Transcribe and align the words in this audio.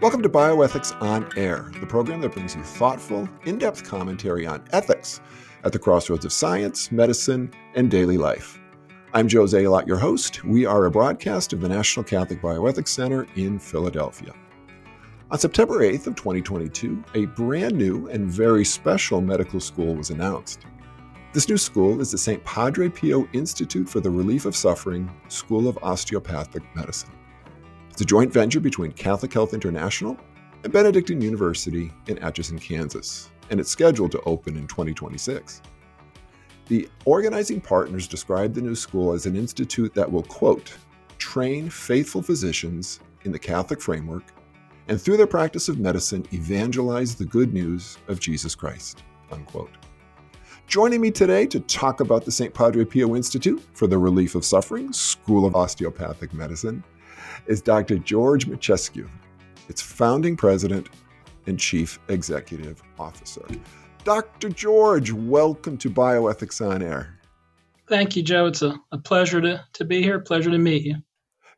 Welcome 0.00 0.22
to 0.22 0.30
Bioethics 0.30 0.98
on 1.02 1.28
Air, 1.36 1.70
the 1.78 1.86
program 1.86 2.22
that 2.22 2.32
brings 2.32 2.56
you 2.56 2.62
thoughtful, 2.62 3.28
in 3.44 3.58
depth 3.58 3.84
commentary 3.84 4.46
on 4.46 4.64
ethics 4.72 5.20
at 5.62 5.74
the 5.74 5.78
crossroads 5.78 6.24
of 6.24 6.32
science, 6.32 6.90
medicine, 6.90 7.52
and 7.74 7.90
daily 7.90 8.16
life. 8.16 8.58
I'm 9.12 9.28
Joe 9.28 9.44
Zalot, 9.44 9.86
your 9.86 9.98
host. 9.98 10.42
We 10.42 10.64
are 10.64 10.86
a 10.86 10.90
broadcast 10.90 11.52
of 11.52 11.60
the 11.60 11.68
National 11.68 12.02
Catholic 12.02 12.40
Bioethics 12.40 12.88
Center 12.88 13.26
in 13.36 13.58
Philadelphia. 13.58 14.32
On 15.30 15.38
September 15.38 15.80
8th 15.80 16.06
of 16.06 16.14
2022, 16.14 17.04
a 17.14 17.26
brand 17.26 17.76
new 17.76 18.08
and 18.08 18.24
very 18.24 18.64
special 18.64 19.20
medical 19.20 19.60
school 19.60 19.94
was 19.94 20.08
announced. 20.08 20.60
This 21.34 21.46
new 21.46 21.58
school 21.58 22.00
is 22.00 22.10
the 22.10 22.16
St. 22.16 22.42
Padre 22.44 22.88
Pio 22.88 23.28
Institute 23.34 23.86
for 23.86 24.00
the 24.00 24.08
Relief 24.08 24.46
of 24.46 24.56
Suffering 24.56 25.14
School 25.28 25.68
of 25.68 25.78
Osteopathic 25.82 26.62
Medicine. 26.74 27.10
It's 27.90 28.00
a 28.00 28.04
joint 28.04 28.32
venture 28.32 28.60
between 28.60 28.92
Catholic 28.92 29.32
Health 29.32 29.52
International 29.52 30.16
and 30.62 30.72
Benedictine 30.72 31.20
University 31.20 31.92
in 32.06 32.18
Atchison, 32.20 32.58
Kansas, 32.58 33.30
and 33.50 33.58
it's 33.58 33.68
scheduled 33.68 34.12
to 34.12 34.22
open 34.22 34.56
in 34.56 34.66
2026. 34.66 35.60
The 36.68 36.88
organizing 37.04 37.60
partners 37.60 38.06
described 38.06 38.54
the 38.54 38.62
new 38.62 38.76
school 38.76 39.12
as 39.12 39.26
an 39.26 39.36
institute 39.36 39.92
that 39.94 40.10
will, 40.10 40.22
quote, 40.22 40.72
train 41.18 41.68
faithful 41.68 42.22
physicians 42.22 43.00
in 43.24 43.32
the 43.32 43.38
Catholic 43.38 43.80
framework 43.80 44.22
and 44.88 45.00
through 45.00 45.16
their 45.16 45.26
practice 45.26 45.68
of 45.68 45.78
medicine 45.78 46.26
evangelize 46.32 47.14
the 47.14 47.24
good 47.24 47.52
news 47.52 47.98
of 48.08 48.20
Jesus 48.20 48.54
Christ, 48.54 49.02
unquote. 49.30 49.70
Joining 50.68 51.00
me 51.00 51.10
today 51.10 51.46
to 51.46 51.58
talk 51.60 52.00
about 52.00 52.24
the 52.24 52.30
St. 52.30 52.54
Padre 52.54 52.84
Pio 52.84 53.16
Institute 53.16 53.60
for 53.72 53.88
the 53.88 53.98
Relief 53.98 54.36
of 54.36 54.44
Suffering 54.44 54.92
School 54.92 55.44
of 55.44 55.56
Osteopathic 55.56 56.32
Medicine 56.32 56.84
is 57.46 57.62
Dr. 57.62 57.98
George 57.98 58.46
Mychaskiw, 58.46 59.08
its 59.68 59.80
founding 59.82 60.36
president 60.36 60.88
and 61.46 61.58
chief 61.58 61.98
executive 62.08 62.82
officer. 62.98 63.46
Dr. 64.04 64.48
George, 64.48 65.12
welcome 65.12 65.76
to 65.78 65.90
Bioethics 65.90 66.66
on 66.66 66.82
Air. 66.82 67.18
Thank 67.88 68.16
you, 68.16 68.22
Joe. 68.22 68.46
It's 68.46 68.62
a, 68.62 68.74
a 68.92 68.98
pleasure 68.98 69.40
to, 69.40 69.64
to 69.74 69.84
be 69.84 70.02
here, 70.02 70.20
pleasure 70.20 70.50
to 70.50 70.58
meet 70.58 70.84
you. 70.84 70.96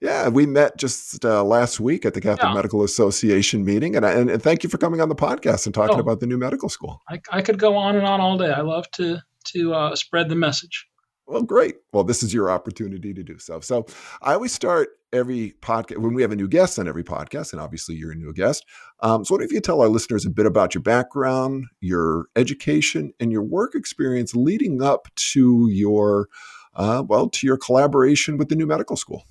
Yeah, 0.00 0.28
we 0.28 0.46
met 0.46 0.76
just 0.76 1.24
uh, 1.24 1.44
last 1.44 1.78
week 1.78 2.04
at 2.04 2.14
the 2.14 2.20
Catholic 2.20 2.48
yeah. 2.48 2.54
Medical 2.54 2.82
Association 2.82 3.64
meeting, 3.64 3.94
and, 3.94 4.04
and, 4.04 4.28
and 4.28 4.42
thank 4.42 4.64
you 4.64 4.68
for 4.68 4.76
coming 4.76 5.00
on 5.00 5.08
the 5.08 5.14
podcast 5.14 5.64
and 5.66 5.72
talking 5.72 5.96
oh, 5.96 6.00
about 6.00 6.18
the 6.18 6.26
new 6.26 6.36
medical 6.36 6.68
school. 6.68 7.00
I, 7.08 7.20
I, 7.30 7.40
could 7.40 7.56
go 7.56 7.76
on 7.76 7.94
and 7.94 8.04
on 8.04 8.20
all 8.20 8.36
day. 8.36 8.50
I 8.50 8.62
love 8.62 8.90
to 8.92 9.18
to 9.44 9.74
uh, 9.74 9.94
spread 9.94 10.28
the 10.28 10.34
message. 10.34 10.88
Well, 11.26 11.42
great. 11.42 11.76
Well, 11.92 12.02
this 12.02 12.24
is 12.24 12.34
your 12.34 12.50
opportunity 12.50 13.14
to 13.14 13.22
do 13.22 13.38
so. 13.38 13.60
So, 13.60 13.86
I 14.22 14.32
always 14.34 14.52
start 14.52 14.88
every 15.12 15.54
podcast 15.60 15.98
when 15.98 16.14
we 16.14 16.22
have 16.22 16.32
a 16.32 16.36
new 16.36 16.48
guest 16.48 16.78
on 16.78 16.88
every 16.88 17.04
podcast, 17.04 17.52
and 17.52 17.60
obviously 17.60 17.94
you're 17.94 18.12
a 18.12 18.16
new 18.16 18.32
guest. 18.32 18.64
Um, 19.00 19.24
so, 19.24 19.34
what 19.34 19.42
if 19.42 19.52
you 19.52 19.60
tell 19.60 19.80
our 19.82 19.88
listeners 19.88 20.24
a 20.24 20.30
bit 20.30 20.46
about 20.46 20.74
your 20.74 20.82
background, 20.82 21.66
your 21.80 22.26
education, 22.36 23.12
and 23.20 23.30
your 23.30 23.42
work 23.42 23.74
experience 23.74 24.34
leading 24.34 24.82
up 24.82 25.08
to 25.32 25.68
your 25.70 26.28
uh, 26.74 27.02
well 27.06 27.28
to 27.28 27.46
your 27.46 27.56
collaboration 27.56 28.36
with 28.36 28.48
the 28.48 28.56
new 28.56 28.66
medical 28.66 28.96
school? 28.96 29.24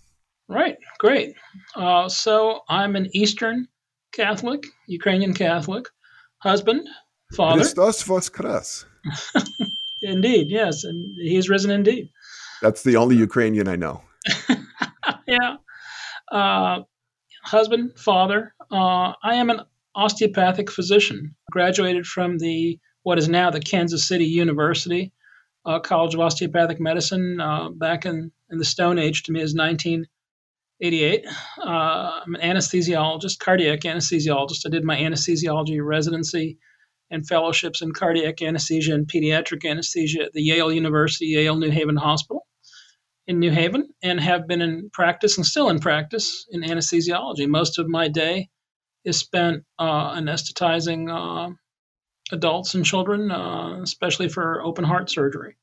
Right. 0.48 0.78
Great. 1.00 1.36
Uh, 1.76 2.10
so, 2.10 2.62
I'm 2.70 2.96
an 2.96 3.10
Eastern 3.14 3.68
Catholic, 4.12 4.66
Ukrainian 4.88 5.34
Catholic, 5.34 5.88
husband, 6.40 6.88
father. 7.34 7.60
Indeed, 10.04 10.48
yes, 10.50 10.84
and 10.84 11.16
he's 11.16 11.48
risen 11.48 11.70
indeed. 11.70 12.10
That's 12.62 12.84
the 12.84 12.96
only 12.96 13.16
Ukrainian 13.16 13.68
I 13.68 13.76
know. 13.76 14.02
yeah 15.28 15.58
uh, 16.32 16.82
husband, 17.44 17.98
father. 17.98 18.54
Uh, 18.72 19.14
I 19.24 19.36
am 19.36 19.50
an 19.50 19.62
osteopathic 19.96 20.72
physician. 20.72 21.36
Graduated 21.52 22.06
from 22.06 22.38
the 22.38 22.80
what 23.04 23.18
is 23.18 23.28
now 23.28 23.50
the 23.50 23.60
Kansas 23.60 24.08
City 24.08 24.26
University 24.26 25.12
uh, 25.66 25.80
College 25.80 26.14
of 26.14 26.20
Osteopathic 26.22 26.80
Medicine 26.80 27.40
uh, 27.40 27.70
back 27.70 28.06
in, 28.06 28.32
in 28.50 28.58
the 28.58 28.66
Stone 28.66 29.00
Age. 29.00 29.24
To 29.24 29.32
me, 29.32 29.42
is 29.42 29.56
1988. 29.56 31.26
Uh, 31.60 32.22
I'm 32.26 32.36
an 32.36 32.42
anesthesiologist, 32.42 33.40
cardiac 33.40 33.82
anesthesiologist. 33.82 34.66
I 34.66 34.70
did 34.70 34.84
my 34.84 34.98
anesthesiology 34.98 35.84
residency 35.84 36.58
and 37.10 37.28
fellowships 37.28 37.82
in 37.82 37.92
cardiac 37.92 38.42
anesthesia 38.42 38.94
and 38.94 39.08
pediatric 39.08 39.70
anesthesia 39.70 40.24
at 40.24 40.34
the 40.34 40.42
Yale 40.42 40.72
University, 40.72 41.26
Yale 41.26 41.58
New 41.58 41.70
Haven 41.70 41.98
Hospital 41.98 42.48
in 43.28 43.40
New 43.40 43.52
Haven 43.52 43.90
and 44.02 44.20
have 44.20 44.48
been 44.48 44.62
in 44.62 44.90
practice 44.92 45.38
and 45.38 45.46
still 45.46 45.70
in 45.70 45.80
practice 45.80 46.46
in 46.52 46.62
anesthesiology. 46.62 47.48
Most 47.48 47.80
of 47.80 47.88
my 47.88 48.08
day 48.08 48.50
is 49.06 49.18
spent 49.18 49.64
uh, 49.80 50.16
anesthetizing 50.16 51.10
uh, 51.10 51.54
adults 52.32 52.74
and 52.74 52.86
children, 52.86 53.32
uh, 53.32 53.80
especially 53.82 54.30
for 54.30 54.62
open 54.62 54.84
heart 54.84 55.10
surgery. 55.10 55.56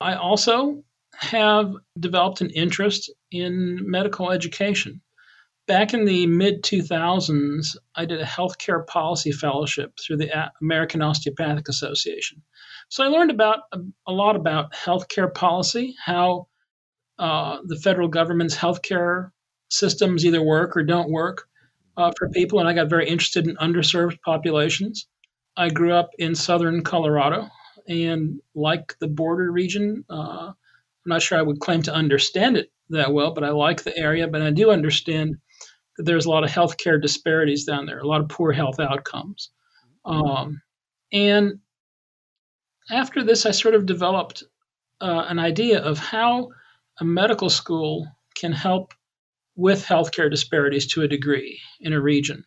I 0.00 0.14
also 0.14 0.84
have 1.14 1.74
developed 1.98 2.40
an 2.40 2.50
interest 2.50 3.10
in 3.30 3.78
medical 3.82 4.30
education. 4.30 5.00
Back 5.68 5.94
in 5.94 6.04
the 6.04 6.26
mid 6.26 6.62
2000s, 6.64 7.76
I 7.94 8.04
did 8.04 8.20
a 8.20 8.24
healthcare 8.24 8.84
policy 8.86 9.30
fellowship 9.30 9.92
through 10.00 10.16
the 10.16 10.50
American 10.60 11.02
Osteopathic 11.02 11.68
Association. 11.68 12.42
So 12.88 13.04
I 13.04 13.08
learned 13.08 13.30
about 13.30 13.60
a, 14.06 14.12
lot 14.12 14.34
about 14.34 14.72
healthcare 14.72 15.32
policy, 15.32 15.94
how 16.04 16.48
uh, 17.22 17.58
the 17.66 17.76
federal 17.76 18.08
government's 18.08 18.56
healthcare 18.56 19.30
systems 19.70 20.26
either 20.26 20.42
work 20.42 20.76
or 20.76 20.82
don't 20.82 21.08
work 21.08 21.46
uh, 21.96 22.10
for 22.18 22.28
people, 22.30 22.58
and 22.58 22.68
I 22.68 22.72
got 22.72 22.90
very 22.90 23.08
interested 23.08 23.46
in 23.46 23.54
underserved 23.58 24.20
populations. 24.22 25.06
I 25.56 25.68
grew 25.68 25.92
up 25.92 26.10
in 26.18 26.34
southern 26.34 26.82
Colorado, 26.82 27.46
and 27.86 28.40
like 28.56 28.96
the 28.98 29.06
border 29.06 29.52
region, 29.52 30.04
uh, 30.10 30.48
I'm 30.48 30.54
not 31.06 31.22
sure 31.22 31.38
I 31.38 31.42
would 31.42 31.60
claim 31.60 31.82
to 31.82 31.94
understand 31.94 32.56
it 32.56 32.72
that 32.90 33.12
well, 33.12 33.32
but 33.32 33.44
I 33.44 33.50
like 33.50 33.84
the 33.84 33.96
area. 33.96 34.26
But 34.26 34.42
I 34.42 34.50
do 34.50 34.72
understand 34.72 35.36
that 35.96 36.02
there's 36.02 36.26
a 36.26 36.30
lot 36.30 36.42
of 36.42 36.50
healthcare 36.50 37.00
disparities 37.00 37.64
down 37.64 37.86
there, 37.86 38.00
a 38.00 38.06
lot 38.06 38.20
of 38.20 38.30
poor 38.30 38.50
health 38.50 38.80
outcomes. 38.80 39.50
Um, 40.04 40.60
and 41.12 41.60
after 42.90 43.22
this, 43.22 43.46
I 43.46 43.52
sort 43.52 43.76
of 43.76 43.86
developed 43.86 44.42
uh, 45.00 45.26
an 45.28 45.38
idea 45.38 45.80
of 45.80 45.98
how 45.98 46.48
a 47.00 47.04
medical 47.04 47.50
school 47.50 48.06
can 48.34 48.52
help 48.52 48.94
with 49.56 49.84
healthcare 49.84 50.30
disparities 50.30 50.86
to 50.86 51.02
a 51.02 51.08
degree 51.08 51.60
in 51.80 51.92
a 51.92 52.00
region. 52.00 52.44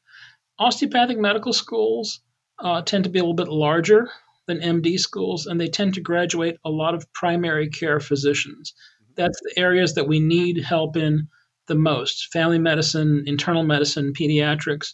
Osteopathic 0.60 1.18
medical 1.18 1.54
schools 1.54 2.22
uh, 2.60 2.82
tend 2.82 3.04
to 3.04 3.10
be 3.10 3.20
a 3.20 3.22
little 3.22 3.36
bit 3.36 3.48
larger 3.48 4.10
than 4.48 4.60
MD 4.60 5.00
schools, 5.00 5.48
and 5.48 5.60
they 5.60 5.68
tend 5.68 5.96
to 5.96 6.02
graduate 6.02 6.58
a 6.64 6.70
lot 6.70 6.96
of 6.96 7.12
primary 7.14 7.70
care 7.70 8.00
physicians. 8.00 8.74
That's 9.16 9.40
the 9.42 9.60
areas 9.60 9.96
that 9.96 10.08
we 10.08 10.20
need 10.20 10.64
help 10.64 10.96
in 10.96 11.28
the 11.68 11.76
most 11.76 12.32
family 12.32 12.60
medicine, 12.60 13.24
internal 13.26 13.64
medicine, 13.64 14.14
pediatrics, 14.14 14.94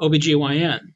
OBGYN. 0.00 0.94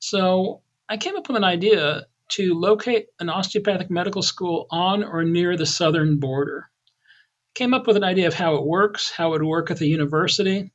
So 0.00 0.62
I 0.88 0.96
came 0.96 1.16
up 1.16 1.28
with 1.28 1.36
an 1.36 1.44
idea 1.44 2.06
to 2.30 2.54
locate 2.54 3.06
an 3.18 3.28
osteopathic 3.28 3.90
medical 3.90 4.22
school 4.22 4.66
on 4.70 5.02
or 5.02 5.24
near 5.24 5.56
the 5.56 5.66
southern 5.66 6.20
border 6.20 6.70
came 7.54 7.74
up 7.74 7.86
with 7.86 7.96
an 7.96 8.04
idea 8.04 8.26
of 8.26 8.34
how 8.34 8.56
it 8.56 8.66
works, 8.66 9.10
how 9.10 9.28
it 9.28 9.30
would 9.30 9.42
work 9.44 9.70
at 9.70 9.78
the 9.78 9.88
university, 9.88 10.72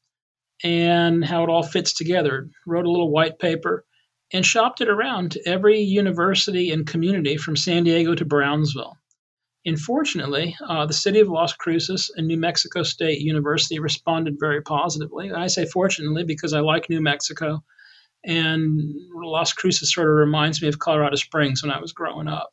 and 0.63 1.23
how 1.23 1.43
it 1.43 1.49
all 1.49 1.63
fits 1.63 1.93
together. 1.93 2.49
Wrote 2.65 2.85
a 2.85 2.91
little 2.91 3.11
white 3.11 3.39
paper 3.39 3.85
and 4.33 4.45
shopped 4.45 4.81
it 4.81 4.89
around 4.89 5.31
to 5.31 5.47
every 5.47 5.79
university 5.79 6.71
and 6.71 6.87
community 6.87 7.37
from 7.37 7.55
San 7.55 7.83
Diego 7.83 8.15
to 8.15 8.25
Brownsville. 8.25 8.97
Unfortunately, 9.65 10.55
uh, 10.67 10.85
the 10.85 10.93
city 10.93 11.19
of 11.19 11.27
Las 11.27 11.53
Cruces 11.53 12.11
and 12.15 12.27
New 12.27 12.37
Mexico 12.37 12.83
State 12.83 13.21
University 13.21 13.79
responded 13.79 14.35
very 14.39 14.61
positively. 14.61 15.31
I 15.31 15.47
say 15.47 15.65
fortunately 15.65 16.23
because 16.23 16.53
I 16.53 16.59
like 16.59 16.89
New 16.89 17.01
Mexico, 17.01 17.63
and 18.23 18.79
Las 19.13 19.53
Cruces 19.53 19.93
sort 19.93 20.09
of 20.09 20.15
reminds 20.15 20.61
me 20.61 20.67
of 20.67 20.79
Colorado 20.79 21.15
Springs 21.15 21.63
when 21.63 21.71
I 21.71 21.79
was 21.79 21.93
growing 21.93 22.27
up 22.27 22.51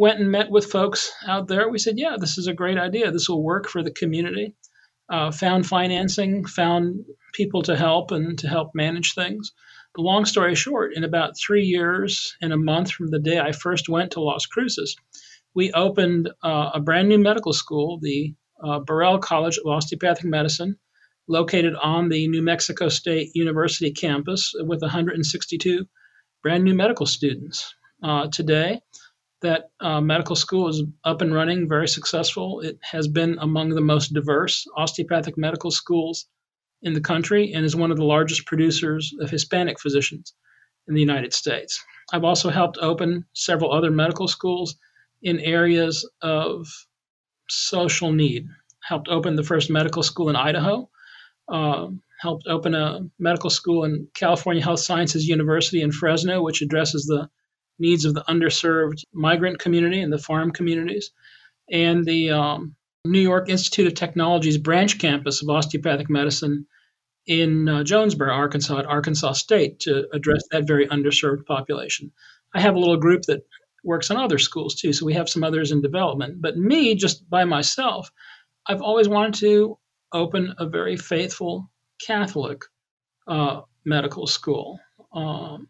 went 0.00 0.18
and 0.18 0.30
met 0.30 0.50
with 0.50 0.64
folks 0.64 1.12
out 1.26 1.46
there. 1.46 1.68
We 1.68 1.78
said, 1.78 1.98
yeah, 1.98 2.16
this 2.18 2.38
is 2.38 2.46
a 2.46 2.54
great 2.54 2.78
idea. 2.78 3.10
This 3.10 3.28
will 3.28 3.42
work 3.42 3.68
for 3.68 3.82
the 3.82 3.90
community. 3.90 4.54
Uh, 5.10 5.30
found 5.30 5.66
financing, 5.66 6.46
found 6.46 7.04
people 7.34 7.60
to 7.60 7.76
help 7.76 8.10
and 8.10 8.38
to 8.38 8.48
help 8.48 8.70
manage 8.74 9.12
things. 9.12 9.52
But 9.94 10.02
long 10.02 10.24
story 10.24 10.54
short, 10.54 10.94
in 10.96 11.04
about 11.04 11.36
three 11.36 11.64
years 11.64 12.34
and 12.40 12.50
a 12.50 12.56
month 12.56 12.90
from 12.92 13.08
the 13.08 13.18
day 13.18 13.38
I 13.38 13.52
first 13.52 13.90
went 13.90 14.12
to 14.12 14.22
Las 14.22 14.46
Cruces, 14.46 14.96
we 15.54 15.70
opened 15.72 16.30
uh, 16.42 16.70
a 16.72 16.80
brand 16.80 17.10
new 17.10 17.18
medical 17.18 17.52
school, 17.52 17.98
the 18.00 18.34
uh, 18.64 18.78
Burrell 18.78 19.18
College 19.18 19.58
of 19.58 19.66
Osteopathic 19.66 20.24
Medicine, 20.24 20.76
located 21.28 21.74
on 21.74 22.08
the 22.08 22.26
New 22.26 22.40
Mexico 22.40 22.88
State 22.88 23.32
University 23.34 23.92
campus 23.92 24.54
with 24.60 24.80
162 24.80 25.84
brand 26.42 26.64
new 26.64 26.74
medical 26.74 27.04
students. 27.04 27.74
Uh, 28.02 28.28
today, 28.28 28.80
that 29.42 29.70
uh, 29.80 30.00
medical 30.00 30.36
school 30.36 30.68
is 30.68 30.82
up 31.04 31.22
and 31.22 31.34
running, 31.34 31.68
very 31.68 31.88
successful. 31.88 32.60
It 32.60 32.78
has 32.82 33.08
been 33.08 33.38
among 33.40 33.70
the 33.70 33.80
most 33.80 34.12
diverse 34.12 34.66
osteopathic 34.76 35.38
medical 35.38 35.70
schools 35.70 36.26
in 36.82 36.92
the 36.92 37.00
country 37.00 37.52
and 37.52 37.64
is 37.64 37.76
one 37.76 37.90
of 37.90 37.96
the 37.96 38.04
largest 38.04 38.46
producers 38.46 39.14
of 39.20 39.30
Hispanic 39.30 39.80
physicians 39.80 40.34
in 40.88 40.94
the 40.94 41.00
United 41.00 41.32
States. 41.32 41.82
I've 42.12 42.24
also 42.24 42.50
helped 42.50 42.78
open 42.80 43.24
several 43.34 43.72
other 43.72 43.90
medical 43.90 44.28
schools 44.28 44.76
in 45.22 45.38
areas 45.40 46.08
of 46.22 46.66
social 47.48 48.12
need. 48.12 48.46
Helped 48.82 49.08
open 49.08 49.36
the 49.36 49.42
first 49.42 49.70
medical 49.70 50.02
school 50.02 50.28
in 50.28 50.36
Idaho. 50.36 50.88
Uh, 51.48 51.88
helped 52.20 52.46
open 52.46 52.74
a 52.74 53.00
medical 53.18 53.50
school 53.50 53.84
in 53.84 54.08
California 54.14 54.62
Health 54.62 54.80
Sciences 54.80 55.26
University 55.26 55.80
in 55.80 55.92
Fresno, 55.92 56.42
which 56.42 56.62
addresses 56.62 57.06
the 57.06 57.28
needs 57.80 58.04
of 58.04 58.14
the 58.14 58.24
underserved 58.28 59.02
migrant 59.12 59.58
community 59.58 60.00
and 60.00 60.12
the 60.12 60.18
farm 60.18 60.50
communities. 60.50 61.10
And 61.70 62.04
the 62.04 62.30
um, 62.30 62.76
New 63.04 63.20
York 63.20 63.48
Institute 63.48 63.86
of 63.86 63.94
Technology's 63.94 64.58
branch 64.58 64.98
campus 64.98 65.42
of 65.42 65.48
osteopathic 65.48 66.10
medicine 66.10 66.66
in 67.26 67.68
uh, 67.68 67.84
Jonesboro, 67.84 68.32
Arkansas, 68.32 68.78
at 68.78 68.86
Arkansas 68.86 69.32
State 69.32 69.80
to 69.80 70.08
address 70.12 70.42
that 70.50 70.66
very 70.66 70.86
underserved 70.88 71.46
population. 71.46 72.12
I 72.54 72.60
have 72.60 72.74
a 72.74 72.78
little 72.78 72.96
group 72.96 73.22
that 73.22 73.46
works 73.84 74.10
on 74.10 74.16
other 74.16 74.38
schools 74.38 74.74
too, 74.74 74.92
so 74.92 75.06
we 75.06 75.14
have 75.14 75.28
some 75.28 75.44
others 75.44 75.72
in 75.72 75.80
development. 75.80 76.42
But 76.42 76.56
me, 76.56 76.94
just 76.94 77.28
by 77.30 77.44
myself, 77.44 78.10
I've 78.66 78.82
always 78.82 79.08
wanted 79.08 79.34
to 79.40 79.78
open 80.12 80.54
a 80.58 80.66
very 80.66 80.96
faithful 80.96 81.70
Catholic 82.04 82.62
uh, 83.26 83.62
medical 83.84 84.26
school. 84.26 84.80
Um, 85.12 85.68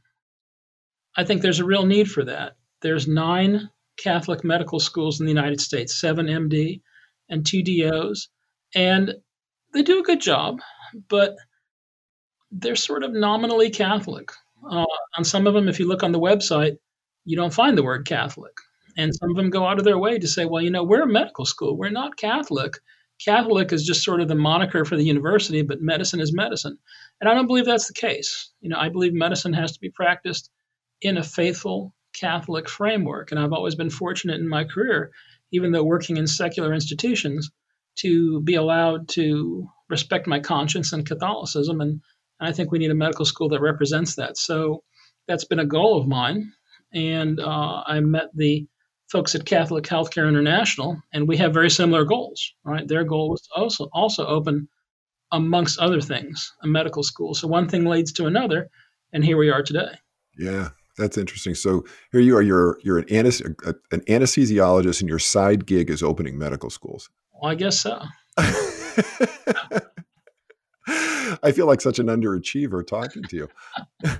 I 1.16 1.24
think 1.24 1.42
there's 1.42 1.60
a 1.60 1.64
real 1.64 1.86
need 1.86 2.10
for 2.10 2.24
that. 2.24 2.56
There's 2.82 3.06
nine 3.06 3.70
Catholic 3.96 4.44
medical 4.44 4.80
schools 4.80 5.20
in 5.20 5.26
the 5.26 5.32
United 5.32 5.60
States, 5.60 6.00
seven 6.00 6.26
MD 6.26 6.80
and 7.28 7.44
two 7.44 7.62
DOs, 7.62 8.28
and 8.74 9.14
they 9.72 9.82
do 9.82 10.00
a 10.00 10.04
good 10.04 10.20
job, 10.20 10.60
but 11.08 11.36
they're 12.50 12.76
sort 12.76 13.02
of 13.02 13.12
nominally 13.12 13.70
Catholic. 13.70 14.32
Uh, 14.68 14.86
on 15.16 15.24
some 15.24 15.46
of 15.46 15.54
them, 15.54 15.68
if 15.68 15.78
you 15.78 15.86
look 15.86 16.02
on 16.02 16.12
the 16.12 16.18
website, 16.18 16.76
you 17.24 17.36
don't 17.36 17.54
find 17.54 17.76
the 17.76 17.82
word 17.82 18.06
Catholic. 18.06 18.52
And 18.96 19.14
some 19.14 19.30
of 19.30 19.36
them 19.36 19.50
go 19.50 19.66
out 19.66 19.78
of 19.78 19.84
their 19.84 19.98
way 19.98 20.18
to 20.18 20.26
say, 20.26 20.44
well, 20.44 20.62
you 20.62 20.70
know, 20.70 20.82
we're 20.82 21.02
a 21.02 21.06
medical 21.06 21.44
school. 21.44 21.76
We're 21.76 21.90
not 21.90 22.16
Catholic. 22.16 22.74
Catholic 23.24 23.72
is 23.72 23.86
just 23.86 24.02
sort 24.02 24.20
of 24.20 24.28
the 24.28 24.34
moniker 24.34 24.84
for 24.84 24.96
the 24.96 25.04
university, 25.04 25.62
but 25.62 25.80
medicine 25.80 26.20
is 26.20 26.32
medicine. 26.32 26.78
And 27.20 27.30
I 27.30 27.34
don't 27.34 27.46
believe 27.46 27.66
that's 27.66 27.86
the 27.86 27.94
case. 27.94 28.50
You 28.60 28.70
know, 28.70 28.78
I 28.78 28.88
believe 28.88 29.12
medicine 29.12 29.52
has 29.52 29.72
to 29.72 29.80
be 29.80 29.90
practiced 29.90 30.50
in 31.00 31.16
a 31.16 31.22
faithful 31.22 31.94
Catholic 32.14 32.68
framework. 32.68 33.30
And 33.30 33.40
I've 33.40 33.52
always 33.52 33.74
been 33.74 33.90
fortunate 33.90 34.40
in 34.40 34.48
my 34.48 34.64
career, 34.64 35.10
even 35.52 35.72
though 35.72 35.84
working 35.84 36.16
in 36.16 36.26
secular 36.26 36.72
institutions, 36.72 37.50
to 37.96 38.40
be 38.42 38.54
allowed 38.54 39.08
to 39.10 39.68
respect 39.88 40.26
my 40.26 40.40
conscience 40.40 40.92
and 40.92 41.06
Catholicism. 41.06 41.80
And 41.80 42.00
I 42.40 42.52
think 42.52 42.70
we 42.70 42.78
need 42.78 42.90
a 42.90 42.94
medical 42.94 43.24
school 43.24 43.48
that 43.50 43.60
represents 43.60 44.16
that. 44.16 44.38
So 44.38 44.82
that's 45.28 45.44
been 45.44 45.58
a 45.58 45.66
goal 45.66 46.00
of 46.00 46.08
mine. 46.08 46.52
And 46.92 47.38
uh, 47.38 47.82
I 47.86 48.00
met 48.00 48.30
the 48.34 48.66
folks 49.10 49.34
at 49.34 49.44
Catholic 49.44 49.84
Healthcare 49.84 50.28
International, 50.28 51.00
and 51.12 51.26
we 51.26 51.36
have 51.36 51.52
very 51.52 51.70
similar 51.70 52.04
goals. 52.04 52.52
Right, 52.64 52.86
their 52.86 53.04
goal 53.04 53.30
was 53.30 53.42
to 53.42 53.60
also 53.60 53.88
also 53.92 54.26
open, 54.26 54.68
amongst 55.32 55.78
other 55.78 56.00
things, 56.00 56.52
a 56.62 56.66
medical 56.66 57.02
school. 57.02 57.34
So 57.34 57.48
one 57.48 57.68
thing 57.68 57.84
leads 57.84 58.12
to 58.14 58.26
another, 58.26 58.68
and 59.12 59.24
here 59.24 59.36
we 59.36 59.50
are 59.50 59.62
today. 59.62 59.92
Yeah, 60.38 60.70
that's 61.00 61.18
interesting. 61.18 61.54
So 61.54 61.84
here 62.12 62.20
you 62.20 62.36
are. 62.36 62.42
You're 62.42 62.78
you're 62.82 62.98
an, 62.98 63.06
an 63.08 64.00
anesthesiologist, 64.02 65.00
and 65.00 65.08
your 65.08 65.18
side 65.18 65.66
gig 65.66 65.90
is 65.90 66.02
opening 66.02 66.38
medical 66.38 66.70
schools. 66.70 67.10
Well, 67.32 67.50
I 67.50 67.54
guess 67.54 67.80
so. 67.80 68.00
I 71.42 71.52
feel 71.52 71.66
like 71.66 71.80
such 71.80 71.98
an 71.98 72.06
underachiever 72.06 72.86
talking 72.86 73.22
to 73.24 73.36
you. 73.36 73.48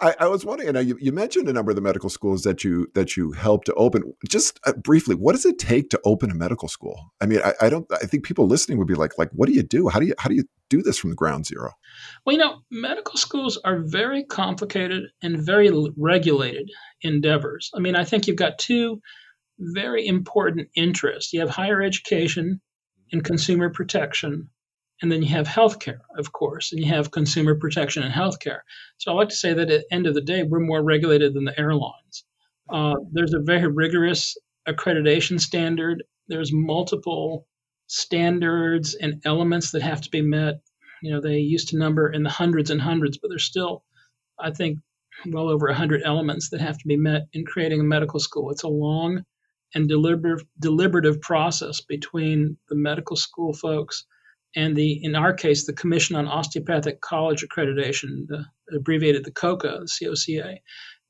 I, 0.00 0.14
I, 0.20 0.26
was 0.28 0.44
wondering, 0.44 0.74
you, 0.74 0.80
you, 0.80 0.98
you, 1.00 1.12
mentioned 1.12 1.48
a 1.48 1.52
number 1.52 1.70
of 1.70 1.76
the 1.76 1.82
medical 1.82 2.08
schools 2.08 2.42
that 2.42 2.64
you 2.64 2.86
that 2.94 3.16
you 3.16 3.32
helped 3.32 3.66
to 3.66 3.74
open. 3.74 4.14
Just 4.28 4.58
uh, 4.64 4.72
briefly, 4.72 5.14
what 5.14 5.32
does 5.32 5.44
it 5.44 5.58
take 5.58 5.90
to 5.90 6.00
open 6.04 6.30
a 6.30 6.34
medical 6.34 6.68
school? 6.68 7.12
I 7.20 7.26
mean, 7.26 7.40
I, 7.44 7.52
I, 7.60 7.68
don't. 7.68 7.86
I 7.92 8.06
think 8.06 8.24
people 8.24 8.46
listening 8.46 8.78
would 8.78 8.86
be 8.86 8.94
like, 8.94 9.18
like, 9.18 9.30
what 9.32 9.46
do 9.46 9.52
you 9.52 9.62
do? 9.62 9.88
How 9.88 10.00
do 10.00 10.06
you 10.06 10.14
how 10.18 10.28
do 10.28 10.34
you 10.34 10.44
do 10.70 10.82
this 10.82 10.98
from 10.98 11.10
the 11.10 11.16
ground 11.16 11.46
zero? 11.46 11.72
Well, 12.24 12.34
you 12.34 12.38
know, 12.38 12.60
medical 12.70 13.16
schools 13.16 13.58
are 13.64 13.80
very 13.80 14.24
complicated 14.24 15.04
and 15.22 15.38
very 15.38 15.70
regulated 15.96 16.70
endeavors. 17.02 17.70
I 17.74 17.80
mean, 17.80 17.96
I 17.96 18.04
think 18.04 18.26
you've 18.26 18.36
got 18.36 18.58
two 18.58 19.00
very 19.58 20.06
important 20.06 20.68
interests. 20.74 21.32
You 21.32 21.40
have 21.40 21.50
higher 21.50 21.82
education 21.82 22.60
and 23.12 23.24
consumer 23.24 23.70
protection, 23.70 24.48
and 25.02 25.10
then 25.10 25.22
you 25.22 25.28
have 25.28 25.46
healthcare, 25.46 26.00
of 26.16 26.32
course, 26.32 26.72
and 26.72 26.80
you 26.80 26.86
have 26.88 27.10
consumer 27.10 27.54
protection 27.54 28.02
and 28.02 28.14
healthcare. 28.14 28.60
So 28.98 29.10
I 29.10 29.14
like 29.14 29.28
to 29.30 29.34
say 29.34 29.52
that 29.52 29.70
at 29.70 29.82
the 29.88 29.94
end 29.94 30.06
of 30.06 30.14
the 30.14 30.20
day, 30.20 30.42
we're 30.42 30.60
more 30.60 30.82
regulated 30.82 31.34
than 31.34 31.44
the 31.44 31.58
airlines. 31.58 32.24
Uh, 32.70 32.94
there's 33.12 33.34
a 33.34 33.40
very 33.40 33.66
rigorous 33.66 34.36
accreditation 34.68 35.40
standard. 35.40 36.02
There's 36.28 36.52
multiple 36.52 37.46
standards 37.86 38.94
and 38.94 39.20
elements 39.24 39.72
that 39.72 39.82
have 39.82 40.00
to 40.02 40.10
be 40.10 40.22
met. 40.22 40.60
You 41.02 41.12
know, 41.12 41.20
they 41.20 41.38
used 41.38 41.68
to 41.68 41.78
number 41.78 42.10
in 42.10 42.22
the 42.22 42.30
hundreds 42.30 42.70
and 42.70 42.80
hundreds, 42.80 43.18
but 43.18 43.28
there's 43.28 43.44
still, 43.44 43.84
I 44.38 44.52
think, 44.52 44.78
well 45.26 45.48
over 45.48 45.66
100 45.66 46.02
elements 46.04 46.50
that 46.50 46.60
have 46.60 46.78
to 46.78 46.88
be 46.88 46.96
met 46.96 47.26
in 47.32 47.44
creating 47.44 47.80
a 47.80 47.84
medical 47.84 48.20
school. 48.20 48.50
It's 48.50 48.62
a 48.62 48.68
long 48.68 49.24
and 49.74 49.88
deliberative, 49.88 50.46
deliberative 50.60 51.20
process 51.20 51.80
between 51.80 52.56
the 52.68 52.76
medical 52.76 53.16
school 53.16 53.52
folks 53.52 54.06
and 54.56 54.76
the 54.76 55.04
in 55.04 55.14
our 55.14 55.32
case 55.32 55.66
the 55.66 55.72
Commission 55.72 56.16
on 56.16 56.28
Osteopathic 56.28 57.00
College 57.00 57.44
Accreditation, 57.44 58.26
the, 58.26 58.44
abbreviated 58.74 59.24
the 59.24 59.32
COCA, 59.32 59.80
the 59.80 60.06
COCA, 60.06 60.58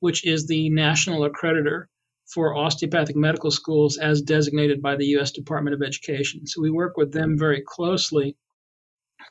which 0.01 0.27
is 0.27 0.47
the 0.47 0.71
national 0.71 1.29
accreditor 1.29 1.87
for 2.27 2.57
osteopathic 2.57 3.17
medical 3.17 3.51
schools 3.51 3.99
as 3.99 4.23
designated 4.23 4.81
by 4.81 4.97
the 4.97 5.07
U.S. 5.09 5.31
Department 5.31 5.75
of 5.75 5.83
Education. 5.83 6.47
So 6.47 6.63
we 6.63 6.71
work 6.71 6.97
with 6.97 7.13
them 7.13 7.39
very 7.39 7.63
closely 7.67 8.37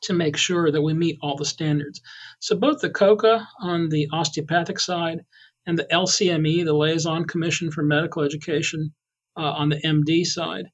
to 0.04 0.13
make 0.13 0.38
sure 0.38 0.71
that 0.71 0.81
we 0.81 0.94
meet 0.94 1.18
all 1.21 1.36
the 1.36 1.45
standards. 1.45 2.01
So 2.39 2.56
both 2.56 2.81
the 2.81 2.89
COCA 2.89 3.48
on 3.62 3.89
the 3.89 4.07
osteopathic 4.12 4.80
side 4.80 5.19
and 5.66 5.77
the 5.77 5.88
LCME, 5.92 6.66
the 6.66 6.74
Liaison 6.74 7.25
Commission 7.25 7.71
for 7.71 7.83
Medical 7.83 8.24
Education, 8.24 8.94
uh, 9.38 9.42
on 9.42 9.69
the 9.69 9.81
MD 9.81 10.25
side, 10.25 10.66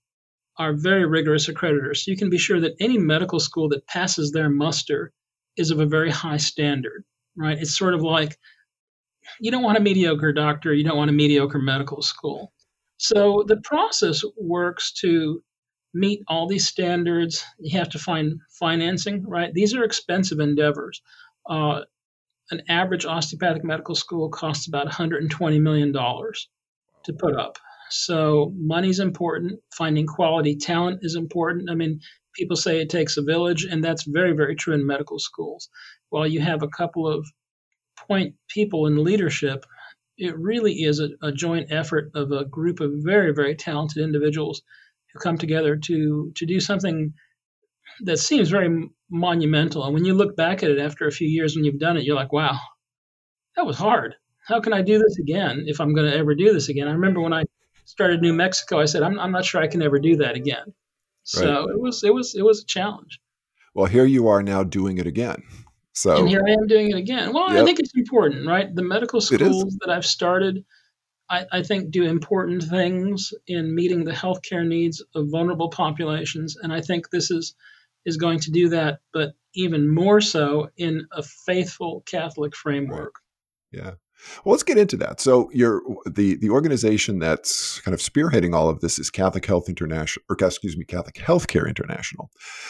are 0.59 0.73
very 0.73 1.05
rigorous 1.05 1.49
accreditors. 1.49 1.97
So 1.97 2.11
you 2.11 2.17
can 2.17 2.29
be 2.29 2.37
sure 2.37 2.59
that 2.59 2.75
any 2.79 2.97
medical 2.97 3.39
school 3.39 3.69
that 3.69 3.87
passes 3.87 4.31
their 4.31 4.49
muster 4.49 5.13
is 5.57 5.71
of 5.71 5.79
a 5.79 5.85
very 5.85 6.11
high 6.11 6.37
standard, 6.37 7.05
right? 7.35 7.57
It's 7.57 7.77
sort 7.77 7.93
of 7.93 8.01
like 8.01 8.37
you 9.39 9.51
don't 9.51 9.63
want 9.63 9.77
a 9.77 9.81
mediocre 9.81 10.33
doctor, 10.33 10.73
you 10.73 10.83
don't 10.83 10.97
want 10.97 11.09
a 11.09 11.13
mediocre 11.13 11.59
medical 11.59 12.01
school. 12.01 12.51
So 12.97 13.45
the 13.47 13.61
process 13.63 14.23
works 14.37 14.91
to 15.01 15.41
meet 15.93 16.21
all 16.27 16.47
these 16.47 16.67
standards. 16.67 17.43
You 17.57 17.77
have 17.79 17.89
to 17.89 17.99
find 17.99 18.39
financing, 18.51 19.25
right? 19.25 19.53
These 19.53 19.73
are 19.73 19.83
expensive 19.83 20.39
endeavors. 20.39 21.01
Uh, 21.49 21.81
an 22.51 22.61
average 22.67 23.05
osteopathic 23.05 23.63
medical 23.63 23.95
school 23.95 24.29
costs 24.29 24.67
about 24.67 24.87
$120 24.87 25.61
million 25.61 25.93
to 25.93 27.13
put 27.13 27.35
up. 27.35 27.57
So 27.89 28.53
money's 28.55 28.99
important. 28.99 29.59
Finding 29.75 30.05
quality 30.05 30.55
talent 30.55 30.99
is 31.01 31.15
important. 31.15 31.69
I 31.69 31.75
mean, 31.75 31.99
people 32.35 32.55
say 32.55 32.79
it 32.79 32.89
takes 32.89 33.17
a 33.17 33.23
village, 33.23 33.65
and 33.65 33.83
that's 33.83 34.03
very, 34.03 34.33
very 34.33 34.55
true 34.55 34.73
in 34.73 34.85
medical 34.85 35.19
schools. 35.19 35.69
While 36.09 36.27
you 36.27 36.39
have 36.41 36.63
a 36.63 36.67
couple 36.67 37.07
of 37.07 37.25
point 38.07 38.35
people 38.47 38.87
in 38.87 39.03
leadership, 39.03 39.65
it 40.17 40.37
really 40.37 40.73
is 40.83 40.99
a, 40.99 41.09
a 41.21 41.31
joint 41.31 41.71
effort 41.71 42.11
of 42.15 42.31
a 42.31 42.45
group 42.45 42.79
of 42.79 42.91
very, 42.95 43.33
very 43.33 43.55
talented 43.55 44.03
individuals 44.03 44.61
who 45.13 45.19
come 45.19 45.37
together 45.37 45.75
to 45.75 46.31
to 46.35 46.45
do 46.45 46.59
something 46.59 47.13
that 48.01 48.17
seems 48.17 48.49
very 48.49 48.89
monumental. 49.09 49.83
And 49.83 49.93
when 49.93 50.05
you 50.05 50.13
look 50.13 50.35
back 50.35 50.63
at 50.63 50.69
it 50.69 50.79
after 50.79 51.07
a 51.07 51.11
few 51.11 51.27
years 51.27 51.55
when 51.55 51.65
you've 51.65 51.79
done 51.79 51.97
it, 51.97 52.03
you're 52.03 52.15
like, 52.15 52.31
wow, 52.31 52.59
that 53.55 53.65
was 53.65 53.77
hard. 53.77 54.15
How 54.47 54.61
can 54.61 54.73
I 54.73 54.81
do 54.81 54.97
this 54.97 55.19
again 55.19 55.63
if 55.67 55.79
I'm 55.79 55.93
going 55.93 56.09
to 56.09 56.17
ever 56.17 56.35
do 56.35 56.53
this 56.53 56.69
again? 56.69 56.87
I 56.87 56.93
remember 56.93 57.21
when 57.21 57.33
I 57.33 57.43
started 57.89 58.21
New 58.21 58.33
Mexico, 58.33 58.79
I 58.79 58.85
said, 58.85 59.01
I'm, 59.01 59.19
I'm 59.19 59.31
not 59.31 59.45
sure 59.45 59.59
I 59.59 59.67
can 59.67 59.81
ever 59.81 59.97
do 59.99 60.17
that 60.17 60.35
again. 60.35 60.73
So 61.23 61.65
right. 61.65 61.69
it 61.71 61.79
was 61.79 62.03
it 62.03 62.13
was 62.13 62.35
it 62.35 62.43
was 62.43 62.61
a 62.61 62.65
challenge. 62.65 63.19
Well, 63.73 63.87
here 63.87 64.05
you 64.05 64.27
are 64.27 64.41
now 64.41 64.63
doing 64.63 64.97
it 64.99 65.07
again. 65.07 65.43
So 65.93 66.17
and 66.17 66.29
here 66.29 66.43
I 66.47 66.51
am 66.51 66.67
doing 66.67 66.91
it 66.91 66.97
again. 66.97 67.33
Well, 67.33 67.51
yep. 67.51 67.61
I 67.61 67.65
think 67.65 67.79
it's 67.79 67.93
important, 67.95 68.47
right? 68.47 68.73
The 68.73 68.83
medical 68.83 69.21
schools 69.21 69.75
that 69.81 69.89
I've 69.89 70.05
started, 70.05 70.63
I, 71.29 71.45
I, 71.51 71.63
think, 71.63 71.91
do 71.91 72.03
important 72.03 72.63
things 72.63 73.33
in 73.47 73.75
meeting 73.75 74.05
the 74.05 74.11
healthcare 74.11 74.65
needs 74.65 75.03
of 75.13 75.27
vulnerable 75.29 75.69
populations, 75.69 76.57
and 76.57 76.71
I 76.71 76.81
think 76.81 77.09
this 77.09 77.31
is 77.31 77.55
is 78.05 78.17
going 78.17 78.39
to 78.39 78.51
do 78.51 78.69
that, 78.69 78.99
but 79.13 79.33
even 79.55 79.93
more 79.93 80.21
so 80.21 80.69
in 80.77 81.05
a 81.11 81.21
faithful 81.21 82.01
Catholic 82.05 82.55
framework. 82.55 83.15
Right. 83.73 83.83
Yeah. 83.83 83.91
Well, 84.43 84.51
let's 84.51 84.63
get 84.63 84.77
into 84.77 84.97
that. 84.97 85.19
So, 85.19 85.49
you're 85.53 85.81
the 86.05 86.35
the 86.35 86.49
organization 86.49 87.19
that's 87.19 87.79
kind 87.81 87.93
of 87.93 88.01
spearheading 88.01 88.53
all 88.53 88.69
of 88.69 88.81
this 88.81 88.99
is 88.99 89.09
Catholic 89.09 89.45
Health 89.45 89.69
International, 89.69 90.23
or 90.29 90.37
excuse 90.39 90.77
me, 90.77 90.85
Catholic 90.85 91.15
Healthcare 91.15 91.67
International. 91.67 92.29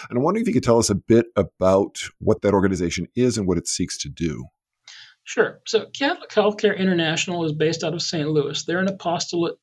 And 0.10 0.18
I'm 0.18 0.24
wondering 0.24 0.44
if 0.44 0.48
you 0.48 0.54
could 0.54 0.64
tell 0.64 0.80
us 0.80 0.90
a 0.90 0.96
bit 0.96 1.28
about 1.36 1.98
what 2.20 2.42
that 2.42 2.54
organization 2.54 3.08
is 3.16 3.38
and 3.38 3.48
what 3.48 3.58
it 3.58 3.68
seeks 3.68 3.98
to 4.00 4.10
do. 4.10 4.46
Sure. 5.24 5.60
So, 5.68 5.86
Catholic 5.94 6.30
Healthcare 6.30 6.78
International 6.78 7.46
is 7.46 7.54
based 7.54 7.84
out 7.84 7.94
of 7.94 8.02
St. 8.02 8.30
Louis. 8.30 8.64
They're 8.64 8.80
an 8.80 8.88
apostolate 8.88 9.56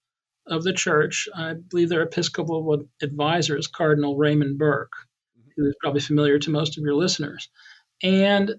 of 0.47 0.63
the 0.63 0.73
church. 0.73 1.29
I 1.35 1.55
believe 1.55 1.89
their 1.89 2.03
Episcopal 2.03 2.85
advisor 3.03 3.57
is 3.57 3.67
Cardinal 3.67 4.17
Raymond 4.17 4.59
Burke, 4.59 4.93
who 5.57 5.67
is 5.67 5.75
probably 5.81 6.01
familiar 6.01 6.39
to 6.39 6.51
most 6.51 6.79
of 6.79 6.85
your 6.85 6.95
listeners. 6.95 7.49
And 8.03 8.55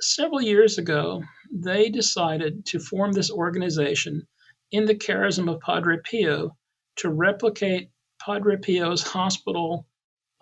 several 0.00 0.40
years 0.40 0.78
ago, 0.78 1.22
they 1.52 1.88
decided 1.88 2.64
to 2.66 2.78
form 2.78 3.12
this 3.12 3.30
organization 3.30 4.26
in 4.72 4.86
the 4.86 4.94
charism 4.94 5.52
of 5.52 5.60
Padre 5.60 5.98
Pio 6.04 6.56
to 6.96 7.10
replicate 7.10 7.90
Padre 8.20 8.56
Pio's 8.56 9.02
hospital 9.02 9.86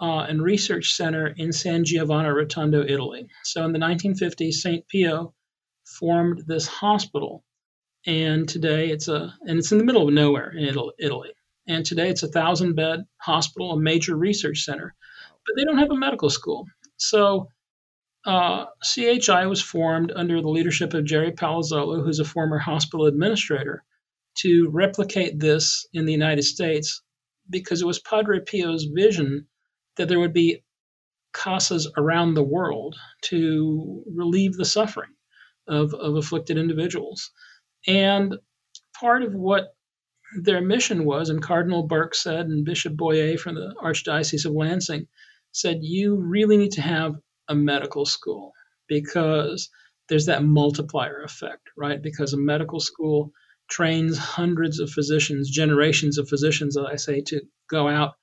uh, 0.01 0.27
and 0.29 0.43
research 0.43 0.93
center 0.93 1.29
in 1.37 1.53
San 1.53 1.85
Giovanni 1.85 2.29
Rotondo, 2.29 2.89
Italy. 2.89 3.27
So 3.45 3.65
in 3.65 3.73
the 3.73 3.79
1950s, 3.79 4.55
St. 4.55 4.87
Pio 4.89 5.35
formed 5.85 6.45
this 6.47 6.67
hospital, 6.67 7.45
and 8.07 8.49
today 8.49 8.91
it's 8.91 9.09
a 9.09 9.35
and 9.43 9.59
it's 9.59 9.73
in 9.73 9.79
the 9.79 9.85
middle 9.85 10.07
of 10.07 10.15
nowhere 10.15 10.51
in 10.51 10.65
Italy. 10.99 11.31
And 11.67 11.85
today 11.85 12.09
it's 12.09 12.23
a 12.23 12.29
thousand 12.29 12.75
bed 12.75 13.05
hospital, 13.19 13.73
a 13.73 13.81
major 13.81 14.17
research 14.17 14.63
center, 14.63 14.95
but 15.47 15.55
they 15.57 15.65
don't 15.65 15.79
have 15.79 15.91
a 15.91 15.97
medical 15.97 16.31
school. 16.31 16.67
So 16.97 17.49
uh, 18.29 18.67
CHI 18.83 19.47
was 19.47 19.63
formed 19.63 20.13
under 20.15 20.43
the 20.43 20.51
leadership 20.51 20.93
of 20.93 21.07
Jerry 21.07 21.33
Palazzolo, 21.33 22.05
who's 22.05 22.21
a 22.21 22.27
former 22.27 22.59
hospital 22.59 23.07
administrator, 23.07 23.83
to 24.41 24.69
replicate 24.69 25.41
this 25.41 25.87
in 25.95 26.05
the 26.05 26.13
United 26.13 26.43
States 26.43 27.03
because 27.49 27.81
it 27.81 27.87
was 27.87 27.99
Padre 28.01 28.41
Pio's 28.41 28.85
vision 28.85 29.47
that 29.97 30.09
there 30.09 30.21
would 30.21 30.35
be 30.35 30.63
casas 31.33 31.91
around 31.97 32.35
the 32.35 32.45
world 32.45 32.97
to 33.23 34.05
relieve 34.15 34.57
the 34.57 34.65
suffering 34.67 35.15
of, 35.67 35.95
of 35.95 36.17
afflicted 36.17 36.59
individuals. 36.59 37.31
And 37.87 38.37
part 38.93 39.23
of 39.23 39.35
what 39.35 39.75
their 40.43 40.61
mission 40.61 41.07
was, 41.07 41.31
and 41.31 41.43
Cardinal 41.43 41.87
Burke 41.87 42.15
said, 42.15 42.45
and 42.47 42.63
Bishop 42.63 42.93
Boyea 42.93 43.39
from 43.39 43.55
the 43.55 43.75
Archdiocese 43.83 44.45
of 44.45 44.53
Lansing 44.53 45.09
said, 45.53 45.79
you 45.81 46.17
really 46.17 46.59
need 46.59 46.73
to 46.73 46.83
have 46.83 47.15
a 47.49 47.55
medical 47.55 48.05
school 48.05 48.53
because 48.89 49.69
there's 50.09 50.27
that 50.27 50.45
multiplier 50.45 51.23
effect, 51.23 51.69
right? 51.77 52.03
Because 52.03 52.33
a 52.33 52.39
medical 52.39 52.81
school 52.81 53.33
trains 53.69 54.17
hundreds 54.17 54.81
of 54.81 54.91
physicians, 54.91 55.51
generations 55.51 56.19
of 56.19 56.29
physicians, 56.29 56.77
as 56.77 56.85
I 56.85 56.97
say, 56.97 57.21
to 57.23 57.43
go 57.71 57.89
out 57.89 58.15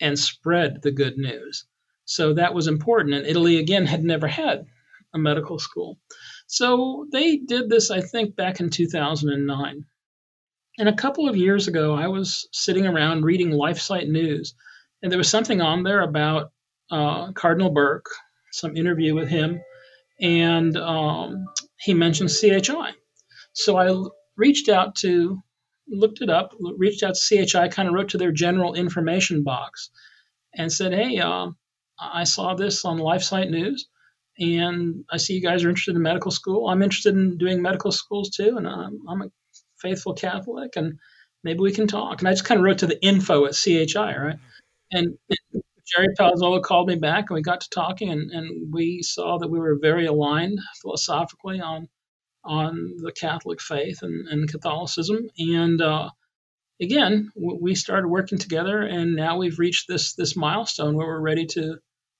and 0.00 0.18
spread 0.18 0.80
the 0.82 0.90
good 0.90 1.18
news. 1.18 1.66
So 2.06 2.34
that 2.34 2.54
was 2.54 2.66
important. 2.66 3.14
And 3.14 3.26
Italy, 3.26 3.58
again, 3.58 3.86
had 3.86 4.02
never 4.02 4.26
had 4.26 4.64
a 5.12 5.18
medical 5.18 5.58
school. 5.58 5.98
So 6.46 7.06
they 7.12 7.36
did 7.36 7.68
this, 7.68 7.90
I 7.90 8.00
think, 8.00 8.34
back 8.36 8.60
in 8.60 8.70
2009. 8.70 9.84
And 10.78 10.88
a 10.88 10.94
couple 10.94 11.28
of 11.28 11.36
years 11.36 11.68
ago, 11.68 11.94
I 11.94 12.08
was 12.08 12.48
sitting 12.52 12.86
around 12.86 13.24
reading 13.24 13.50
LifeSite 13.50 14.08
News, 14.08 14.54
and 15.02 15.12
there 15.12 15.18
was 15.18 15.28
something 15.28 15.60
on 15.60 15.82
there 15.82 16.00
about 16.00 16.52
uh, 16.90 17.32
Cardinal 17.32 17.70
Burke, 17.70 18.10
some 18.52 18.76
interview 18.76 19.14
with 19.14 19.28
him, 19.28 19.60
and 20.20 20.76
um, 20.76 21.46
he 21.78 21.94
mentioned 21.94 22.30
CHI. 22.30 22.92
So 23.52 23.76
I 23.76 24.08
reached 24.36 24.68
out 24.68 24.96
to, 24.96 25.42
looked 25.88 26.22
it 26.22 26.30
up, 26.30 26.54
reached 26.76 27.02
out 27.02 27.14
to 27.14 27.46
CHI, 27.46 27.68
kind 27.68 27.88
of 27.88 27.94
wrote 27.94 28.10
to 28.10 28.18
their 28.18 28.32
general 28.32 28.74
information 28.74 29.42
box, 29.42 29.90
and 30.54 30.72
said, 30.72 30.92
"Hey, 30.92 31.18
uh, 31.18 31.48
I 32.00 32.24
saw 32.24 32.54
this 32.54 32.84
on 32.84 32.98
LifeSite 32.98 33.50
News, 33.50 33.88
and 34.38 35.04
I 35.10 35.16
see 35.18 35.34
you 35.34 35.42
guys 35.42 35.64
are 35.64 35.68
interested 35.68 35.96
in 35.96 36.02
medical 36.02 36.30
school. 36.30 36.68
I'm 36.68 36.82
interested 36.82 37.14
in 37.14 37.38
doing 37.38 37.62
medical 37.62 37.92
schools 37.92 38.30
too, 38.30 38.56
and 38.56 38.66
I'm, 38.68 39.00
I'm 39.08 39.22
a 39.22 39.30
faithful 39.80 40.14
Catholic, 40.14 40.76
and 40.76 40.98
maybe 41.44 41.60
we 41.60 41.72
can 41.72 41.86
talk." 41.86 42.20
And 42.20 42.28
I 42.28 42.32
just 42.32 42.44
kind 42.44 42.58
of 42.60 42.64
wrote 42.64 42.78
to 42.78 42.86
the 42.86 43.02
info 43.02 43.46
at 43.46 43.54
CHI, 43.54 44.16
right? 44.16 44.38
And 44.92 45.18
Jerry 45.94 46.08
Palazzolo 46.18 46.62
called 46.62 46.88
me 46.88 46.96
back 46.96 47.26
and 47.28 47.34
we 47.34 47.42
got 47.42 47.60
to 47.62 47.70
talking 47.70 48.10
and, 48.10 48.30
and 48.30 48.72
we 48.72 49.02
saw 49.02 49.38
that 49.38 49.48
we 49.48 49.58
were 49.58 49.78
very 49.80 50.06
aligned 50.06 50.58
philosophically 50.82 51.60
on 51.60 51.88
on 52.44 52.94
the 53.02 53.12
Catholic 53.12 53.60
faith 53.60 54.02
and, 54.02 54.26
and 54.28 54.50
Catholicism. 54.50 55.28
And 55.38 55.82
uh, 55.82 56.08
again, 56.80 57.30
we 57.36 57.74
started 57.74 58.08
working 58.08 58.38
together 58.38 58.80
and 58.80 59.14
now 59.14 59.36
we've 59.36 59.58
reached 59.58 59.88
this 59.88 60.14
this 60.14 60.36
milestone 60.36 60.96
where 60.96 61.06
we're 61.06 61.20
ready 61.20 61.46
to 61.46 61.78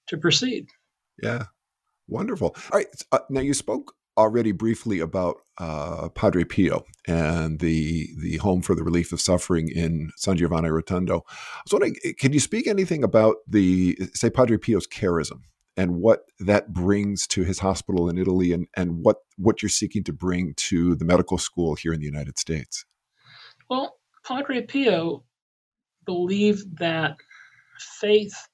to 0.08 0.18
proceed. 0.18 0.68
Yeah. 1.22 1.44
Wonderful. 2.08 2.56
All 2.72 2.78
right. 2.78 2.88
Uh, 3.12 3.20
now 3.30 3.40
you 3.40 3.54
spoke 3.54 3.94
already 4.16 4.52
briefly 4.52 5.00
about 5.00 5.36
uh, 5.60 6.08
Padre 6.08 6.42
Pio 6.44 6.84
and 7.06 7.60
the 7.60 8.08
the 8.18 8.38
home 8.38 8.62
for 8.62 8.74
the 8.74 8.82
relief 8.82 9.12
of 9.12 9.20
suffering 9.20 9.68
in 9.68 10.10
San 10.16 10.38
Giovanni 10.38 10.70
Rotondo. 10.70 11.20
I 11.28 11.60
was 11.64 11.72
wondering, 11.72 11.96
can 12.18 12.32
you 12.32 12.40
speak 12.40 12.66
anything 12.66 13.04
about 13.04 13.36
the 13.46 13.96
say 14.14 14.30
Padre 14.30 14.56
Pio's 14.56 14.86
charism 14.86 15.42
and 15.76 15.96
what 15.96 16.20
that 16.40 16.72
brings 16.72 17.26
to 17.28 17.44
his 17.44 17.58
hospital 17.58 18.08
in 18.08 18.16
Italy 18.16 18.52
and, 18.52 18.68
and 18.74 19.04
what 19.04 19.18
what 19.36 19.62
you're 19.62 19.68
seeking 19.68 20.02
to 20.04 20.14
bring 20.14 20.54
to 20.56 20.94
the 20.94 21.04
medical 21.04 21.36
school 21.36 21.74
here 21.74 21.92
in 21.92 22.00
the 22.00 22.06
United 22.06 22.38
States? 22.38 22.86
Well, 23.68 23.98
Padre 24.26 24.62
Pio 24.62 25.24
believed 26.06 26.78
that 26.78 27.16
faith 27.78 28.48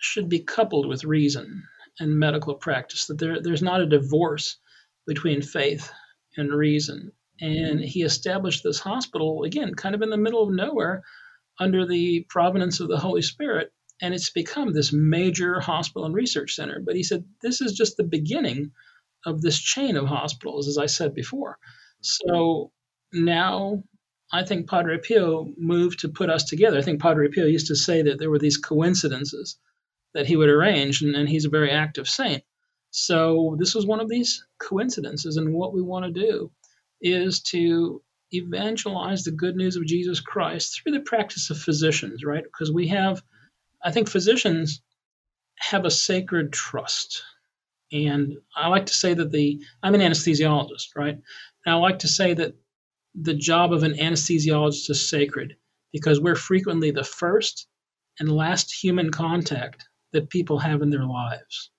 should 0.00 0.28
be 0.28 0.40
coupled 0.40 0.88
with 0.88 1.04
reason 1.04 1.62
and 2.00 2.18
medical 2.18 2.56
practice, 2.56 3.06
that 3.06 3.18
there, 3.18 3.40
there's 3.40 3.62
not 3.62 3.80
a 3.80 3.86
divorce 3.86 4.56
between 5.06 5.42
faith 5.42 5.90
and 6.36 6.52
reason. 6.52 7.12
And 7.40 7.80
he 7.80 8.02
established 8.02 8.62
this 8.62 8.78
hospital, 8.78 9.44
again, 9.44 9.74
kind 9.74 9.94
of 9.94 10.02
in 10.02 10.10
the 10.10 10.16
middle 10.16 10.42
of 10.42 10.54
nowhere 10.54 11.02
under 11.58 11.86
the 11.86 12.24
providence 12.28 12.80
of 12.80 12.88
the 12.88 12.98
Holy 12.98 13.22
Spirit. 13.22 13.72
And 14.00 14.14
it's 14.14 14.30
become 14.30 14.72
this 14.72 14.92
major 14.92 15.60
hospital 15.60 16.06
and 16.06 16.14
research 16.14 16.54
center. 16.54 16.80
But 16.84 16.96
he 16.96 17.02
said, 17.02 17.24
this 17.42 17.60
is 17.60 17.72
just 17.72 17.96
the 17.96 18.04
beginning 18.04 18.72
of 19.24 19.40
this 19.40 19.58
chain 19.60 19.96
of 19.96 20.06
hospitals, 20.06 20.68
as 20.68 20.78
I 20.78 20.86
said 20.86 21.14
before. 21.14 21.58
So 22.00 22.72
now 23.12 23.84
I 24.32 24.44
think 24.44 24.68
Padre 24.68 24.98
Pio 24.98 25.52
moved 25.56 26.00
to 26.00 26.08
put 26.08 26.30
us 26.30 26.44
together. 26.44 26.78
I 26.78 26.82
think 26.82 27.00
Padre 27.00 27.28
Pio 27.28 27.46
used 27.46 27.68
to 27.68 27.76
say 27.76 28.02
that 28.02 28.18
there 28.18 28.30
were 28.30 28.38
these 28.38 28.56
coincidences 28.56 29.58
that 30.14 30.26
he 30.26 30.36
would 30.36 30.48
arrange, 30.48 31.02
and, 31.02 31.14
and 31.14 31.28
he's 31.28 31.44
a 31.44 31.50
very 31.50 31.70
active 31.70 32.08
saint. 32.08 32.42
So 32.92 33.56
this 33.58 33.74
was 33.74 33.86
one 33.86 34.00
of 34.00 34.08
these 34.10 34.44
coincidences, 34.58 35.38
and 35.38 35.54
what 35.54 35.72
we 35.72 35.80
want 35.80 36.04
to 36.04 36.12
do 36.12 36.50
is 37.00 37.40
to 37.40 38.02
evangelize 38.32 39.24
the 39.24 39.30
good 39.30 39.56
news 39.56 39.76
of 39.76 39.86
Jesus 39.86 40.20
Christ 40.20 40.80
through 40.82 40.92
the 40.92 41.00
practice 41.00 41.48
of 41.48 41.58
physicians, 41.58 42.22
right? 42.22 42.44
Because 42.44 42.70
we 42.70 42.88
have, 42.88 43.22
I 43.82 43.90
think, 43.92 44.08
physicians 44.08 44.82
have 45.58 45.86
a 45.86 45.90
sacred 45.90 46.52
trust. 46.52 47.22
And 47.92 48.36
I 48.54 48.68
like 48.68 48.86
to 48.86 48.94
say 48.94 49.14
that 49.14 49.32
the, 49.32 49.62
I'm 49.82 49.94
an 49.94 50.02
anesthesiologist, 50.02 50.88
right? 50.94 51.14
And 51.14 51.74
I 51.74 51.78
like 51.78 51.98
to 52.00 52.08
say 52.08 52.34
that 52.34 52.54
the 53.14 53.34
job 53.34 53.72
of 53.72 53.84
an 53.84 53.94
anesthesiologist 53.94 54.90
is 54.90 55.08
sacred 55.08 55.56
because 55.92 56.20
we're 56.20 56.34
frequently 56.34 56.90
the 56.90 57.04
first 57.04 57.68
and 58.20 58.30
last 58.30 58.70
human 58.70 59.10
contact 59.10 59.86
that 60.12 60.28
people 60.28 60.58
have 60.58 60.82
in 60.82 60.90
their 60.90 61.06
lives. 61.06 61.70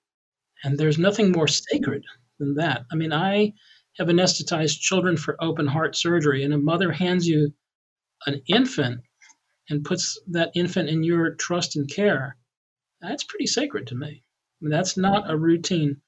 And 0.64 0.78
there's 0.78 0.98
nothing 0.98 1.30
more 1.30 1.46
sacred 1.46 2.04
than 2.38 2.54
that. 2.54 2.86
I 2.90 2.96
mean, 2.96 3.12
I 3.12 3.52
have 3.98 4.08
anesthetized 4.08 4.80
children 4.80 5.16
for 5.16 5.36
open 5.42 5.66
heart 5.66 5.94
surgery, 5.94 6.42
and 6.42 6.54
a 6.54 6.58
mother 6.58 6.90
hands 6.90 7.28
you 7.28 7.52
an 8.26 8.42
infant 8.48 9.02
and 9.68 9.84
puts 9.84 10.18
that 10.28 10.52
infant 10.54 10.88
in 10.88 11.04
your 11.04 11.34
trust 11.34 11.76
and 11.76 11.88
care. 11.88 12.36
That's 13.00 13.24
pretty 13.24 13.46
sacred 13.46 13.88
to 13.88 13.94
me. 13.94 14.24
I 14.26 14.64
mean, 14.64 14.70
that's 14.70 14.96
not 14.96 15.30
a 15.30 15.36
routine 15.36 16.00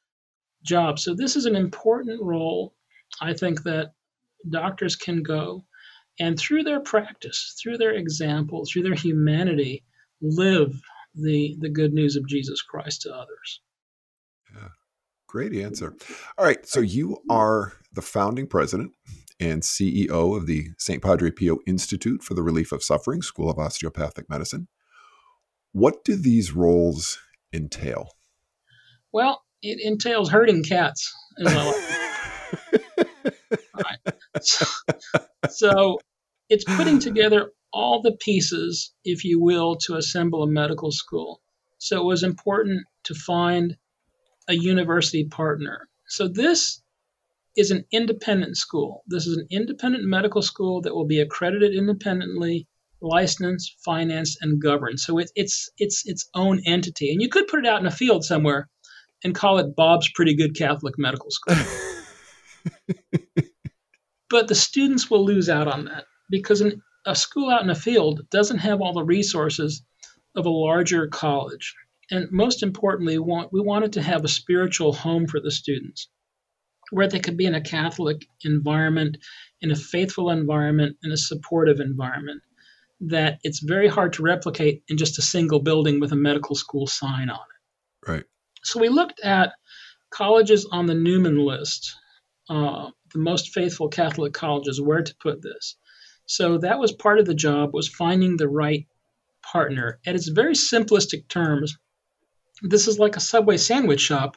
job. 0.64 0.98
So, 0.98 1.14
this 1.14 1.36
is 1.36 1.46
an 1.46 1.56
important 1.56 2.22
role, 2.22 2.74
I 3.20 3.34
think, 3.34 3.62
that 3.64 3.92
doctors 4.48 4.96
can 4.96 5.22
go 5.22 5.66
and 6.18 6.38
through 6.38 6.62
their 6.62 6.80
practice, 6.80 7.54
through 7.62 7.76
their 7.78 7.92
example, 7.92 8.64
through 8.64 8.82
their 8.82 8.94
humanity, 8.94 9.84
live 10.22 10.80
the 11.14 11.56
the 11.60 11.68
good 11.68 11.92
news 11.92 12.16
of 12.16 12.26
Jesus 12.26 12.62
Christ 12.62 13.02
to 13.02 13.14
others. 13.14 13.60
Yeah. 14.56 14.68
Great 15.26 15.54
answer. 15.54 15.94
All 16.38 16.44
right, 16.44 16.66
so 16.66 16.80
you 16.80 17.18
are 17.28 17.74
the 17.92 18.02
founding 18.02 18.46
president 18.46 18.92
and 19.38 19.62
CEO 19.62 20.36
of 20.36 20.46
the 20.46 20.68
St. 20.78 21.02
Padre 21.02 21.30
Pio 21.30 21.58
Institute 21.66 22.22
for 22.22 22.34
the 22.34 22.42
Relief 22.42 22.72
of 22.72 22.82
Suffering, 22.82 23.22
School 23.22 23.50
of 23.50 23.58
Osteopathic 23.58 24.30
Medicine. 24.30 24.68
What 25.72 26.04
do 26.04 26.16
these 26.16 26.52
roles 26.52 27.18
entail? 27.52 28.10
Well, 29.12 29.42
it 29.62 29.78
entails 29.82 30.30
herding 30.30 30.62
cats. 30.62 31.12
so, 34.40 34.66
so 35.50 35.98
it's 36.48 36.64
putting 36.64 36.98
together 36.98 37.50
all 37.72 38.00
the 38.00 38.16
pieces, 38.20 38.92
if 39.04 39.24
you 39.24 39.40
will, 39.40 39.76
to 39.76 39.96
assemble 39.96 40.42
a 40.42 40.46
medical 40.46 40.92
school. 40.92 41.42
So 41.78 42.00
it 42.00 42.04
was 42.04 42.22
important 42.22 42.84
to 43.04 43.14
find 43.14 43.76
a 44.48 44.54
university 44.54 45.24
partner. 45.24 45.88
So 46.08 46.28
this 46.28 46.82
is 47.56 47.70
an 47.70 47.84
independent 47.90 48.56
school. 48.56 49.02
This 49.06 49.26
is 49.26 49.36
an 49.36 49.46
independent 49.50 50.04
medical 50.04 50.42
school 50.42 50.82
that 50.82 50.94
will 50.94 51.06
be 51.06 51.20
accredited 51.20 51.74
independently, 51.74 52.66
licensed, 53.00 53.76
financed, 53.84 54.38
and 54.42 54.60
governed. 54.60 55.00
So 55.00 55.18
it, 55.18 55.30
it's 55.34 55.70
it's 55.78 56.06
its 56.06 56.28
own 56.34 56.60
entity. 56.66 57.12
And 57.12 57.22
you 57.22 57.28
could 57.28 57.48
put 57.48 57.60
it 57.60 57.66
out 57.66 57.80
in 57.80 57.86
a 57.86 57.90
field 57.90 58.24
somewhere 58.24 58.68
and 59.24 59.34
call 59.34 59.58
it 59.58 59.74
Bob's 59.74 60.10
Pretty 60.14 60.36
Good 60.36 60.54
Catholic 60.54 60.94
Medical 60.98 61.30
School. 61.30 61.56
but 64.30 64.48
the 64.48 64.54
students 64.54 65.10
will 65.10 65.24
lose 65.24 65.48
out 65.48 65.68
on 65.68 65.86
that 65.86 66.04
because 66.30 66.60
an, 66.60 66.82
a 67.06 67.16
school 67.16 67.50
out 67.50 67.62
in 67.62 67.70
a 67.70 67.74
field 67.74 68.20
doesn't 68.30 68.58
have 68.58 68.80
all 68.80 68.92
the 68.92 69.04
resources 69.04 69.82
of 70.34 70.44
a 70.44 70.50
larger 70.50 71.06
college. 71.06 71.74
And 72.10 72.30
most 72.30 72.62
importantly, 72.62 73.18
we, 73.18 73.60
wanted 73.60 73.92
to 73.94 74.02
have 74.02 74.24
a 74.24 74.28
spiritual 74.28 74.92
home 74.92 75.26
for 75.26 75.40
the 75.40 75.50
students 75.50 76.08
where 76.90 77.08
they 77.08 77.18
could 77.18 77.36
be 77.36 77.46
in 77.46 77.54
a 77.54 77.60
Catholic 77.60 78.26
environment, 78.44 79.16
in 79.60 79.72
a 79.72 79.76
faithful 79.76 80.30
environment, 80.30 80.96
in 81.02 81.10
a 81.10 81.16
supportive 81.16 81.80
environment 81.80 82.42
that 83.00 83.38
it's 83.42 83.60
very 83.60 83.88
hard 83.88 84.12
to 84.14 84.22
replicate 84.22 84.82
in 84.88 84.96
just 84.96 85.18
a 85.18 85.22
single 85.22 85.60
building 85.60 86.00
with 86.00 86.12
a 86.12 86.16
medical 86.16 86.54
school 86.54 86.86
sign 86.86 87.28
on 87.28 87.38
it. 87.38 88.10
Right. 88.10 88.24
So 88.62 88.80
we 88.80 88.88
looked 88.88 89.20
at 89.20 89.52
colleges 90.10 90.66
on 90.70 90.86
the 90.86 90.94
Newman 90.94 91.38
list, 91.38 91.94
uh, 92.48 92.90
the 93.12 93.18
most 93.18 93.52
faithful 93.52 93.88
Catholic 93.88 94.32
colleges, 94.32 94.80
where 94.80 95.02
to 95.02 95.14
put 95.20 95.42
this. 95.42 95.76
So 96.26 96.58
that 96.58 96.78
was 96.78 96.92
part 96.92 97.18
of 97.18 97.26
the 97.26 97.34
job 97.34 97.74
was 97.74 97.88
finding 97.88 98.36
the 98.36 98.48
right 98.48 98.86
partner. 99.42 100.00
At 100.06 100.14
its 100.14 100.28
very 100.28 100.54
simplistic 100.54 101.28
terms, 101.28 101.76
this 102.62 102.88
is 102.88 102.98
like 102.98 103.16
a 103.16 103.20
Subway 103.20 103.56
sandwich 103.56 104.00
shop 104.00 104.36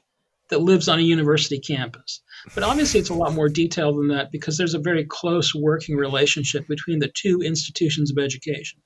that 0.49 0.61
lives 0.61 0.89
on 0.89 0.99
a 0.99 1.03
university 1.03 1.59
campus. 1.59 2.21
But 2.55 2.63
obviously, 2.63 2.99
it's 2.99 3.09
a 3.09 3.13
lot 3.13 3.33
more 3.33 3.49
detailed 3.49 3.97
than 3.97 4.07
that 4.09 4.31
because 4.31 4.57
there's 4.57 4.73
a 4.73 4.79
very 4.79 5.05
close 5.05 5.53
working 5.53 5.95
relationship 5.95 6.67
between 6.67 6.99
the 6.99 7.11
two 7.13 7.41
institutions 7.41 8.11
of 8.11 8.17
education. 8.17 8.81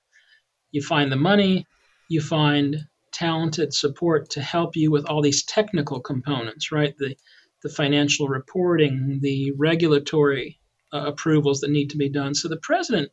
You 0.71 0.81
find 0.81 1.11
the 1.11 1.17
money, 1.17 1.65
you 2.09 2.21
find 2.21 2.77
talented 3.11 3.73
support 3.73 4.31
to 4.31 4.41
help 4.41 4.75
you 4.75 4.91
with 4.91 5.05
all 5.05 5.21
these 5.21 5.45
technical 5.45 6.01
components, 6.01 6.71
right? 6.71 6.95
The, 6.97 7.15
the 7.61 7.69
financial 7.69 8.27
reporting, 8.27 9.19
the 9.21 9.51
regulatory 9.51 10.59
uh, 10.91 11.05
approvals 11.05 11.61
that 11.61 11.71
need 11.71 11.91
to 11.91 11.97
be 11.97 12.09
done. 12.09 12.35
So 12.35 12.49
the 12.49 12.57
president 12.57 13.11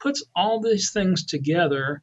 puts 0.00 0.22
all 0.36 0.60
these 0.60 0.92
things 0.92 1.24
together. 1.24 2.02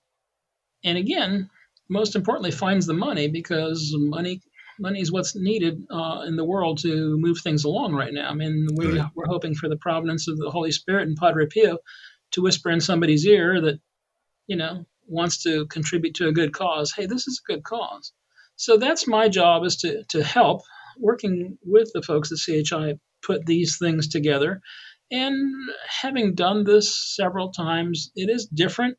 And 0.83 0.97
again, 0.97 1.49
most 1.89 2.15
importantly, 2.15 2.51
finds 2.51 2.85
the 2.85 2.93
money 2.93 3.27
because 3.27 3.93
money 3.95 4.41
money 4.79 4.99
is 4.99 5.11
what's 5.11 5.35
needed 5.35 5.83
uh, 5.89 6.23
in 6.27 6.35
the 6.35 6.43
world 6.43 6.79
to 6.79 7.17
move 7.17 7.39
things 7.39 7.63
along 7.63 7.93
right 7.93 8.13
now. 8.13 8.29
I 8.29 8.33
mean, 8.33 8.67
we, 8.75 8.99
right. 8.99 9.09
we're 9.15 9.27
hoping 9.27 9.55
for 9.55 9.69
the 9.69 9.77
providence 9.77 10.27
of 10.27 10.37
the 10.37 10.49
Holy 10.49 10.71
Spirit 10.71 11.07
and 11.07 11.17
Padre 11.17 11.45
Pio 11.47 11.77
to 12.31 12.41
whisper 12.41 12.69
in 12.69 12.81
somebody's 12.81 13.25
ear 13.25 13.61
that, 13.61 13.79
you 14.47 14.57
know, 14.57 14.85
wants 15.07 15.43
to 15.43 15.65
contribute 15.67 16.15
to 16.15 16.27
a 16.27 16.33
good 16.33 16.53
cause. 16.53 16.91
Hey, 16.91 17.05
this 17.05 17.27
is 17.27 17.41
a 17.41 17.53
good 17.53 17.63
cause. 17.63 18.11
So 18.57 18.77
that's 18.77 19.07
my 19.07 19.29
job 19.29 19.63
is 19.63 19.77
to, 19.77 20.03
to 20.09 20.23
help 20.23 20.61
working 20.97 21.57
with 21.63 21.91
the 21.93 22.01
folks 22.01 22.31
at 22.31 22.39
CHI 22.39 22.95
put 23.21 23.45
these 23.45 23.77
things 23.77 24.07
together. 24.07 24.61
And 25.11 25.53
having 25.87 26.35
done 26.35 26.63
this 26.63 27.15
several 27.15 27.51
times, 27.51 28.11
it 28.15 28.29
is 28.29 28.45
different 28.47 28.97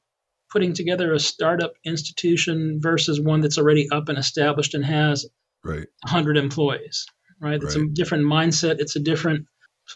putting 0.56 0.72
together 0.72 1.12
a 1.12 1.20
startup 1.20 1.74
institution 1.84 2.80
versus 2.80 3.20
one 3.20 3.42
that's 3.42 3.58
already 3.58 3.86
up 3.90 4.08
and 4.08 4.16
established 4.16 4.72
and 4.72 4.86
has 4.86 5.26
right. 5.62 5.86
100 6.04 6.38
employees, 6.38 7.04
right? 7.42 7.62
It's 7.62 7.76
right. 7.76 7.84
a 7.84 7.88
different 7.92 8.24
mindset. 8.24 8.76
It's 8.78 8.96
a 8.96 9.00
different 9.00 9.44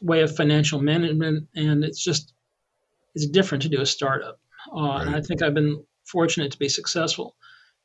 way 0.03 0.21
of 0.21 0.37
financial 0.37 0.79
management. 0.79 1.49
And 1.55 1.83
it's 1.83 2.05
just, 2.05 2.35
it's 3.15 3.27
different 3.27 3.63
to 3.63 3.71
do 3.71 3.81
a 3.81 3.87
startup. 3.87 4.39
Uh, 4.71 4.83
right. 4.83 5.07
And 5.07 5.17
I 5.17 5.23
think 5.23 5.41
I've 5.41 5.55
been 5.55 5.83
fortunate 6.05 6.53
to 6.53 6.59
be 6.59 6.69
successful 6.69 7.37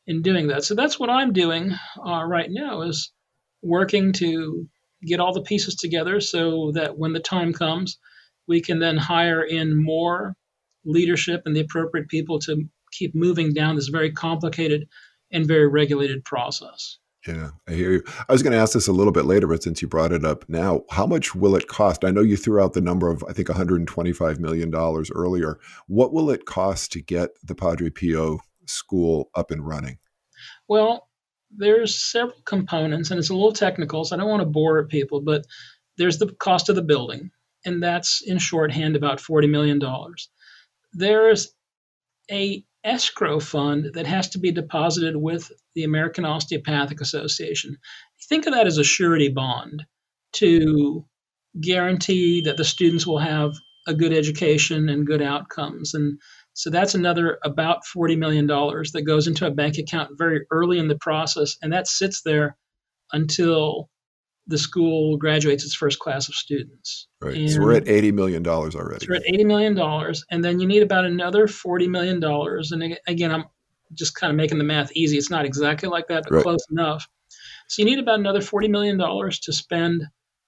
in 0.05 0.21
doing 0.21 0.47
that. 0.47 0.65
So 0.65 0.75
that's 0.75 0.99
what 0.99 1.09
I'm 1.09 1.31
doing 1.31 1.71
uh, 2.05 2.25
right 2.25 2.49
now 2.49 2.81
is 2.81 3.13
working 3.61 4.11
to 4.15 4.67
get 5.01 5.21
all 5.21 5.31
the 5.31 5.43
pieces 5.43 5.75
together 5.75 6.19
so 6.19 6.73
that 6.75 6.97
when 6.97 7.13
the 7.13 7.21
time 7.21 7.53
comes, 7.53 7.99
we 8.49 8.59
can 8.59 8.79
then 8.79 8.97
hire 8.97 9.43
in 9.43 9.81
more 9.81 10.35
leadership 10.85 11.41
and 11.45 11.55
the 11.55 11.61
appropriate 11.61 12.07
people 12.07 12.39
to 12.39 12.63
keep 12.91 13.13
moving 13.13 13.53
down 13.53 13.75
this 13.75 13.87
very 13.87 14.11
complicated 14.11 14.87
and 15.31 15.47
very 15.47 15.67
regulated 15.67 16.23
process. 16.23 16.97
Yeah, 17.27 17.49
I 17.67 17.73
hear 17.73 17.91
you. 17.91 18.03
I 18.29 18.31
was 18.31 18.43
going 18.43 18.53
to 18.53 18.59
ask 18.59 18.73
this 18.73 18.87
a 18.87 18.93
little 18.93 19.11
bit 19.11 19.25
later, 19.25 19.47
but 19.47 19.63
since 19.63 19.81
you 19.81 19.87
brought 19.87 20.11
it 20.11 20.23
up 20.23 20.47
now, 20.47 20.83
how 20.91 21.07
much 21.07 21.33
will 21.33 21.55
it 21.55 21.67
cost? 21.67 22.05
I 22.05 22.11
know 22.11 22.21
you 22.21 22.37
threw 22.37 22.61
out 22.61 22.73
the 22.73 22.81
number 22.81 23.09
of, 23.09 23.23
I 23.27 23.33
think, 23.33 23.47
$125 23.47 24.39
million 24.39 24.73
earlier. 24.75 25.59
What 25.87 26.13
will 26.13 26.29
it 26.29 26.45
cost 26.45 26.91
to 26.91 27.01
get 27.01 27.31
the 27.43 27.55
Padre 27.55 27.89
Pio 27.89 28.39
school 28.67 29.31
up 29.33 29.49
and 29.49 29.65
running? 29.65 29.97
Well, 30.67 31.09
there's 31.49 31.95
several 31.95 32.37
components, 32.45 33.09
and 33.09 33.19
it's 33.19 33.29
a 33.29 33.33
little 33.33 33.53
technical, 33.53 34.05
so 34.05 34.15
I 34.15 34.19
don't 34.19 34.29
want 34.29 34.41
to 34.41 34.47
bore 34.47 34.85
people, 34.85 35.21
but 35.21 35.45
there's 35.97 36.19
the 36.19 36.27
cost 36.27 36.69
of 36.69 36.75
the 36.75 36.83
building, 36.83 37.31
and 37.65 37.81
that's 37.81 38.21
in 38.23 38.37
shorthand 38.37 38.95
about 38.95 39.17
$40 39.17 39.49
million. 39.49 39.81
There's 40.95 41.53
a 42.31 42.63
escrow 42.83 43.39
fund 43.39 43.91
that 43.95 44.07
has 44.07 44.29
to 44.29 44.39
be 44.39 44.51
deposited 44.51 45.15
with 45.15 45.51
the 45.73 45.83
American 45.83 46.23
Osteopathic 46.23 47.01
Association. 47.01 47.77
Think 48.29 48.45
of 48.45 48.53
that 48.53 48.67
as 48.67 48.77
a 48.77 48.83
surety 48.83 49.27
bond 49.27 49.83
to 50.33 51.05
guarantee 51.59 52.41
that 52.41 52.57
the 52.57 52.63
students 52.63 53.05
will 53.05 53.19
have 53.19 53.53
a 53.87 53.93
good 53.93 54.13
education 54.13 54.89
and 54.89 55.05
good 55.05 55.21
outcomes. 55.21 55.93
And 55.93 56.19
so 56.53 56.69
that's 56.69 56.95
another 56.95 57.39
about 57.43 57.81
$40 57.85 58.17
million 58.17 58.47
that 58.47 59.03
goes 59.05 59.27
into 59.27 59.45
a 59.45 59.51
bank 59.51 59.77
account 59.77 60.17
very 60.17 60.45
early 60.51 60.79
in 60.79 60.87
the 60.87 60.97
process. 60.97 61.57
And 61.61 61.73
that 61.73 61.87
sits 61.87 62.21
there 62.21 62.57
until 63.11 63.89
the 64.47 64.57
school 64.57 65.17
graduates 65.17 65.63
its 65.63 65.73
first 65.73 65.99
class 65.99 66.27
of 66.27 66.35
students. 66.35 67.07
Right. 67.21 67.35
And 67.35 67.49
so 67.51 67.61
we're 67.61 67.73
at 67.73 67.85
$80 67.85 68.13
million 68.13 68.45
already. 68.45 69.05
So 69.05 69.07
we're 69.09 69.15
at 69.15 69.25
$80 69.25 69.45
million. 69.45 70.13
And 70.29 70.43
then 70.43 70.59
you 70.59 70.67
need 70.67 70.83
about 70.83 71.05
another 71.05 71.47
$40 71.47 71.89
million. 71.89 72.23
And 72.23 72.99
again, 73.07 73.31
I'm 73.31 73.45
just 73.93 74.15
kind 74.15 74.29
of 74.29 74.37
making 74.37 74.59
the 74.59 74.63
math 74.63 74.91
easy. 74.93 75.17
It's 75.17 75.31
not 75.31 75.45
exactly 75.45 75.89
like 75.89 76.07
that, 76.07 76.23
but 76.23 76.33
right. 76.33 76.43
close 76.43 76.65
enough. 76.69 77.07
So 77.67 77.81
you 77.81 77.85
need 77.85 77.99
about 77.99 78.19
another 78.19 78.41
$40 78.41 78.69
million 78.69 78.99
to 78.99 79.53
spend 79.53 80.03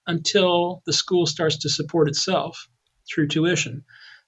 until 0.06 0.84
the 0.86 0.94
school 0.94 1.26
starts 1.26 1.58
to 1.58 1.70
support 1.70 2.08
itself 2.08 2.68
through 3.10 3.28
tuition. 3.28 3.84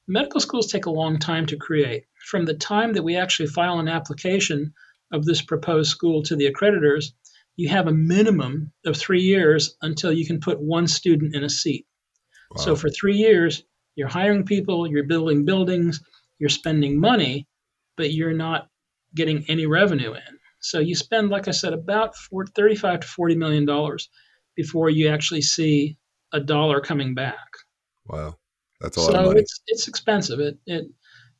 Medical 0.08 0.40
schools 0.40 0.72
take 0.72 0.88
a 0.88 0.92
long 0.92 1.20
time 1.20 1.46
to 1.46 1.58
create. 1.58 2.06
From 2.26 2.46
the 2.46 2.56
time 2.56 2.94
that 2.94 3.04
we 3.04 3.16
actually 3.16 3.48
file 3.48 3.80
an 3.80 3.88
application 3.88 4.74
of 5.12 5.26
this 5.26 5.42
proposed 5.42 5.92
school 5.92 6.24
to 6.24 6.36
the 6.36 6.52
accreditors 6.52 7.12
you 7.60 7.68
have 7.68 7.88
a 7.88 7.92
minimum 7.92 8.72
of 8.86 8.96
three 8.96 9.22
years 9.22 9.76
until 9.82 10.14
you 10.14 10.26
can 10.26 10.40
put 10.40 10.62
one 10.62 10.88
student 10.88 11.36
in 11.36 11.44
a 11.44 11.50
seat. 11.50 11.86
Wow. 12.52 12.64
So 12.64 12.76
for 12.78 12.90
three 12.90 13.18
years, 13.18 13.64
you're 13.96 14.08
hiring 14.08 14.46
people, 14.46 14.88
you're 14.88 15.04
building 15.04 15.44
buildings, 15.44 16.02
you're 16.40 16.48
spending 16.48 16.98
money, 16.98 17.50
but 17.98 18.14
you're 18.14 18.32
not 18.32 18.70
getting 19.14 19.44
any 19.50 19.66
revenue 19.66 20.14
in. 20.14 20.40
So 20.62 20.80
you 20.80 20.96
spend, 20.96 21.32
like 21.32 21.50
I 21.50 21.52
said, 21.52 21.74
about 21.74 22.16
40, 22.16 22.54
35 22.56 23.02
to 23.02 23.08
40 23.08 23.36
million 23.36 23.66
dollars 23.66 24.08
before 24.56 24.90
you 24.90 25.10
actually 25.10 25.42
see 25.42 25.98
a 26.32 26.40
dollar 26.40 26.80
coming 26.80 27.14
back. 27.14 27.50
Wow, 28.08 28.38
that's 28.80 28.96
a 28.96 29.02
lot. 29.02 29.12
So 29.12 29.32
it's 29.32 29.60
it's 29.68 29.90
expensive. 29.90 30.40
It 30.40 30.58
it 30.66 30.86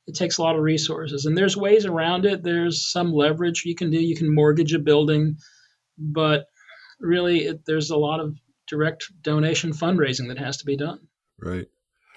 it 0.06 0.16
takes 0.16 0.38
a 0.38 0.42
lot 0.42 0.58
of 0.58 0.64
resources, 0.64 1.26
and 1.26 1.38
there's 1.38 1.56
ways 1.56 1.86
around 1.86 2.26
it. 2.26 2.44
There's 2.44 2.92
some 2.92 3.14
leverage 3.14 3.64
you 3.64 3.76
can 3.76 3.90
do. 3.90 4.02
You 4.02 4.18
can 4.18 4.36
mortgage 4.36 4.74
a 4.74 4.80
building 4.80 5.38
but 6.00 6.46
really 7.00 7.46
it, 7.46 7.66
there's 7.66 7.90
a 7.90 7.98
lot 7.98 8.20
of 8.20 8.36
direct 8.68 9.06
donation 9.22 9.72
fundraising 9.74 10.28
that 10.28 10.38
has 10.38 10.58
to 10.58 10.66
be 10.66 10.78
done. 10.78 11.00
Right. 11.40 11.68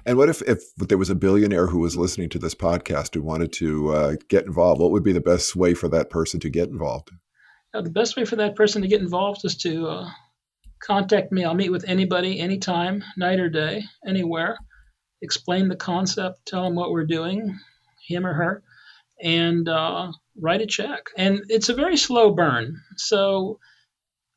And 0.05 0.19
what 0.19 0.29
if, 0.29 0.43
if 0.43 0.63
there 0.77 0.99
was 0.99 1.11
a 1.11 1.15
billionaire 1.15 1.69
who 1.69 1.79
was 1.79 1.97
listening 1.97 2.29
to 2.31 2.39
this 2.39 2.55
podcast 2.55 3.15
who 3.15 3.23
wanted 3.23 3.53
to 3.55 3.93
uh, 3.93 4.17
get 4.29 4.47
involved? 4.47 4.81
What 4.81 4.91
would 4.91 5.05
be 5.05 5.13
the 5.13 5.21
best 5.21 5.55
way 5.55 5.75
for 5.75 5.89
that 5.91 6.11
person 6.11 6.41
to 6.41 6.51
get 6.51 6.69
involved? 6.69 7.11
Uh, 7.73 7.83
the 7.83 7.91
best 7.91 8.17
way 8.17 8.25
for 8.25 8.37
that 8.37 8.57
person 8.57 8.83
to 8.83 8.89
get 8.89 9.01
involved 9.01 9.45
is 9.45 9.57
to 9.59 9.87
uh, 9.87 10.11
contact 10.83 11.31
me. 11.31 11.45
I'll 11.45 11.55
meet 11.55 11.71
with 11.71 11.85
anybody, 11.89 12.41
anytime, 12.41 13.05
night 13.17 13.39
or 13.39 13.49
day, 13.49 13.85
anywhere. 14.07 14.59
Explain 15.23 15.69
the 15.69 15.77
concept, 15.77 16.45
tell 16.47 16.65
them 16.65 16.75
what 16.75 16.91
we're 16.91 17.07
doing, 17.07 17.57
him 18.09 18.27
or 18.27 18.35
her, 18.35 18.63
and 19.23 19.69
uh, 19.69 20.11
write 20.37 20.61
a 20.61 20.67
check. 20.67 21.07
And 21.17 21.43
it's 21.49 21.69
a 21.69 21.75
very 21.75 21.97
slow 21.97 22.35
burn. 22.35 22.77
So 22.97 23.61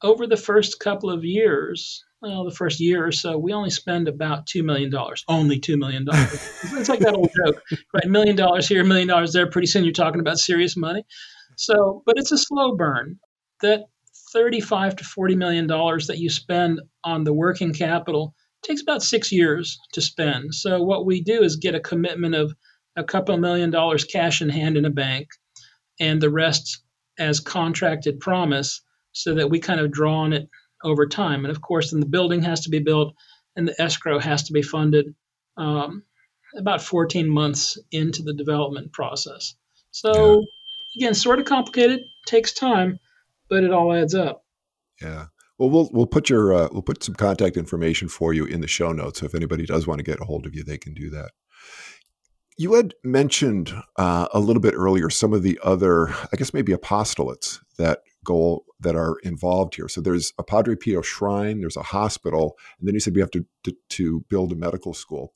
over 0.04 0.28
the 0.28 0.38
first 0.38 0.80
couple 0.80 1.10
of 1.10 1.24
years, 1.24 2.04
well, 2.22 2.44
the 2.44 2.56
first 2.56 2.80
year 2.80 3.06
or 3.06 3.12
so, 3.12 3.38
we 3.38 3.54
only 3.54 3.70
spend 3.70 4.08
about 4.08 4.48
$2 4.48 4.64
million. 4.64 4.92
Only 5.28 5.60
$2 5.60 5.78
million. 5.78 6.06
it's 6.10 6.90
like 6.90 7.00
that 7.00 7.14
old 7.14 7.30
joke, 7.46 7.62
right? 7.94 8.08
Million 8.08 8.36
dollars 8.36 8.68
here, 8.68 8.84
million 8.84 9.08
dollars 9.08 9.34
there. 9.34 9.50
Pretty 9.50 9.68
soon 9.68 9.84
you're 9.84 9.94
talking 9.94 10.22
about 10.22 10.40
serious 10.40 10.76
money. 10.76 11.04
So, 11.58 12.02
but 12.06 12.18
it's 12.18 12.32
a 12.32 12.38
slow 12.38 12.76
burn. 12.76 13.20
That 13.62 13.86
35 14.34 14.98
to 14.98 15.04
40 15.04 15.36
million 15.36 15.68
dollars 15.68 16.08
that 16.08 16.18
you 16.18 16.30
spend 16.30 16.82
on 17.04 17.24
the 17.24 17.34
working 17.34 17.74
capital 17.74 18.34
takes 18.64 18.82
about 18.82 19.04
six 19.04 19.32
years 19.32 19.78
to 19.94 20.02
spend. 20.02 20.54
So 20.54 20.82
what 20.82 21.06
we 21.06 21.22
do 21.22 21.44
is 21.44 21.56
get 21.56 21.76
a 21.76 21.80
commitment 21.80 22.36
of 22.36 22.54
a 22.96 23.04
couple 23.04 23.38
million 23.38 23.70
dollars 23.70 24.04
cash 24.04 24.42
in 24.42 24.50
hand 24.50 24.78
in 24.78 24.86
a 24.86 24.90
bank, 24.90 25.28
and 26.00 26.22
the 26.22 26.30
rest 26.30 26.82
as 27.18 27.40
contracted 27.40 28.20
promise, 28.20 28.82
so 29.16 29.34
that 29.34 29.50
we 29.50 29.60
kind 29.60 29.80
of 29.80 29.92
draw 29.92 30.18
on 30.20 30.34
it 30.34 30.50
over 30.84 31.08
time. 31.08 31.46
And 31.46 31.52
of 31.52 31.62
course, 31.62 31.92
then 31.92 32.02
the 32.02 32.06
building 32.06 32.44
has 32.44 32.62
to 32.62 32.70
be 32.70 32.80
built 32.80 33.16
and 33.56 33.68
the 33.68 33.82
escrow 33.82 34.20
has 34.20 34.44
to 34.44 34.54
be 34.54 34.62
funded 34.62 35.16
um, 35.58 36.04
about 36.58 36.82
14 36.82 37.30
months 37.30 37.78
into 37.92 38.22
the 38.22 38.34
development 38.34 38.92
process. 38.92 39.56
So, 39.92 40.44
yeah. 40.94 41.06
again, 41.06 41.14
sort 41.14 41.40
of 41.40 41.46
complicated, 41.46 42.02
takes 42.28 42.52
time, 42.52 43.00
but 43.50 43.64
it 43.64 43.72
all 43.72 43.94
adds 43.94 44.14
up. 44.14 44.44
Yeah. 45.02 45.28
Well, 45.58 45.70
we'll 45.70 45.90
we'll 45.94 46.08
put 46.08 46.30
your 46.30 46.54
uh, 46.54 46.68
we'll 46.74 46.82
put 46.82 47.02
some 47.02 47.16
contact 47.16 47.56
information 47.56 48.10
for 48.10 48.34
you 48.34 48.44
in 48.44 48.60
the 48.60 48.68
show 48.68 48.92
notes. 48.92 49.22
So 49.22 49.26
if 49.26 49.34
anybody 49.34 49.66
does 49.66 49.88
want 49.88 50.00
to 50.00 50.04
get 50.04 50.20
a 50.20 50.26
hold 50.26 50.46
of 50.46 50.54
you, 50.54 50.66
they 50.66 50.78
can 50.78 50.94
do 50.94 51.10
that. 51.12 51.32
You 52.58 52.74
had 52.74 52.94
mentioned 53.06 53.74
uh, 53.96 54.28
a 54.34 54.40
little 54.40 54.62
bit 54.62 54.74
earlier 54.74 55.10
some 55.10 55.32
of 55.34 55.44
the 55.44 55.58
other, 55.64 56.10
I 56.10 56.36
guess 56.38 56.54
maybe 56.54 56.74
apostolates 56.74 57.60
that 57.78 58.00
go 58.26 58.66
that 58.80 58.96
are 58.96 59.18
involved 59.24 59.76
here. 59.76 59.88
So 59.88 60.02
there's 60.02 60.34
a 60.38 60.44
Padre 60.44 60.76
Pio 60.76 61.02
shrine, 61.02 61.62
there's 61.62 61.78
a 61.78 61.84
hospital, 61.84 62.58
and 62.80 62.88
then 62.88 62.94
you 62.94 63.00
said 63.00 63.16
we 63.16 63.22
have 63.22 63.32
to, 63.32 63.46
to, 63.64 63.74
to 63.90 64.26
build 64.30 64.52
a 64.52 64.56
medical 64.56 64.94
school. 64.94 65.32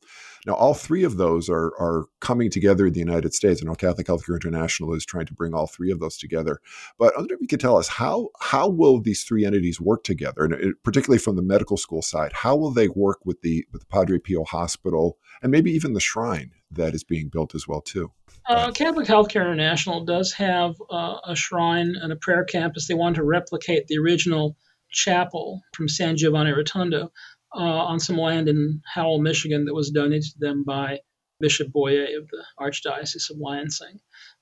Now, 0.46 0.54
all 0.54 0.74
three 0.74 1.04
of 1.04 1.18
those 1.18 1.50
are 1.50 1.74
are 1.80 2.06
coming 2.22 2.50
together 2.50 2.88
in 2.88 2.94
the 2.94 3.00
United 3.00 3.34
States. 3.34 3.62
I 3.62 3.66
know 3.66 3.76
Catholic 3.76 4.08
Healthcare 4.08 4.36
International 4.36 4.94
is 4.94 5.06
trying 5.06 5.26
to 5.26 5.34
bring 5.34 5.54
all 5.54 5.68
three 5.68 5.92
of 5.92 6.00
those 6.00 6.18
together. 6.18 6.60
But 6.98 7.14
I 7.16 7.20
wonder 7.20 7.36
if 7.36 7.42
you 7.42 7.48
could 7.48 7.60
tell 7.60 7.78
us 7.78 7.88
how 7.88 8.30
how 8.40 8.70
will 8.70 9.02
these 9.02 9.24
three 9.24 9.46
entities 9.46 9.82
work 9.82 10.04
together, 10.04 10.46
and 10.46 10.54
it, 10.54 10.84
particularly 10.84 11.20
from 11.20 11.36
the 11.36 11.42
medical 11.42 11.78
school 11.78 12.02
side, 12.02 12.32
how 12.34 12.56
will 12.56 12.72
they 12.72 12.88
work 12.88 13.20
with 13.26 13.42
the 13.42 13.66
with 13.72 13.82
the 13.82 13.88
Padre 13.88 14.18
Pio 14.18 14.44
Hospital 14.44 15.18
and 15.42 15.52
maybe 15.52 15.72
even 15.72 15.94
the 15.94 16.00
shrine 16.00 16.52
that 16.72 16.94
is 16.94 17.04
being 17.04 17.30
built 17.30 17.54
as 17.54 17.68
well 17.68 17.82
too? 17.82 18.12
Uh, 18.48 18.72
Catholic 18.72 19.08
Healthcare 19.08 19.42
International 19.42 20.06
does 20.06 20.34
have 20.34 20.76
uh, 20.90 21.18
a 21.26 21.36
shrine 21.36 21.96
and 22.02 22.12
a 22.12 22.16
prayer 22.16 22.44
campus. 22.44 22.88
They 22.88 22.94
want 22.96 23.16
to 23.18 23.24
replicate 23.24 23.88
the 23.88 24.00
original 24.00 24.58
chapel 24.92 25.62
from 25.74 25.88
San 25.88 26.18
Giovanni 26.18 26.52
Rotondo 26.52 27.12
uh, 27.56 27.60
on 27.60 28.00
some 28.00 28.18
land 28.18 28.50
in 28.50 28.82
Howell, 28.92 29.22
Michigan, 29.22 29.66
that 29.66 29.74
was 29.74 29.92
donated 29.92 30.32
to 30.32 30.40
them 30.40 30.64
by 30.64 31.00
Bishop 31.40 31.70
Boyea 31.70 32.18
of 32.18 32.28
the 32.30 32.44
Archdiocese 32.60 33.30
of 33.30 33.38
Lansing. 33.40 34.00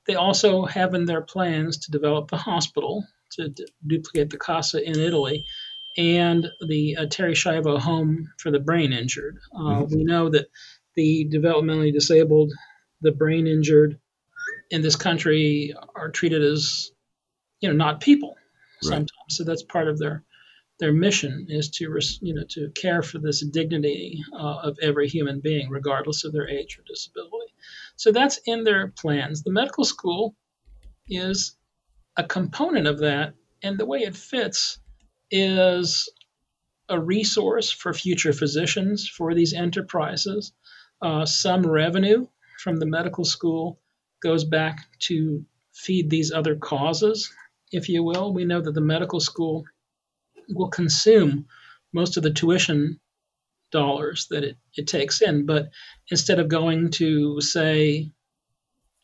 They 0.07 0.15
also 0.15 0.65
have 0.65 0.93
in 0.93 1.05
their 1.05 1.21
plans 1.21 1.77
to 1.79 1.91
develop 1.91 2.29
the 2.29 2.38
hospital 2.38 3.05
to 3.33 3.49
d- 3.49 3.67
duplicate 3.86 4.29
the 4.29 4.38
Casa 4.38 4.81
in 4.81 4.97
Italy 4.97 5.45
and 5.97 6.47
the 6.67 6.95
uh, 6.97 7.05
Terri 7.05 7.33
Schiavo 7.33 7.79
home 7.79 8.29
for 8.38 8.51
the 8.51 8.60
brain 8.60 8.93
injured. 8.93 9.38
Uh, 9.53 9.81
mm-hmm. 9.81 9.95
We 9.95 10.03
know 10.03 10.29
that 10.29 10.47
the 10.95 11.27
developmentally 11.31 11.93
disabled 11.93 12.53
the 13.01 13.12
brain 13.12 13.47
injured 13.47 13.99
in 14.69 14.81
this 14.81 14.95
country 14.95 15.73
are 15.95 16.10
treated 16.10 16.43
as 16.43 16.91
you 17.60 17.69
know 17.69 17.75
not 17.75 18.01
people 18.01 18.36
right. 18.83 18.89
sometimes. 18.89 19.12
So 19.29 19.43
that's 19.43 19.63
part 19.63 19.88
of 19.88 19.99
their 19.99 20.23
their 20.79 20.93
mission 20.93 21.47
is 21.49 21.69
to 21.71 21.99
you 22.21 22.33
know 22.33 22.43
to 22.49 22.69
care 22.71 23.01
for 23.01 23.19
this 23.19 23.45
dignity 23.45 24.23
uh, 24.33 24.60
of 24.63 24.77
every 24.81 25.07
human 25.07 25.39
being 25.39 25.69
regardless 25.69 26.23
of 26.23 26.33
their 26.33 26.47
age 26.47 26.77
or 26.77 26.83
disability. 26.88 27.53
So 27.95 28.12
that's 28.12 28.39
in 28.45 28.63
their 28.63 28.89
plans. 28.89 29.43
The 29.43 29.51
medical 29.51 29.86
school 29.86 30.36
is 31.10 31.55
a 32.15 32.23
component 32.23 32.88
of 32.88 32.99
that 32.99 33.33
and 33.63 33.77
the 33.77 33.86
way 33.86 33.99
it 33.99 34.15
fits 34.15 34.79
is 35.31 36.10
a 36.89 36.99
resource 36.99 37.69
for 37.71 37.93
future 37.93 38.33
physicians 38.33 39.07
for 39.07 39.33
these 39.33 39.53
enterprises. 39.53 40.53
Uh, 41.01 41.25
some 41.25 41.63
revenue 41.63 42.27
from 42.57 42.77
the 42.77 42.85
medical 42.85 43.25
school 43.25 43.79
goes 44.21 44.43
back 44.43 44.79
to 44.99 45.45
feed 45.73 46.09
these 46.09 46.31
other 46.31 46.55
causes, 46.55 47.31
if 47.71 47.87
you 47.87 48.03
will. 48.03 48.33
We 48.33 48.45
know 48.45 48.61
that 48.61 48.73
the 48.73 48.81
medical 48.81 49.19
school 49.19 49.63
will 50.49 50.69
consume 50.69 51.45
most 51.93 52.17
of 52.17 52.23
the 52.23 52.31
tuition 52.31 52.99
dollars 53.71 54.27
that 54.29 54.43
it, 54.43 54.57
it 54.75 54.87
takes 54.87 55.21
in. 55.21 55.45
But 55.45 55.69
instead 56.09 56.39
of 56.39 56.47
going 56.47 56.89
to, 56.91 57.39
say, 57.41 58.11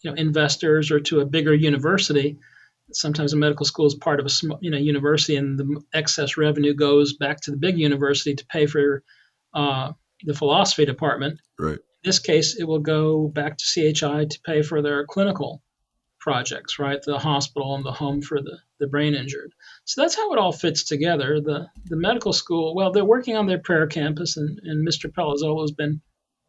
you 0.01 0.11
know, 0.11 0.15
investors 0.15 0.91
or 0.91 0.99
to 1.01 1.21
a 1.21 1.25
bigger 1.25 1.53
university, 1.53 2.39
sometimes 2.91 3.33
a 3.33 3.37
medical 3.37 3.65
school 3.65 3.85
is 3.85 3.95
part 3.95 4.19
of 4.19 4.25
a 4.25 4.57
you 4.61 4.69
know 4.69 4.77
university, 4.77 5.37
and 5.37 5.57
the 5.57 5.81
excess 5.93 6.37
revenue 6.37 6.73
goes 6.73 7.13
back 7.13 7.39
to 7.41 7.51
the 7.51 7.57
big 7.57 7.77
university 7.77 8.35
to 8.35 8.45
pay 8.47 8.65
for 8.65 9.03
uh, 9.53 9.93
the 10.23 10.33
philosophy 10.33 10.85
department. 10.85 11.39
Right 11.57 11.79
this 12.03 12.19
case, 12.19 12.57
it 12.59 12.65
will 12.65 12.79
go 12.79 13.27
back 13.27 13.57
to 13.57 13.65
CHI 13.65 14.25
to 14.25 14.39
pay 14.45 14.61
for 14.61 14.81
their 14.81 15.05
clinical 15.05 15.61
projects, 16.19 16.79
right? 16.79 17.01
The 17.01 17.19
hospital 17.19 17.75
and 17.75 17.85
the 17.85 17.91
home 17.91 18.21
for 18.21 18.41
the, 18.41 18.57
the 18.79 18.87
brain 18.87 19.13
injured. 19.13 19.51
So 19.85 20.01
that's 20.01 20.15
how 20.15 20.31
it 20.33 20.39
all 20.39 20.53
fits 20.53 20.83
together. 20.83 21.41
The 21.41 21.67
the 21.85 21.97
medical 21.97 22.33
school, 22.33 22.75
well, 22.75 22.91
they're 22.91 23.05
working 23.05 23.35
on 23.35 23.45
their 23.45 23.59
prayer 23.59 23.87
campus, 23.87 24.37
and, 24.37 24.59
and 24.63 24.87
Mr. 24.87 25.11
Palazzolo 25.11 25.33
has 25.33 25.43
always 25.43 25.71
been 25.71 26.01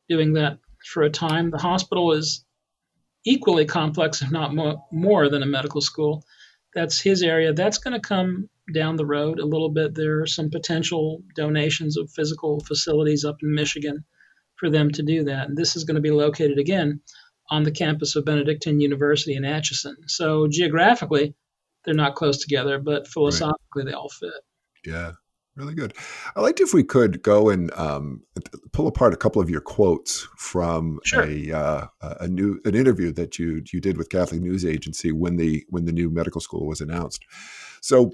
doing 0.09 0.35
that 0.35 0.59
for 0.93 1.03
a 1.03 1.11
time. 1.11 1.51
The 1.51 1.59
hospital 1.59 2.13
is 2.13 2.45
equally 3.25 3.65
complex, 3.65 4.23
if 4.23 4.31
not 4.31 4.55
more, 4.55 4.85
more 4.93 5.29
than 5.29 5.43
a 5.43 5.47
medical 5.47 5.81
school. 5.81 6.25
That's 6.75 7.01
his 7.01 7.23
area. 7.23 7.53
That's 7.53 7.79
going 7.79 7.95
to 7.95 8.09
come 8.09 8.49
down 8.73 8.97
the 8.97 9.07
road 9.07 9.41
a 9.41 9.47
little 9.47 9.71
bit. 9.71 9.95
There 9.95 10.21
are 10.21 10.27
some 10.27 10.51
potential 10.51 11.23
donations 11.35 11.97
of 11.97 12.11
physical 12.11 12.61
facilities 12.61 13.25
up 13.25 13.37
in 13.43 13.55
Michigan 13.55 14.05
for 14.57 14.71
them 14.71 14.91
to 14.93 15.03
do 15.03 15.25
that. 15.25 15.49
And 15.49 15.57
this 15.57 15.77
is 15.77 15.85
going 15.85 15.97
to 15.97 16.01
be 16.01 16.11
located 16.11 16.59
again 16.59 17.01
on 17.51 17.63
the 17.63 17.71
campus 17.71 18.17
of 18.17 18.25
Benedictine 18.25 18.81
University 18.81 19.35
in 19.35 19.45
Atchison. 19.45 19.97
So 20.07 20.47
geographically, 20.49 21.35
they're 21.85 21.95
not 21.95 22.15
close 22.15 22.39
together, 22.39 22.79
but 22.79 23.07
philosophically, 23.07 23.59
right. 23.77 23.87
they 23.87 23.93
all 23.93 24.09
fit. 24.09 24.33
Yeah, 24.87 25.13
really 25.57 25.75
good. 25.75 25.95
I 26.35 26.41
liked 26.41 26.61
if 26.61 26.73
we 26.73 26.83
could 26.83 27.23
go 27.23 27.51
and 27.51 27.73
um, 27.75 28.23
pull 28.73 28.87
apart 28.87 29.13
a 29.13 29.19
couple 29.19 29.43
of 29.43 29.51
your 29.51 29.61
quotes 29.61 30.27
from 30.37 31.01
sure. 31.05 31.25
a 31.25 31.53
uh, 31.53 31.87
a 32.01 32.29
new 32.29 32.61
an 32.65 32.75
interview 32.75 33.13
that 33.13 33.39
you 33.39 33.63
you 33.73 33.81
did 33.81 33.99
with 33.99 34.09
Catholic 34.09 34.41
News 34.41 34.65
Agency 34.65 35.13
when 35.13 35.37
the 35.37 35.65
when 35.69 35.85
the 35.85 35.93
new 35.93 36.11
medical 36.11 36.41
school 36.41 36.67
was 36.67 36.81
announced. 36.81 37.25
So 37.83 38.13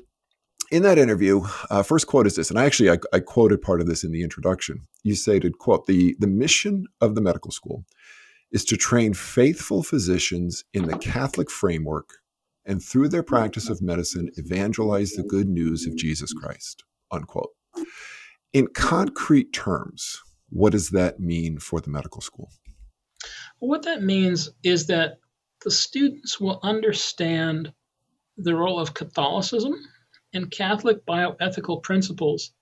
in 0.71 0.83
that 0.85 0.99
interview, 0.99 1.43
uh, 1.69 1.83
first 1.83 2.07
quote 2.07 2.27
is 2.27 2.37
this, 2.37 2.51
and 2.51 2.59
I 2.59 2.65
actually 2.65 2.91
I, 2.91 2.99
I, 3.13 3.21
quoted 3.21 3.61
part 3.61 3.81
of 3.81 3.87
this 3.87 4.05
in 4.05 4.13
the 4.13 4.23
introduction. 4.23 4.87
You 5.03 5.15
stated, 5.15 5.59
"quote 5.59 5.87
the 5.87 6.17
the 6.19 6.27
mission 6.27 6.87
of 7.01 7.15
the 7.15 7.21
medical 7.21 7.51
school 7.51 7.85
is 8.53 8.65
to 8.67 8.77
train 8.77 9.15
faithful 9.15 9.83
physicians 9.83 10.65
in 10.73 10.87
the 10.87 10.99
Catholic 10.99 11.51
framework, 11.51 12.19
and 12.65 12.83
through 12.83 13.09
their 13.09 13.23
practice 13.23 13.69
of 13.69 13.83
medicine, 13.83 14.31
evangelize 14.37 15.13
the 15.13 15.23
good 15.23 15.49
news 15.49 15.87
of 15.87 15.97
Jesus 15.97 16.33
Christ." 16.33 16.85
Unquote. 17.11 17.51
In 18.53 18.69
concrete 18.69 19.53
terms, 19.53 20.23
what 20.49 20.73
does 20.73 20.91
that 20.91 21.19
mean 21.19 21.59
for 21.59 21.81
the 21.81 21.91
medical 21.91 22.21
school? 22.21 22.51
what 23.59 23.83
that 23.83 24.03
means 24.03 24.49
is 24.63 24.87
that 24.87 25.19
the 25.63 25.71
students 25.71 26.41
will 26.41 26.59
understand 26.63 27.73
the 28.39 28.55
role 28.55 28.81
of 28.81 28.95
Catholicism 28.95 29.75
and 30.33 30.51
Catholic 30.51 31.05
bioethical 31.07 31.83
principles 31.83 32.53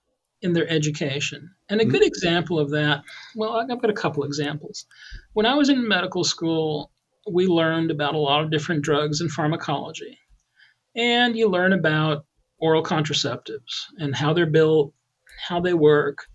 in 0.42 0.52
their 0.52 0.68
education. 0.68 1.50
And 1.68 1.80
a 1.80 1.84
mm-hmm. 1.84 1.92
good 1.92 2.04
example 2.04 2.58
of 2.58 2.70
that, 2.70 3.02
well, 3.34 3.52
I've 3.56 3.68
got 3.80 3.90
a 3.90 3.94
couple 3.94 4.24
examples. 4.24 4.86
When 5.32 5.46
I 5.46 5.54
was 5.54 5.68
in 5.68 5.86
medical 5.86 6.24
school, 6.24 6.90
we 7.30 7.46
learned 7.46 7.90
about 7.90 8.14
a 8.14 8.18
lot 8.18 8.42
of 8.42 8.50
different 8.50 8.82
drugs 8.82 9.20
and 9.20 9.30
pharmacology. 9.30 10.18
And 10.94 11.36
you 11.36 11.48
learn 11.48 11.72
about 11.72 12.24
oral 12.58 12.82
contraceptives 12.82 13.86
and 13.98 14.14
how 14.14 14.32
they're 14.32 14.46
built, 14.46 14.92
how 15.46 15.60
they 15.60 15.74
work. 15.74 16.26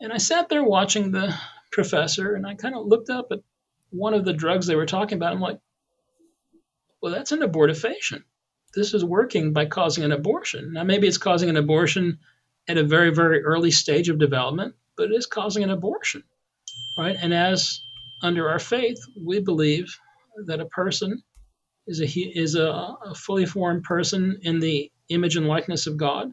And 0.00 0.12
I 0.12 0.18
sat 0.18 0.48
there 0.48 0.62
watching 0.62 1.10
the 1.10 1.34
professor 1.72 2.34
and 2.34 2.46
I 2.46 2.54
kind 2.54 2.74
of 2.74 2.86
looked 2.86 3.10
up 3.10 3.28
at 3.30 3.40
one 3.90 4.14
of 4.14 4.24
the 4.24 4.32
drugs 4.32 4.66
they 4.66 4.76
were 4.76 4.86
talking 4.86 5.16
about. 5.16 5.32
I'm 5.32 5.40
like, 5.40 5.58
well, 7.02 7.12
that's 7.12 7.32
an 7.32 7.40
abortifacient 7.40 8.22
this 8.74 8.94
is 8.94 9.04
working 9.04 9.52
by 9.52 9.66
causing 9.66 10.04
an 10.04 10.12
abortion. 10.12 10.72
Now, 10.72 10.84
maybe 10.84 11.06
it's 11.08 11.18
causing 11.18 11.48
an 11.48 11.56
abortion 11.56 12.18
at 12.68 12.78
a 12.78 12.84
very, 12.84 13.10
very 13.10 13.42
early 13.42 13.70
stage 13.70 14.08
of 14.08 14.18
development, 14.18 14.74
but 14.96 15.10
it 15.10 15.14
is 15.14 15.26
causing 15.26 15.62
an 15.62 15.70
abortion, 15.70 16.22
right? 16.98 17.16
And 17.20 17.32
as 17.32 17.80
under 18.22 18.48
our 18.48 18.58
faith, 18.58 18.98
we 19.24 19.40
believe 19.40 19.98
that 20.46 20.60
a 20.60 20.66
person 20.66 21.22
is 21.86 22.00
a 22.00 22.06
is 22.06 22.54
a, 22.54 22.68
a 22.68 23.14
fully 23.14 23.46
formed 23.46 23.84
person 23.84 24.38
in 24.42 24.60
the 24.60 24.90
image 25.08 25.36
and 25.36 25.48
likeness 25.48 25.86
of 25.86 25.96
God 25.96 26.32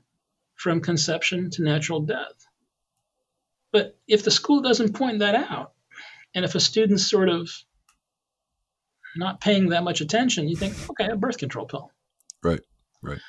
from 0.56 0.82
conception 0.82 1.50
to 1.52 1.64
natural 1.64 2.02
death. 2.02 2.46
But 3.72 3.98
if 4.08 4.24
the 4.24 4.32
school 4.32 4.62
doesn't 4.62 4.96
point 4.96 5.20
that 5.20 5.36
out, 5.36 5.74
and 6.34 6.44
if 6.44 6.56
a 6.56 6.60
student's 6.60 7.10
sort 7.10 7.30
of 7.30 7.50
not 9.16 9.40
paying 9.40 9.70
that 9.70 9.84
much 9.84 10.02
attention, 10.02 10.48
you 10.48 10.58
think, 10.58 10.76
okay, 10.90 11.10
a 11.10 11.16
birth 11.16 11.38
control 11.38 11.66
pill. 11.66 11.92
Right, 12.46 12.62
right. 13.02 13.22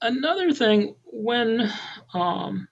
Another 0.00 0.54
thing, 0.54 0.94
when 1.04 1.70
um, 2.14 2.68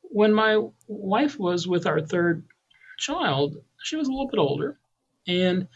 when 0.00 0.32
my 0.32 0.62
wife 0.86 1.38
was 1.38 1.68
with 1.68 1.86
our 1.86 2.00
third 2.00 2.46
child, 2.98 3.56
she 3.82 3.96
was 3.96 4.08
a 4.08 4.10
little 4.10 4.28
bit 4.28 4.40
older, 4.40 4.78
and 5.26 5.68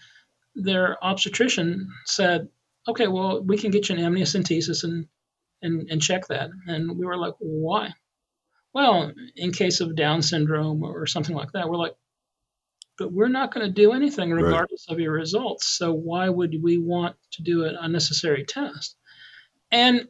their 0.55 0.97
obstetrician 1.05 1.91
said, 2.07 2.49
"Okay, 2.89 3.07
well, 3.07 3.43
we 3.43 3.59
can 3.59 3.71
get 3.71 3.91
you 3.91 3.97
an 3.97 4.01
amniocentesis 4.01 4.85
and 4.85 5.07
and 5.61 5.91
and 5.91 6.01
check 6.01 6.27
that." 6.29 6.49
And 6.67 6.97
we 6.99 7.05
were 7.05 7.19
like, 7.19 7.35
"Why?" 7.39 7.93
Well, 8.73 9.13
in 9.37 9.53
case 9.53 9.83
of 9.83 9.95
Down 9.95 10.23
syndrome 10.23 10.83
or 10.83 11.07
something 11.07 11.37
like 11.37 11.53
that, 11.53 11.69
we're 11.69 11.77
like, 11.77 11.97
but 12.99 13.13
we're 13.13 13.29
not 13.29 13.53
going 13.53 13.67
to 13.67 13.73
do 13.73 13.93
anything 13.93 14.31
regardless 14.31 14.87
right. 14.89 14.95
of 14.95 15.01
your 15.01 15.13
results. 15.13 15.67
So 15.67 15.93
why 15.93 16.29
would 16.29 16.63
we 16.63 16.79
want 16.79 17.17
to 17.33 17.43
do 17.43 17.65
an 17.65 17.77
unnecessary 17.81 18.45
test? 18.45 18.97
And 19.71 20.09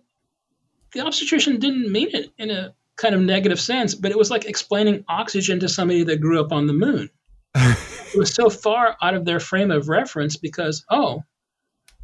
the 0.93 1.01
obstetrician 1.01 1.59
didn't 1.59 1.91
mean 1.91 2.11
it 2.13 2.31
in 2.39 2.51
a 2.51 2.75
kind 2.97 3.15
of 3.15 3.21
negative 3.21 3.61
sense, 3.61 3.95
but 3.95 4.11
it 4.11 4.19
was 4.19 4.31
like 4.31 4.45
explaining 4.45 5.05
oxygen 5.09 5.61
to 5.61 5.69
somebody 5.69 6.05
that 6.05 6.21
grew 6.21 6.41
up 6.41 6.53
on 6.53 6.67
the 6.67 6.73
moon. 6.73 7.11
it 7.55 8.17
was 8.17 8.33
so 8.33 8.51
far 8.51 8.97
out 9.03 9.15
of 9.15 9.25
their 9.25 9.41
frame 9.41 9.71
of 9.71 9.89
reference 9.89 10.37
because, 10.37 10.85
oh, 10.91 11.23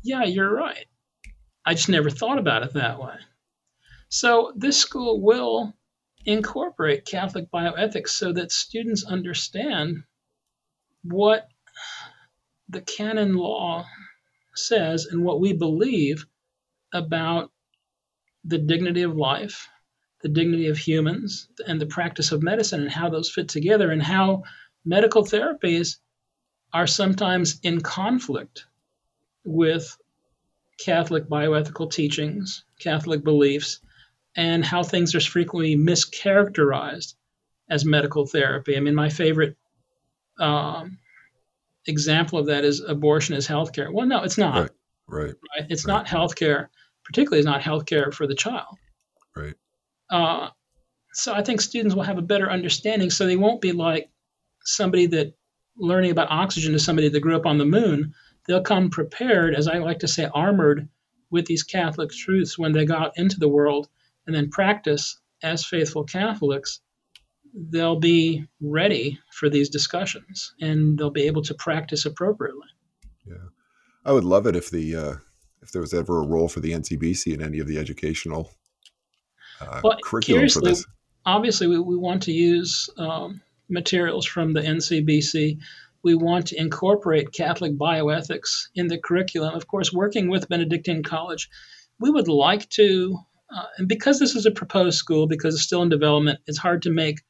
yeah, 0.02 0.24
you're 0.24 0.52
right. 0.52 0.86
I 1.64 1.74
just 1.74 1.88
never 1.88 2.10
thought 2.10 2.38
about 2.38 2.62
it 2.62 2.72
that 2.72 3.00
way. 3.00 3.14
So 4.08 4.52
this 4.56 4.78
school 4.78 5.20
will 5.20 5.74
incorporate 6.24 7.04
Catholic 7.04 7.50
bioethics 7.50 8.08
so 8.08 8.32
that 8.32 8.50
students 8.50 9.04
understand 9.04 10.02
what 11.02 11.48
the 12.68 12.80
canon 12.80 13.34
law 13.34 13.86
says 14.54 15.06
and 15.06 15.24
what 15.24 15.40
we 15.40 15.52
believe 15.52 16.26
about 16.92 17.50
the 18.44 18.58
dignity 18.58 19.02
of 19.02 19.16
life, 19.16 19.68
the 20.22 20.28
dignity 20.28 20.68
of 20.68 20.78
humans, 20.78 21.48
and 21.66 21.80
the 21.80 21.86
practice 21.86 22.32
of 22.32 22.42
medicine, 22.42 22.80
and 22.80 22.90
how 22.90 23.08
those 23.08 23.30
fit 23.30 23.48
together, 23.48 23.90
and 23.90 24.02
how 24.02 24.42
medical 24.84 25.22
therapies 25.22 25.98
are 26.72 26.86
sometimes 26.86 27.58
in 27.62 27.80
conflict 27.80 28.66
with 29.44 29.96
Catholic 30.78 31.28
bioethical 31.28 31.90
teachings, 31.90 32.64
Catholic 32.78 33.22
beliefs, 33.22 33.80
and 34.36 34.64
how 34.64 34.82
things 34.82 35.14
are 35.14 35.20
frequently 35.20 35.76
mischaracterized 35.76 37.14
as 37.68 37.84
medical 37.84 38.26
therapy. 38.26 38.76
I 38.76 38.80
mean, 38.80 38.94
my 38.94 39.08
favorite 39.08 39.56
um, 40.40 40.98
example 41.86 42.38
of 42.38 42.46
that 42.46 42.64
is 42.64 42.80
abortion 42.80 43.34
is 43.34 43.46
healthcare. 43.46 43.92
Well, 43.92 44.06
no, 44.06 44.22
it's 44.22 44.38
not. 44.38 44.56
Right. 44.56 44.70
Right. 45.06 45.34
right? 45.56 45.66
It's 45.68 45.86
right. 45.86 45.94
not 45.94 46.06
healthcare. 46.06 46.68
Particularly, 47.04 47.40
it's 47.40 47.46
not 47.46 47.62
healthcare 47.62 48.12
for 48.12 48.26
the 48.26 48.34
child. 48.34 48.76
Right. 49.34 49.54
Uh, 50.10 50.50
so 51.12 51.34
I 51.34 51.42
think 51.42 51.60
students 51.60 51.94
will 51.94 52.02
have 52.02 52.18
a 52.18 52.22
better 52.22 52.50
understanding, 52.50 53.10
so 53.10 53.26
they 53.26 53.36
won't 53.36 53.60
be 53.60 53.72
like 53.72 54.10
somebody 54.64 55.06
that 55.06 55.34
learning 55.76 56.10
about 56.10 56.30
oxygen 56.30 56.72
to 56.72 56.78
somebody 56.78 57.08
that 57.08 57.20
grew 57.20 57.36
up 57.36 57.46
on 57.46 57.58
the 57.58 57.64
moon. 57.64 58.14
They'll 58.46 58.62
come 58.62 58.90
prepared, 58.90 59.54
as 59.54 59.66
I 59.66 59.78
like 59.78 60.00
to 60.00 60.08
say, 60.08 60.28
armored 60.32 60.88
with 61.30 61.46
these 61.46 61.62
Catholic 61.62 62.10
truths 62.10 62.58
when 62.58 62.72
they 62.72 62.84
go 62.84 62.94
out 62.94 63.12
into 63.16 63.38
the 63.38 63.48
world 63.48 63.88
and 64.26 64.34
then 64.34 64.50
practice 64.50 65.18
as 65.42 65.64
faithful 65.64 66.04
Catholics 66.04 66.80
they'll 67.54 67.98
be 67.98 68.46
ready 68.60 69.18
for 69.32 69.48
these 69.48 69.68
discussions 69.68 70.54
and 70.60 70.98
they'll 70.98 71.10
be 71.10 71.26
able 71.26 71.42
to 71.42 71.54
practice 71.54 72.06
appropriately. 72.06 72.68
Yeah, 73.26 73.48
I 74.04 74.12
would 74.12 74.24
love 74.24 74.46
it 74.46 74.56
if 74.56 74.70
the 74.70 74.96
uh, 74.96 75.14
if 75.62 75.72
there 75.72 75.82
was 75.82 75.94
ever 75.94 76.22
a 76.22 76.26
role 76.26 76.48
for 76.48 76.60
the 76.60 76.72
NCBC 76.72 77.34
in 77.34 77.42
any 77.42 77.58
of 77.58 77.66
the 77.66 77.78
educational 77.78 78.50
uh, 79.60 79.80
well, 79.82 79.98
curriculum 80.02 80.48
for 80.48 80.60
this. 80.60 80.84
Obviously, 81.26 81.66
we, 81.66 81.78
we 81.78 81.96
want 81.96 82.22
to 82.24 82.32
use 82.32 82.88
um, 82.96 83.40
materials 83.68 84.26
from 84.26 84.52
the 84.52 84.60
NCBC. 84.60 85.58
We 86.02 86.14
want 86.14 86.46
to 86.46 86.58
incorporate 86.58 87.32
Catholic 87.32 87.76
bioethics 87.76 88.68
in 88.74 88.88
the 88.88 88.98
curriculum. 88.98 89.54
Of 89.54 89.66
course, 89.66 89.92
working 89.92 90.30
with 90.30 90.48
Benedictine 90.48 91.02
College, 91.02 91.50
we 91.98 92.10
would 92.10 92.28
like 92.28 92.68
to, 92.70 93.18
uh, 93.54 93.66
and 93.76 93.86
because 93.86 94.18
this 94.18 94.34
is 94.34 94.46
a 94.46 94.50
proposed 94.50 94.96
school, 94.96 95.26
because 95.26 95.54
it's 95.54 95.64
still 95.64 95.82
in 95.82 95.90
development, 95.90 96.38
it's 96.46 96.56
hard 96.56 96.82
to 96.82 96.90
make 96.90 97.20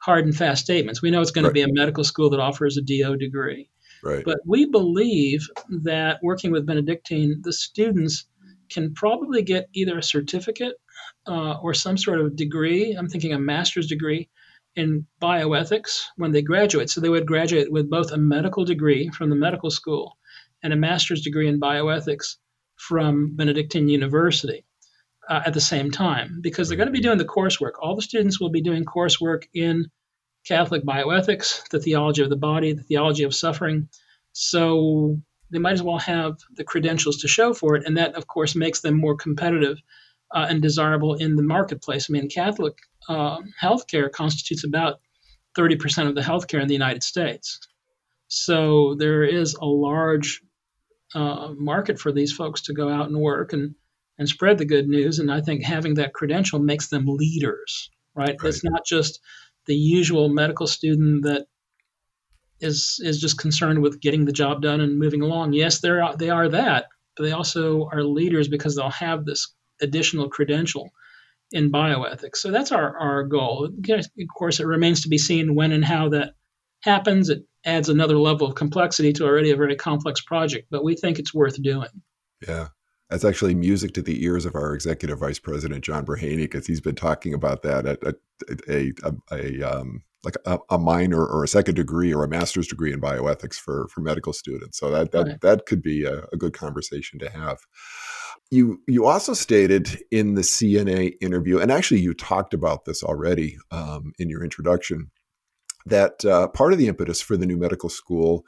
hard 0.00 0.24
and 0.24 0.36
fast 0.36 0.64
statements. 0.64 1.02
We 1.02 1.10
know 1.10 1.20
it's 1.20 1.30
going 1.30 1.44
right. 1.44 1.50
to 1.50 1.54
be 1.54 1.62
a 1.62 1.72
medical 1.72 2.04
school 2.04 2.30
that 2.30 2.40
offers 2.40 2.76
a 2.76 2.82
DO 2.82 3.16
degree. 3.16 3.68
Right. 4.02 4.24
But 4.24 4.38
we 4.46 4.66
believe 4.66 5.46
that 5.82 6.20
working 6.22 6.52
with 6.52 6.66
Benedictine, 6.66 7.40
the 7.42 7.52
students 7.52 8.26
can 8.70 8.94
probably 8.94 9.42
get 9.42 9.68
either 9.74 9.98
a 9.98 10.02
certificate 10.02 10.74
uh, 11.26 11.58
or 11.58 11.74
some 11.74 11.98
sort 11.98 12.20
of 12.20 12.36
degree. 12.36 12.92
I'm 12.92 13.08
thinking 13.08 13.32
a 13.32 13.38
master's 13.38 13.88
degree 13.88 14.30
in 14.76 15.06
bioethics 15.20 16.04
when 16.16 16.32
they 16.32 16.42
graduate. 16.42 16.88
So 16.88 17.00
they 17.00 17.08
would 17.08 17.26
graduate 17.26 17.70
with 17.70 17.90
both 17.90 18.12
a 18.12 18.16
medical 18.16 18.64
degree 18.64 19.10
from 19.10 19.28
the 19.28 19.36
medical 19.36 19.70
school 19.70 20.16
and 20.62 20.72
a 20.72 20.76
master's 20.76 21.22
degree 21.22 21.48
in 21.48 21.60
bioethics 21.60 22.36
from 22.76 23.36
Benedictine 23.36 23.88
University 23.88 24.64
uh, 25.28 25.42
at 25.46 25.54
the 25.54 25.60
same 25.60 25.90
time 25.90 26.40
because 26.40 26.68
they're 26.68 26.76
going 26.76 26.88
to 26.88 26.92
be 26.92 27.00
doing 27.00 27.18
the 27.18 27.24
coursework. 27.24 27.72
All 27.80 27.96
the 27.96 28.02
students 28.02 28.40
will 28.40 28.50
be 28.50 28.62
doing 28.62 28.84
coursework 28.84 29.44
in 29.54 29.90
Catholic 30.46 30.84
bioethics, 30.84 31.68
the 31.68 31.80
theology 31.80 32.22
of 32.22 32.30
the 32.30 32.36
body, 32.36 32.72
the 32.72 32.82
theology 32.82 33.24
of 33.24 33.34
suffering. 33.34 33.88
So 34.32 35.20
they 35.50 35.58
might 35.58 35.72
as 35.72 35.82
well 35.82 35.98
have 35.98 36.38
the 36.54 36.64
credentials 36.64 37.18
to 37.18 37.28
show 37.28 37.52
for 37.52 37.76
it. 37.76 37.84
And 37.86 37.96
that, 37.96 38.14
of 38.14 38.26
course, 38.26 38.54
makes 38.54 38.80
them 38.80 38.94
more 38.94 39.16
competitive 39.16 39.78
uh, 40.34 40.46
and 40.48 40.62
desirable 40.62 41.14
in 41.14 41.36
the 41.36 41.42
marketplace. 41.42 42.08
I 42.08 42.12
mean, 42.12 42.28
Catholic 42.28 42.74
uh, 43.08 43.38
healthcare 43.60 44.10
constitutes 44.10 44.64
about 44.64 45.00
30% 45.58 46.08
of 46.08 46.14
the 46.14 46.20
healthcare 46.20 46.62
in 46.62 46.68
the 46.68 46.74
United 46.74 47.02
States. 47.02 47.58
So 48.28 48.94
there 48.94 49.24
is 49.24 49.54
a 49.54 49.66
large 49.66 50.40
uh, 51.14 51.52
market 51.56 51.98
for 51.98 52.12
these 52.12 52.32
folks 52.32 52.62
to 52.62 52.72
go 52.72 52.88
out 52.88 53.08
and 53.08 53.18
work. 53.18 53.52
And 53.52 53.74
and 54.20 54.28
spread 54.28 54.58
the 54.58 54.66
good 54.66 54.86
news. 54.86 55.18
And 55.18 55.32
I 55.32 55.40
think 55.40 55.64
having 55.64 55.94
that 55.94 56.12
credential 56.12 56.58
makes 56.60 56.88
them 56.88 57.06
leaders, 57.06 57.90
right? 58.14 58.36
right. 58.40 58.48
It's 58.48 58.62
not 58.62 58.84
just 58.86 59.18
the 59.66 59.74
usual 59.74 60.28
medical 60.28 60.66
student 60.66 61.24
that 61.24 61.46
is 62.60 63.00
is 63.02 63.18
just 63.18 63.38
concerned 63.38 63.80
with 63.80 64.00
getting 64.00 64.26
the 64.26 64.32
job 64.32 64.60
done 64.60 64.82
and 64.82 64.98
moving 64.98 65.22
along. 65.22 65.54
Yes, 65.54 65.80
they're 65.80 66.04
they 66.18 66.28
are 66.28 66.50
that, 66.50 66.86
but 67.16 67.24
they 67.24 67.32
also 67.32 67.88
are 67.90 68.04
leaders 68.04 68.46
because 68.46 68.76
they'll 68.76 68.90
have 68.90 69.24
this 69.24 69.54
additional 69.80 70.28
credential 70.28 70.90
in 71.52 71.72
bioethics. 71.72 72.36
So 72.36 72.50
that's 72.50 72.72
our, 72.72 72.96
our 72.98 73.24
goal. 73.24 73.64
Of 73.64 74.06
course, 74.36 74.60
it 74.60 74.66
remains 74.66 75.00
to 75.02 75.08
be 75.08 75.18
seen 75.18 75.54
when 75.54 75.72
and 75.72 75.84
how 75.84 76.10
that 76.10 76.34
happens. 76.82 77.30
It 77.30 77.44
adds 77.64 77.88
another 77.88 78.18
level 78.18 78.46
of 78.46 78.54
complexity 78.54 79.14
to 79.14 79.24
already 79.24 79.50
a 79.50 79.56
very 79.56 79.76
complex 79.76 80.20
project, 80.20 80.68
but 80.70 80.84
we 80.84 80.94
think 80.94 81.18
it's 81.18 81.34
worth 81.34 81.60
doing. 81.62 81.88
Yeah. 82.46 82.68
That's 83.10 83.24
actually 83.24 83.56
music 83.56 83.92
to 83.94 84.02
the 84.02 84.24
ears 84.24 84.46
of 84.46 84.54
our 84.54 84.72
executive 84.72 85.18
vice 85.18 85.40
president 85.40 85.84
John 85.84 86.06
Brehany 86.06 86.38
because 86.38 86.66
he's 86.66 86.80
been 86.80 86.94
talking 86.94 87.34
about 87.34 87.62
that 87.62 87.84
at, 87.84 88.04
at 88.04 88.14
a, 88.68 88.92
a, 89.02 89.12
a 89.32 89.62
um, 89.62 90.02
like 90.22 90.36
a, 90.44 90.58
a, 90.68 90.78
minor 90.78 91.24
or 91.24 91.42
a 91.42 91.48
second 91.48 91.74
degree 91.74 92.12
or 92.12 92.24
a 92.24 92.28
master's 92.28 92.68
degree 92.68 92.92
in 92.92 93.00
bioethics 93.00 93.54
for 93.54 93.88
for 93.88 94.00
medical 94.00 94.32
students. 94.32 94.78
So 94.78 94.90
that 94.90 95.12
that 95.12 95.26
right. 95.26 95.40
that 95.40 95.66
could 95.66 95.82
be 95.82 96.04
a, 96.04 96.24
a 96.32 96.36
good 96.36 96.52
conversation 96.52 97.18
to 97.20 97.30
have. 97.30 97.58
You 98.50 98.80
you 98.86 99.06
also 99.06 99.34
stated 99.34 100.02
in 100.10 100.34
the 100.34 100.42
CNA 100.42 101.14
interview, 101.20 101.58
and 101.58 101.72
actually 101.72 102.00
you 102.00 102.14
talked 102.14 102.54
about 102.54 102.84
this 102.84 103.02
already 103.02 103.56
um, 103.70 104.12
in 104.18 104.28
your 104.28 104.44
introduction, 104.44 105.10
that 105.86 106.24
uh, 106.24 106.48
part 106.48 106.72
of 106.72 106.78
the 106.78 106.88
impetus 106.88 107.20
for 107.20 107.36
the 107.36 107.46
new 107.46 107.56
medical 107.56 107.88
school 107.88 108.44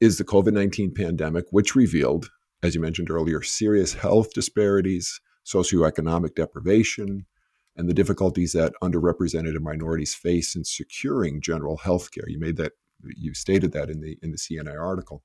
is 0.00 0.18
the 0.18 0.24
COVID 0.24 0.52
nineteen 0.52 0.94
pandemic, 0.94 1.44
which 1.50 1.74
revealed 1.74 2.30
as 2.62 2.74
you 2.74 2.80
mentioned 2.80 3.10
earlier, 3.10 3.42
serious 3.42 3.94
health 3.94 4.32
disparities, 4.32 5.20
socioeconomic 5.46 6.34
deprivation, 6.34 7.26
and 7.76 7.88
the 7.88 7.94
difficulties 7.94 8.52
that 8.52 8.72
underrepresented 8.82 9.58
minorities 9.60 10.14
face 10.14 10.56
in 10.56 10.64
securing 10.64 11.40
general 11.40 11.76
health 11.76 12.10
care. 12.10 12.24
You 12.26 12.40
made 12.40 12.56
that, 12.56 12.72
you 13.16 13.32
stated 13.34 13.72
that 13.72 13.88
in 13.88 14.00
the 14.00 14.18
in 14.22 14.32
the 14.32 14.36
CNA 14.36 14.78
article. 14.78 15.22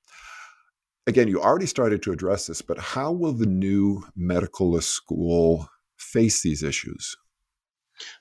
Again, 1.06 1.28
you 1.28 1.42
already 1.42 1.66
started 1.66 2.02
to 2.04 2.12
address 2.12 2.48
this, 2.48 2.62
but 2.62 2.78
how 2.78 3.12
will 3.12 3.34
the 3.34 3.48
new 3.48 4.04
medical 4.16 4.80
school 4.80 5.68
face 5.98 6.42
these 6.42 6.64
issues? 6.64 7.18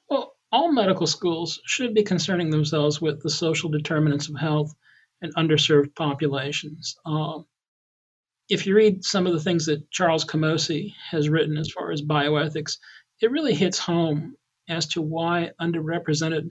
Well, 0.08 0.32
all 0.50 0.72
medical 0.72 1.06
schools 1.06 1.60
should 1.64 1.94
be 1.94 2.02
concerning 2.02 2.50
themselves 2.50 3.00
with 3.00 3.22
the 3.22 3.30
social 3.30 3.70
determinants 3.70 4.28
of 4.28 4.36
health 4.36 4.74
and 5.20 5.34
underserved 5.36 5.94
populations. 5.94 6.96
Um, 7.06 7.46
if 8.52 8.66
you 8.66 8.76
read 8.76 9.02
some 9.02 9.26
of 9.26 9.32
the 9.32 9.40
things 9.40 9.64
that 9.64 9.90
Charles 9.90 10.26
Camosy 10.26 10.92
has 11.10 11.30
written 11.30 11.56
as 11.56 11.70
far 11.70 11.90
as 11.90 12.02
bioethics, 12.02 12.76
it 13.22 13.30
really 13.30 13.54
hits 13.54 13.78
home 13.78 14.36
as 14.68 14.86
to 14.88 15.00
why 15.00 15.52
underrepresented 15.58 16.50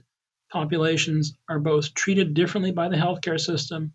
populations 0.50 1.34
are 1.48 1.60
both 1.60 1.94
treated 1.94 2.34
differently 2.34 2.72
by 2.72 2.88
the 2.88 2.96
healthcare 2.96 3.38
system 3.40 3.92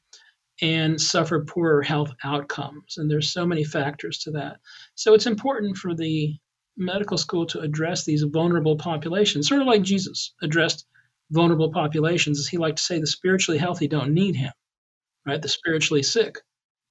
and 0.61 1.01
suffer 1.01 1.43
poorer 1.43 1.81
health 1.81 2.13
outcomes. 2.23 2.97
And 2.97 3.11
there's 3.11 3.29
so 3.29 3.45
many 3.45 3.65
factors 3.65 4.19
to 4.19 4.31
that. 4.31 4.61
So 4.95 5.13
it's 5.13 5.27
important 5.27 5.75
for 5.75 5.93
the 5.93 6.33
medical 6.77 7.17
school 7.17 7.45
to 7.47 7.59
address 7.59 8.05
these 8.05 8.23
vulnerable 8.23 8.77
populations, 8.77 9.49
sort 9.49 9.59
of 9.59 9.67
like 9.67 9.83
Jesus 9.83 10.33
addressed 10.41 10.85
vulnerable 11.31 11.73
populations, 11.73 12.39
as 12.39 12.47
he 12.47 12.57
liked 12.57 12.77
to 12.77 12.83
say, 12.85 13.01
the 13.01 13.05
spiritually 13.05 13.57
healthy 13.57 13.89
don't 13.89 14.13
need 14.13 14.37
him, 14.37 14.53
right? 15.25 15.41
The 15.41 15.49
spiritually 15.49 16.03
sick 16.03 16.37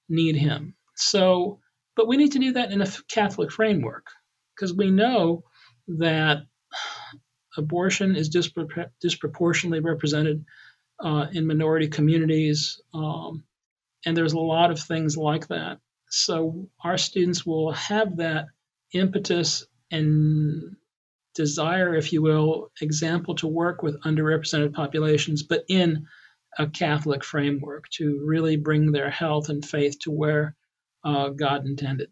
need 0.09 0.35
him. 0.35 0.75
So, 0.97 1.59
but 1.95 2.07
we 2.07 2.17
need 2.17 2.33
to 2.33 2.39
do 2.39 2.53
that 2.53 2.71
in 2.71 2.81
a 2.81 2.91
Catholic 3.07 3.51
framework 3.51 4.07
because 4.55 4.73
we 4.73 4.91
know 4.91 5.43
that 5.87 6.39
abortion 7.57 8.15
is 8.15 8.29
dispro- 8.29 8.89
disproportionately 9.01 9.79
represented 9.79 10.43
uh, 11.03 11.27
in 11.31 11.45
minority 11.45 11.87
communities. 11.87 12.81
Um, 12.93 13.43
and 14.05 14.17
there's 14.17 14.33
a 14.33 14.39
lot 14.39 14.71
of 14.71 14.79
things 14.79 15.17
like 15.17 15.47
that. 15.47 15.79
So 16.09 16.69
our 16.83 16.97
students 16.97 17.45
will 17.45 17.71
have 17.73 18.17
that 18.17 18.45
impetus 18.93 19.65
and 19.91 20.75
desire, 21.35 21.95
if 21.95 22.11
you 22.11 22.21
will, 22.21 22.71
example 22.81 23.35
to 23.35 23.47
work 23.47 23.83
with 23.83 24.01
underrepresented 24.03 24.73
populations, 24.73 25.43
but 25.43 25.63
in 25.69 26.07
a 26.57 26.67
Catholic 26.67 27.23
framework 27.23 27.87
to 27.89 28.23
really 28.25 28.57
bring 28.57 28.91
their 28.91 29.11
health 29.11 29.49
and 29.49 29.63
faith 29.63 29.99
to 29.99 30.11
where 30.11 30.55
uh, 31.07 31.29
God 31.29 31.65
intended. 31.65 32.09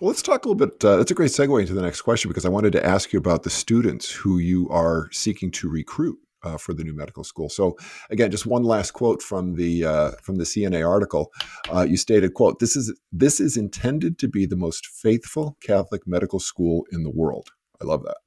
Well, 0.00 0.08
let's 0.08 0.22
talk 0.22 0.44
a 0.44 0.48
little 0.48 0.66
bit. 0.66 0.84
Uh, 0.84 0.96
that's 0.96 1.12
a 1.12 1.14
great 1.14 1.30
segue 1.30 1.60
into 1.60 1.72
the 1.72 1.82
next 1.82 2.02
question 2.02 2.28
because 2.28 2.44
I 2.44 2.48
wanted 2.48 2.72
to 2.72 2.84
ask 2.84 3.12
you 3.12 3.18
about 3.18 3.44
the 3.44 3.50
students 3.50 4.10
who 4.10 4.38
you 4.38 4.68
are 4.68 5.08
seeking 5.12 5.52
to 5.52 5.68
recruit 5.68 6.18
uh, 6.42 6.58
for 6.58 6.74
the 6.74 6.82
new 6.82 6.94
medical 6.94 7.22
school. 7.22 7.48
So, 7.48 7.76
again, 8.10 8.32
just 8.32 8.44
one 8.44 8.64
last 8.64 8.90
quote 8.90 9.22
from 9.22 9.54
the 9.54 9.84
uh, 9.84 10.10
from 10.22 10.36
the 10.36 10.44
CNA 10.44 10.86
article. 10.86 11.32
Uh, 11.72 11.82
you 11.82 11.96
stated, 11.96 12.34
"quote 12.34 12.58
This 12.58 12.74
is 12.74 12.92
this 13.12 13.38
is 13.38 13.56
intended 13.56 14.18
to 14.18 14.28
be 14.28 14.46
the 14.46 14.56
most 14.56 14.86
faithful 14.86 15.56
Catholic 15.62 16.06
medical 16.06 16.40
school 16.40 16.86
in 16.90 17.04
the 17.04 17.12
world." 17.12 17.50
I 17.80 17.84
love 17.84 18.02
that. 18.02 18.18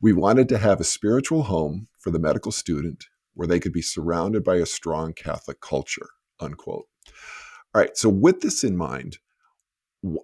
We 0.00 0.12
wanted 0.12 0.48
to 0.50 0.58
have 0.58 0.80
a 0.80 0.84
spiritual 0.84 1.44
home 1.44 1.88
for 1.98 2.10
the 2.10 2.20
medical 2.20 2.52
student 2.52 3.06
where 3.34 3.48
they 3.48 3.60
could 3.60 3.72
be 3.72 3.82
surrounded 3.82 4.44
by 4.44 4.56
a 4.56 4.66
strong 4.66 5.12
Catholic 5.14 5.60
culture. 5.60 6.10
Unquote. 6.40 6.86
All 7.74 7.80
right. 7.80 7.96
So, 7.96 8.08
with 8.08 8.40
this 8.40 8.64
in 8.64 8.76
mind, 8.76 9.18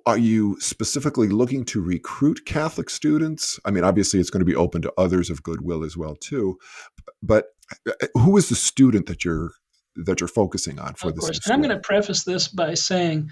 are 0.07 0.18
you 0.18 0.59
specifically 0.61 1.28
looking 1.28 1.64
to 1.66 1.83
recruit 1.83 2.46
Catholic 2.46 2.88
students? 2.88 3.59
I 3.64 3.70
mean, 3.70 3.85
obviously, 3.85 4.20
it's 4.20 4.30
going 4.30 4.40
to 4.40 4.46
be 4.46 4.54
open 4.54 4.83
to 4.83 4.92
others 4.96 5.30
of 5.30 5.42
goodwill 5.42 5.85
as 5.85 5.96
well 5.96 6.14
too. 6.16 6.59
But 7.22 7.46
uh, 7.88 8.07
who 8.14 8.37
is 8.37 8.48
the 8.48 8.54
student 8.54 9.07
that 9.07 9.24
you're 9.24 9.50
that 9.96 10.20
you're 10.20 10.28
focusing 10.28 10.78
on 10.78 10.94
for 10.94 11.09
of 11.09 11.16
this? 11.16 11.24
Course. 11.24 11.50
I'm 11.50 11.61
going 11.61 11.74
to 11.74 11.80
preface 11.80 12.24
this 12.24 12.48
by 12.48 12.74
saying 12.74 13.30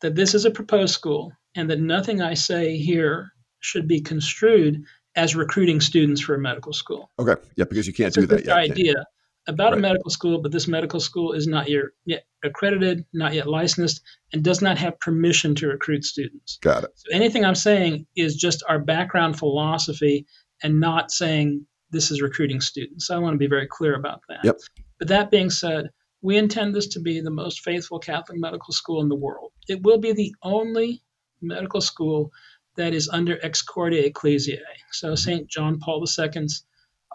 that 0.00 0.14
this 0.14 0.34
is 0.34 0.44
a 0.44 0.50
proposed 0.50 0.94
school, 0.94 1.32
and 1.54 1.68
that 1.70 1.80
nothing 1.80 2.22
I 2.22 2.34
say 2.34 2.76
here 2.76 3.32
should 3.60 3.86
be 3.86 4.00
construed 4.00 4.82
as 5.16 5.34
recruiting 5.34 5.80
students 5.80 6.20
for 6.20 6.34
a 6.34 6.38
medical 6.38 6.72
school. 6.72 7.10
Okay, 7.18 7.34
yeah, 7.56 7.64
because 7.68 7.86
you 7.86 7.92
can't 7.92 8.14
do 8.14 8.26
that 8.26 8.46
yet. 8.46 8.56
Idea 8.56 8.94
about 9.50 9.72
right. 9.72 9.78
a 9.78 9.82
medical 9.82 10.10
school, 10.10 10.40
but 10.40 10.52
this 10.52 10.68
medical 10.68 11.00
school 11.00 11.32
is 11.32 11.46
not 11.46 11.68
yet 11.68 12.24
accredited, 12.44 13.04
not 13.12 13.34
yet 13.34 13.46
licensed, 13.46 14.00
and 14.32 14.42
does 14.42 14.62
not 14.62 14.78
have 14.78 14.98
permission 15.00 15.54
to 15.56 15.68
recruit 15.68 16.04
students. 16.04 16.58
Got 16.62 16.84
it. 16.84 16.90
So 16.94 17.14
anything 17.14 17.44
I'm 17.44 17.54
saying 17.54 18.06
is 18.16 18.36
just 18.36 18.62
our 18.68 18.78
background 18.78 19.38
philosophy 19.38 20.26
and 20.62 20.80
not 20.80 21.10
saying 21.10 21.66
this 21.90 22.10
is 22.10 22.22
recruiting 22.22 22.60
students. 22.60 23.06
So 23.06 23.16
I 23.16 23.18
want 23.18 23.34
to 23.34 23.38
be 23.38 23.48
very 23.48 23.66
clear 23.66 23.96
about 23.96 24.20
that. 24.28 24.44
Yep. 24.44 24.56
But 24.98 25.08
that 25.08 25.30
being 25.30 25.50
said, 25.50 25.90
we 26.22 26.36
intend 26.36 26.74
this 26.74 26.86
to 26.88 27.00
be 27.00 27.20
the 27.20 27.30
most 27.30 27.60
faithful 27.60 27.98
Catholic 27.98 28.38
medical 28.38 28.72
school 28.72 29.00
in 29.00 29.08
the 29.08 29.16
world. 29.16 29.52
It 29.68 29.82
will 29.82 29.98
be 29.98 30.12
the 30.12 30.34
only 30.42 31.02
medical 31.42 31.80
school 31.80 32.30
that 32.76 32.94
is 32.94 33.08
under 33.08 33.38
ex 33.44 33.62
corde 33.62 33.94
ecclesiae. 33.94 34.60
So 34.92 35.14
St. 35.14 35.48
John 35.48 35.80
Paul 35.80 36.04
II's 36.04 36.64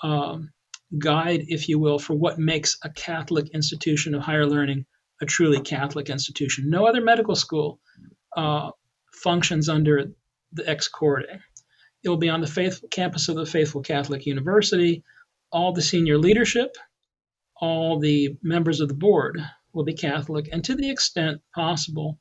um, 0.04 0.52
guide, 0.98 1.46
if 1.48 1.68
you 1.70 1.80
will, 1.80 2.00
for 2.00 2.14
what 2.14 2.40
makes 2.40 2.78
a 2.84 2.90
Catholic 2.90 3.50
institution 3.54 4.16
of 4.16 4.22
higher 4.22 4.46
learning 4.46 4.86
a 5.22 5.26
truly 5.26 5.62
Catholic 5.62 6.10
institution. 6.10 6.70
No 6.70 6.86
other 6.86 7.02
medical 7.02 7.36
school 7.36 7.80
uh, 8.36 8.72
functions 9.14 9.70
under 9.70 10.12
the 10.52 10.70
ex 10.70 10.88
corde. 10.88 11.26
It 12.04 12.10
will 12.10 12.18
be 12.18 12.30
on 12.30 12.42
the 12.42 12.48
faith, 12.48 12.84
campus 12.92 13.30
of 13.30 13.36
the 13.36 13.46
Faithful 13.46 13.82
Catholic 13.82 14.26
University. 14.26 15.04
All 15.52 15.74
the 15.74 15.82
senior 15.82 16.18
leadership, 16.18 16.76
all 17.62 18.00
the 18.00 18.38
members 18.44 18.82
of 18.82 18.90
the 18.90 18.94
board 18.94 19.40
will 19.74 19.86
be 19.86 19.94
Catholic, 19.94 20.50
and 20.52 20.64
to 20.66 20.76
the 20.76 20.90
extent 20.90 21.42
possible, 21.54 22.20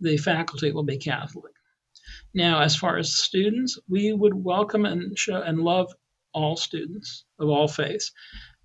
the 0.00 0.16
faculty 0.16 0.72
will 0.72 0.82
be 0.82 0.98
Catholic. 0.98 1.52
Now, 2.34 2.60
as 2.60 2.74
far 2.76 2.96
as 2.98 3.16
students, 3.16 3.78
we 3.88 4.12
would 4.12 4.34
welcome 4.34 4.84
and 4.84 5.16
show 5.18 5.40
and 5.40 5.60
love 5.60 5.92
all 6.34 6.56
students 6.56 7.24
of 7.38 7.48
all 7.48 7.68
faiths. 7.68 8.12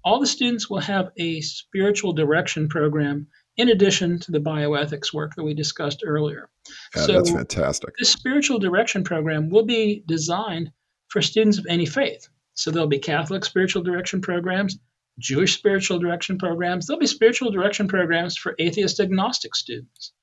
All 0.03 0.19
the 0.19 0.27
students 0.27 0.69
will 0.69 0.79
have 0.79 1.09
a 1.17 1.41
spiritual 1.41 2.13
direction 2.13 2.69
program 2.69 3.27
in 3.57 3.69
addition 3.69 4.19
to 4.19 4.31
the 4.31 4.39
bioethics 4.39 5.13
work 5.13 5.35
that 5.35 5.43
we 5.43 5.53
discussed 5.53 6.03
earlier. 6.05 6.49
So 6.93 7.13
that's 7.13 7.31
fantastic. 7.31 7.93
This 7.97 8.11
spiritual 8.11 8.59
direction 8.59 9.03
program 9.03 9.49
will 9.49 9.65
be 9.65 10.03
designed 10.07 10.71
for 11.09 11.21
students 11.21 11.57
of 11.57 11.65
any 11.67 11.85
faith. 11.85 12.27
So 12.53 12.71
there'll 12.71 12.87
be 12.87 12.99
Catholic 12.99 13.45
spiritual 13.45 13.83
direction 13.83 14.21
programs, 14.21 14.77
Jewish 15.19 15.57
spiritual 15.57 15.99
direction 15.99 16.37
programs. 16.37 16.85
There'll 16.85 16.99
be 16.99 17.07
spiritual 17.07 17.51
direction 17.51 17.87
programs 17.87 18.37
for 18.37 18.55
atheist 18.59 18.99
agnostic 18.99 19.55
students 19.55 20.13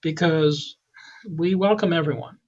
because 0.00 0.76
we 1.28 1.54
welcome 1.54 1.92
everyone. 1.92 2.38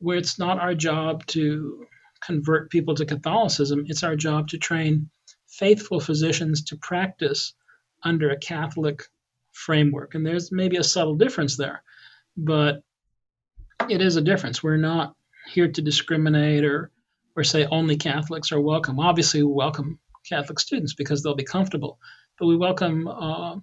Where 0.00 0.16
it's 0.16 0.38
not 0.38 0.60
our 0.60 0.74
job 0.74 1.26
to 1.26 1.86
convert 2.24 2.70
people 2.70 2.94
to 2.94 3.06
Catholicism. 3.06 3.84
It's 3.88 4.02
our 4.02 4.16
job 4.16 4.48
to 4.48 4.58
train 4.58 5.10
faithful 5.46 6.00
physicians 6.00 6.62
to 6.64 6.76
practice 6.76 7.54
under 8.02 8.30
a 8.30 8.38
Catholic 8.38 9.02
framework. 9.52 10.14
And 10.14 10.24
there's 10.24 10.52
maybe 10.52 10.76
a 10.76 10.84
subtle 10.84 11.16
difference 11.16 11.56
there, 11.56 11.82
but 12.36 12.82
it 13.88 14.00
is 14.00 14.16
a 14.16 14.22
difference. 14.22 14.62
We're 14.62 14.76
not 14.76 15.14
here 15.50 15.70
to 15.70 15.82
discriminate 15.82 16.64
or 16.64 16.90
or 17.36 17.44
say 17.44 17.66
only 17.66 17.96
Catholics 17.96 18.50
are 18.50 18.60
welcome. 18.60 18.98
Obviously, 18.98 19.44
we 19.44 19.52
welcome 19.52 20.00
Catholic 20.28 20.58
students 20.58 20.94
because 20.94 21.22
they'll 21.22 21.36
be 21.36 21.44
comfortable, 21.44 22.00
but 22.36 22.46
we 22.46 22.56
welcome 22.56 23.06
uh, 23.06 23.56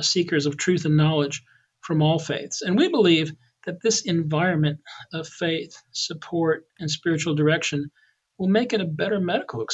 seekers 0.00 0.46
of 0.46 0.56
truth 0.56 0.84
and 0.84 0.96
knowledge 0.96 1.44
from 1.80 2.02
all 2.02 2.18
faiths. 2.18 2.62
And 2.62 2.76
we 2.76 2.88
believe 2.88 3.32
that 3.66 3.82
this 3.82 4.02
environment 4.02 4.80
of 5.12 5.28
faith, 5.28 5.76
support, 5.92 6.66
and 6.78 6.90
spiritual 6.90 7.34
direction 7.34 7.90
will 8.38 8.48
make 8.48 8.72
it 8.72 8.80
a 8.80 8.86
better 8.86 9.20
medical 9.20 9.64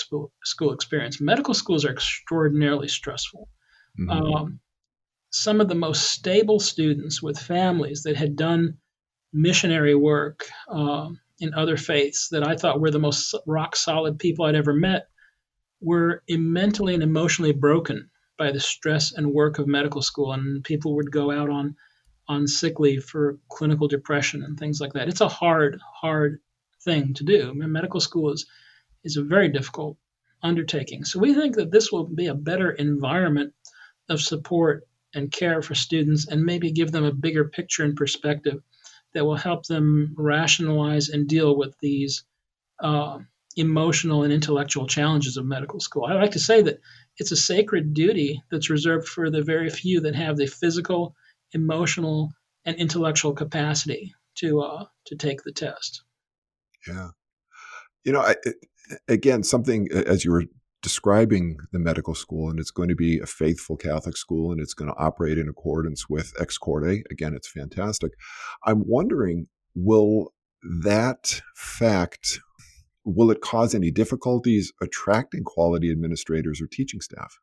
school 0.44 0.72
experience. 0.72 1.20
Medical 1.20 1.54
schools 1.54 1.84
are 1.84 1.92
extraordinarily 1.92 2.88
stressful. 2.88 3.48
Mm-hmm. 3.98 4.10
Um, 4.10 4.60
some 5.30 5.60
of 5.60 5.68
the 5.68 5.74
most 5.74 6.10
stable 6.10 6.60
students 6.60 7.22
with 7.22 7.38
families 7.38 8.02
that 8.02 8.16
had 8.16 8.36
done 8.36 8.78
missionary 9.32 9.94
work 9.94 10.48
uh, 10.68 11.08
in 11.38 11.54
other 11.54 11.76
faiths 11.76 12.28
that 12.30 12.46
I 12.46 12.56
thought 12.56 12.80
were 12.80 12.90
the 12.90 12.98
most 12.98 13.34
rock 13.46 13.76
solid 13.76 14.18
people 14.18 14.44
I'd 14.44 14.54
ever 14.54 14.74
met 14.74 15.06
were 15.80 16.22
mentally 16.28 16.94
and 16.94 17.02
emotionally 17.02 17.52
broken 17.52 18.10
by 18.36 18.52
the 18.52 18.60
stress 18.60 19.12
and 19.12 19.32
work 19.32 19.58
of 19.58 19.66
medical 19.66 20.02
school. 20.02 20.32
And 20.32 20.62
people 20.64 20.96
would 20.96 21.10
go 21.10 21.30
out 21.30 21.48
on 21.48 21.76
on 22.30 22.46
sick 22.46 22.78
leave 22.78 23.02
for 23.02 23.38
clinical 23.48 23.88
depression 23.88 24.44
and 24.44 24.56
things 24.56 24.80
like 24.80 24.92
that. 24.92 25.08
It's 25.08 25.20
a 25.20 25.28
hard, 25.28 25.80
hard 26.00 26.40
thing 26.84 27.12
to 27.14 27.24
do. 27.24 27.50
I 27.50 27.52
mean, 27.52 27.72
medical 27.72 27.98
school 27.98 28.30
is 28.32 28.46
is 29.02 29.16
a 29.16 29.22
very 29.22 29.48
difficult 29.48 29.96
undertaking. 30.42 31.04
So 31.04 31.18
we 31.18 31.34
think 31.34 31.56
that 31.56 31.72
this 31.72 31.90
will 31.90 32.04
be 32.04 32.28
a 32.28 32.34
better 32.50 32.70
environment 32.70 33.52
of 34.08 34.20
support 34.20 34.86
and 35.12 35.32
care 35.32 35.60
for 35.60 35.74
students 35.74 36.28
and 36.28 36.44
maybe 36.44 36.70
give 36.70 36.92
them 36.92 37.04
a 37.04 37.12
bigger 37.26 37.48
picture 37.48 37.82
and 37.82 37.96
perspective 37.96 38.62
that 39.12 39.24
will 39.24 39.48
help 39.48 39.66
them 39.66 40.14
rationalize 40.16 41.08
and 41.08 41.26
deal 41.26 41.56
with 41.56 41.74
these 41.80 42.22
uh, 42.78 43.18
emotional 43.56 44.22
and 44.22 44.32
intellectual 44.32 44.86
challenges 44.86 45.36
of 45.36 45.46
medical 45.46 45.80
school. 45.80 46.04
I 46.04 46.12
like 46.12 46.32
to 46.32 46.38
say 46.38 46.62
that 46.62 46.78
it's 47.16 47.32
a 47.32 47.36
sacred 47.36 47.92
duty 47.92 48.40
that's 48.50 48.70
reserved 48.70 49.08
for 49.08 49.30
the 49.30 49.42
very 49.42 49.68
few 49.68 50.00
that 50.02 50.14
have 50.14 50.36
the 50.36 50.46
physical 50.46 51.16
emotional 51.52 52.30
and 52.64 52.76
intellectual 52.76 53.32
capacity 53.32 54.14
to 54.38 54.60
uh, 54.60 54.84
to 55.06 55.16
take 55.16 55.42
the 55.42 55.52
test. 55.52 56.02
Yeah, 56.86 57.10
you 58.04 58.12
know, 58.12 58.20
I, 58.20 58.36
it, 58.44 58.56
again, 59.08 59.42
something 59.42 59.88
as 59.92 60.24
you 60.24 60.32
were 60.32 60.44
describing 60.82 61.58
the 61.72 61.78
medical 61.78 62.14
school, 62.14 62.48
and 62.50 62.58
it's 62.58 62.70
going 62.70 62.88
to 62.88 62.96
be 62.96 63.18
a 63.18 63.26
faithful 63.26 63.76
Catholic 63.76 64.16
school, 64.16 64.50
and 64.52 64.60
it's 64.60 64.74
going 64.74 64.90
to 64.90 64.98
operate 64.98 65.38
in 65.38 65.48
accordance 65.48 66.08
with 66.08 66.32
Ex 66.40 66.56
Corde. 66.58 67.02
Again, 67.10 67.34
it's 67.34 67.50
fantastic. 67.50 68.12
I'm 68.64 68.82
wondering, 68.86 69.48
will 69.74 70.32
that 70.82 71.40
fact 71.54 72.40
will 73.04 73.30
it 73.30 73.40
cause 73.40 73.74
any 73.74 73.90
difficulties 73.90 74.72
attracting 74.80 75.44
quality 75.44 75.90
administrators 75.90 76.60
or 76.60 76.66
teaching 76.66 77.00
staff? 77.00 77.38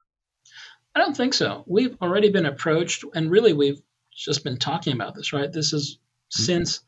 I 0.96 1.00
don't 1.00 1.16
think 1.16 1.34
so. 1.34 1.64
We've 1.68 1.96
already 2.02 2.30
been 2.30 2.46
approached, 2.46 3.04
and 3.14 3.30
really 3.30 3.54
we've 3.54 3.82
just 4.26 4.44
been 4.44 4.58
talking 4.58 4.94
about 4.94 5.16
this, 5.16 5.34
right? 5.34 5.52
This 5.52 5.74
is 5.74 5.98
mm-hmm. 5.98 6.44
since 6.44 6.82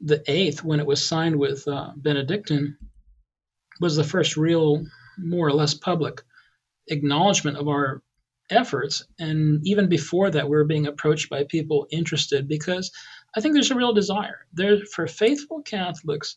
the 0.00 0.22
eighth, 0.26 0.64
when 0.64 0.80
it 0.80 0.86
was 0.86 1.06
signed 1.06 1.36
with 1.36 1.66
uh, 1.68 1.90
Benedictine, 1.96 2.76
was 3.80 3.96
the 3.96 4.04
first 4.04 4.36
real, 4.36 4.84
more 5.18 5.46
or 5.46 5.52
less 5.52 5.74
public 5.74 6.22
acknowledgement 6.88 7.56
of 7.56 7.68
our 7.68 8.02
efforts. 8.50 9.04
And 9.18 9.60
even 9.66 9.88
before 9.88 10.30
that, 10.30 10.44
we 10.44 10.56
were 10.56 10.64
being 10.64 10.86
approached 10.86 11.30
by 11.30 11.44
people 11.44 11.86
interested 11.90 12.48
because 12.48 12.90
I 13.36 13.40
think 13.40 13.54
there's 13.54 13.70
a 13.70 13.76
real 13.76 13.94
desire. 13.94 14.46
There, 14.52 14.84
for 14.84 15.06
faithful 15.06 15.62
Catholics, 15.62 16.36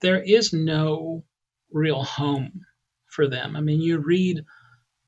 there 0.00 0.22
is 0.22 0.52
no 0.52 1.24
real 1.72 2.02
home 2.02 2.60
for 3.08 3.28
them. 3.28 3.56
I 3.56 3.60
mean, 3.60 3.80
you 3.80 3.98
read 3.98 4.44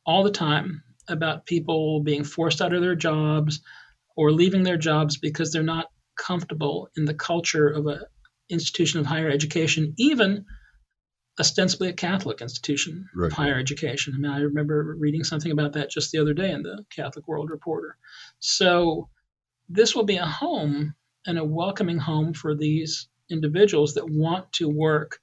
all 0.07 0.23
the 0.23 0.31
time 0.31 0.83
about 1.09 1.47
people 1.47 2.01
being 2.01 2.25
forced 2.25 2.63
out 2.63 2.73
of 2.73 2.81
their 2.81 2.95
jobs 2.95 3.61
or 4.17 4.33
leaving 4.33 4.63
their 4.63 4.79
jobs 4.79 5.17
because 5.17 5.53
they're 5.53 5.63
not 5.63 5.91
comfortable 6.17 6.89
in 6.97 7.05
the 7.05 7.15
culture 7.15 7.69
of 7.69 7.87
an 7.87 8.01
institution 8.49 8.99
of 8.99 9.07
higher 9.07 9.29
education, 9.29 9.95
even 9.99 10.45
ostensibly 11.39 11.89
a 11.89 11.93
Catholic 11.93 12.41
institution 12.41 13.09
right. 13.15 13.27
of 13.27 13.33
higher 13.33 13.59
education. 13.59 14.15
I 14.17 14.19
mean, 14.19 14.33
I 14.33 14.39
remember 14.41 14.97
reading 14.99 15.23
something 15.23 15.53
about 15.53 15.75
that 15.75 15.91
just 15.91 16.11
the 16.11 16.19
other 16.19 16.33
day 16.33 16.51
in 16.51 16.63
the 16.63 16.85
Catholic 16.91 17.29
World 17.29 17.51
Reporter. 17.51 17.97
So, 18.41 19.09
this 19.69 19.95
will 19.95 20.05
be 20.05 20.17
a 20.17 20.25
home 20.25 20.95
and 21.27 21.39
a 21.39 21.45
welcoming 21.45 21.99
home 21.99 22.33
for 22.33 22.55
these 22.55 23.09
individuals 23.31 23.95
that 23.95 24.09
want 24.09 24.51
to 24.53 24.69
work 24.69 25.19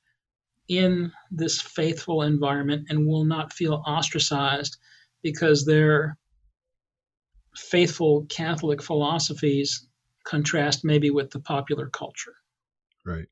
in 0.68 1.12
this 1.32 1.62
faithful 1.62 2.22
environment 2.24 2.88
and 2.90 3.08
will 3.08 3.24
not 3.24 3.54
feel 3.54 3.82
ostracized 3.88 4.78
because 5.22 5.66
their 5.66 6.18
faithful 7.56 8.26
Catholic 8.30 8.82
philosophies 8.82 9.88
contrast 10.24 10.84
maybe 10.84 11.10
with 11.10 11.32
the 11.32 11.40
popular 11.40 11.88
culture. 11.90 12.34
Right. 13.06 13.28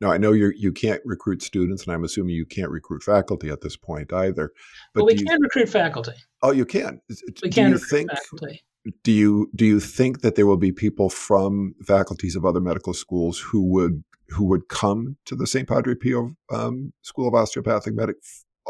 Now 0.00 0.10
I 0.10 0.18
know 0.18 0.32
you 0.32 0.52
you 0.56 0.72
can't 0.72 1.02
recruit 1.04 1.42
students, 1.42 1.84
and 1.84 1.92
I'm 1.92 2.04
assuming 2.04 2.34
you 2.34 2.46
can't 2.46 2.70
recruit 2.70 3.02
faculty 3.02 3.50
at 3.50 3.60
this 3.60 3.76
point 3.76 4.12
either. 4.12 4.52
But 4.94 5.04
well, 5.04 5.06
we 5.06 5.16
can 5.16 5.26
you, 5.26 5.38
recruit 5.42 5.68
faculty. 5.68 6.12
Oh, 6.42 6.52
you 6.52 6.64
can. 6.64 7.00
We 7.42 7.50
can 7.50 7.72
recruit 7.72 7.88
think, 7.88 8.10
faculty. 8.10 8.62
Do 9.04 9.12
you 9.12 9.50
do 9.54 9.66
you 9.66 9.78
think 9.78 10.22
that 10.22 10.36
there 10.36 10.46
will 10.46 10.56
be 10.56 10.72
people 10.72 11.10
from 11.10 11.74
faculties 11.86 12.34
of 12.34 12.46
other 12.46 12.60
medical 12.60 12.94
schools 12.94 13.38
who 13.38 13.62
would 13.72 14.02
who 14.30 14.44
would 14.44 14.68
come 14.68 15.16
to 15.26 15.34
the 15.34 15.46
St. 15.46 15.68
Padre 15.68 15.94
Pio 15.94 16.34
um, 16.50 16.92
School 17.02 17.28
of 17.28 17.34
Osteopathic 17.34 17.94
Medic 17.94 18.16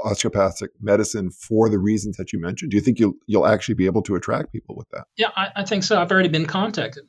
osteopathic 0.05 0.71
medicine 0.81 1.31
for 1.31 1.69
the 1.69 1.79
reasons 1.79 2.17
that 2.17 2.33
you 2.33 2.41
mentioned? 2.41 2.71
Do 2.71 2.77
you 2.77 2.83
think 2.83 2.99
you'll 2.99 3.15
you'll 3.27 3.47
actually 3.47 3.75
be 3.75 3.87
able 3.87 4.03
to 4.03 4.15
attract 4.15 4.53
people 4.53 4.77
with 4.77 4.89
that? 4.91 5.05
Yeah, 5.17 5.31
I, 5.37 5.49
I 5.57 5.65
think 5.65 5.85
so. 5.85 6.01
I've 6.01 6.11
already 6.11 6.29
been 6.29 6.47
contacted 6.47 7.05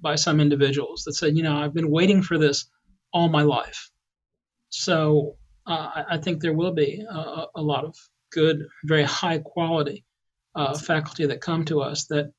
by 0.00 0.14
some 0.14 0.40
individuals 0.40 1.02
that 1.04 1.14
said, 1.14 1.36
you 1.36 1.42
know, 1.42 1.56
I've 1.56 1.74
been 1.74 1.90
waiting 1.90 2.22
for 2.22 2.38
this 2.38 2.66
all 3.12 3.28
my 3.28 3.42
life. 3.42 3.90
So 4.68 5.36
uh, 5.66 6.02
I, 6.10 6.18
think 6.18 6.40
there 6.40 6.52
will 6.52 6.74
be 6.74 7.04
a, 7.08 7.46
a, 7.54 7.62
lot 7.62 7.84
of 7.84 7.96
good, 8.32 8.66
very 8.84 9.04
high 9.04 9.38
quality 9.38 10.04
uh, 10.54 10.76
faculty 10.76 11.26
that 11.26 11.40
come 11.40 11.64
to 11.66 11.80
us 11.80 12.06
that 12.06 12.32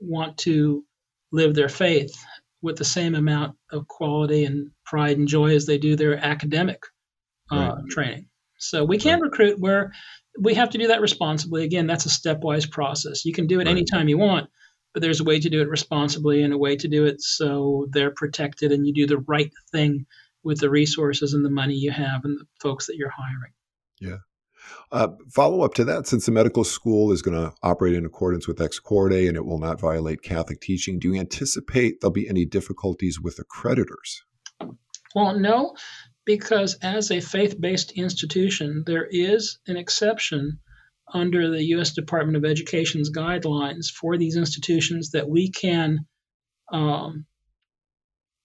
want 0.00 0.38
to 0.38 0.84
live 1.32 1.54
their 1.54 1.68
faith 1.68 2.14
with 2.62 2.76
the 2.76 2.84
same 2.84 3.14
amount 3.14 3.56
of 3.72 3.86
quality 3.88 4.44
and 4.44 4.70
pride 4.86 5.18
and 5.18 5.28
joy 5.28 5.54
as 5.54 5.66
they 5.66 5.78
do 5.78 5.96
their 5.96 6.16
academic 6.16 6.82
uh, 7.50 7.56
right. 7.56 7.90
training. 7.90 8.26
So 8.62 8.84
we 8.84 8.98
can 8.98 9.20
right. 9.20 9.30
recruit 9.30 9.58
where 9.58 9.92
we 10.38 10.54
have 10.54 10.70
to 10.70 10.78
do 10.78 10.88
that 10.88 11.00
responsibly. 11.00 11.64
Again, 11.64 11.86
that's 11.86 12.06
a 12.06 12.08
stepwise 12.08 12.70
process. 12.70 13.24
You 13.24 13.32
can 13.32 13.46
do 13.46 13.60
it 13.60 13.66
right. 13.66 13.70
anytime 13.70 14.08
you 14.08 14.18
want, 14.18 14.48
but 14.94 15.02
there's 15.02 15.20
a 15.20 15.24
way 15.24 15.40
to 15.40 15.50
do 15.50 15.60
it 15.60 15.68
responsibly 15.68 16.42
and 16.42 16.52
a 16.52 16.58
way 16.58 16.76
to 16.76 16.88
do 16.88 17.04
it 17.04 17.20
so 17.20 17.86
they're 17.90 18.12
protected 18.12 18.72
and 18.72 18.86
you 18.86 18.94
do 18.94 19.06
the 19.06 19.18
right 19.28 19.52
thing 19.72 20.06
with 20.44 20.60
the 20.60 20.70
resources 20.70 21.34
and 21.34 21.44
the 21.44 21.50
money 21.50 21.74
you 21.74 21.90
have 21.90 22.24
and 22.24 22.38
the 22.38 22.46
folks 22.60 22.86
that 22.86 22.96
you're 22.96 23.10
hiring. 23.10 23.52
Yeah. 24.00 24.18
Uh, 24.90 25.08
follow 25.30 25.62
up 25.62 25.74
to 25.74 25.84
that, 25.84 26.06
since 26.06 26.26
the 26.26 26.32
medical 26.32 26.64
school 26.64 27.12
is 27.12 27.22
going 27.22 27.36
to 27.36 27.52
operate 27.62 27.94
in 27.94 28.06
accordance 28.06 28.46
with 28.46 28.60
Ex 28.60 28.78
Corde 28.78 29.12
and 29.12 29.36
it 29.36 29.44
will 29.44 29.58
not 29.58 29.80
violate 29.80 30.22
Catholic 30.22 30.60
teaching, 30.60 30.98
do 30.98 31.12
you 31.12 31.20
anticipate 31.20 32.00
there'll 32.00 32.12
be 32.12 32.28
any 32.28 32.44
difficulties 32.44 33.20
with 33.20 33.38
accreditors? 33.38 34.20
Well, 35.14 35.38
no, 35.38 35.74
because 36.24 36.74
as 36.82 37.10
a 37.10 37.20
faith 37.20 37.60
based 37.60 37.92
institution, 37.92 38.84
there 38.86 39.06
is 39.10 39.58
an 39.66 39.76
exception 39.76 40.60
under 41.12 41.50
the 41.50 41.64
U.S. 41.64 41.92
Department 41.92 42.36
of 42.36 42.44
Education's 42.44 43.10
guidelines 43.10 43.86
for 43.90 44.16
these 44.16 44.36
institutions 44.36 45.10
that 45.10 45.28
we 45.28 45.50
can 45.50 46.06
um, 46.70 47.26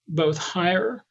both 0.06 0.38
hire 0.38 1.04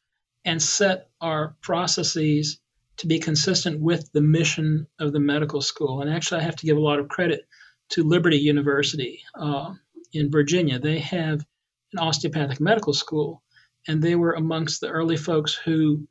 and 0.44 0.62
set 0.62 1.08
our 1.20 1.56
processes 1.62 2.58
to 2.98 3.06
be 3.06 3.18
consistent 3.18 3.80
with 3.80 4.10
the 4.12 4.20
mission 4.20 4.86
of 4.98 5.12
the 5.12 5.20
medical 5.20 5.62
school. 5.62 6.00
And 6.00 6.10
actually, 6.10 6.40
I 6.40 6.44
have 6.44 6.56
to 6.56 6.66
give 6.66 6.76
a 6.76 6.80
lot 6.80 6.98
of 6.98 7.08
credit 7.08 7.46
to 7.90 8.02
Liberty 8.02 8.38
University 8.38 9.22
uh, 9.34 9.72
in 10.12 10.30
Virginia. 10.30 10.78
They 10.78 10.98
have 10.98 11.44
an 11.92 11.98
osteopathic 11.98 12.60
medical 12.60 12.92
school, 12.92 13.42
and 13.86 14.02
they 14.02 14.14
were 14.14 14.32
amongst 14.32 14.80
the 14.80 14.88
early 14.88 15.16
folks 15.16 15.54
who 15.54 16.06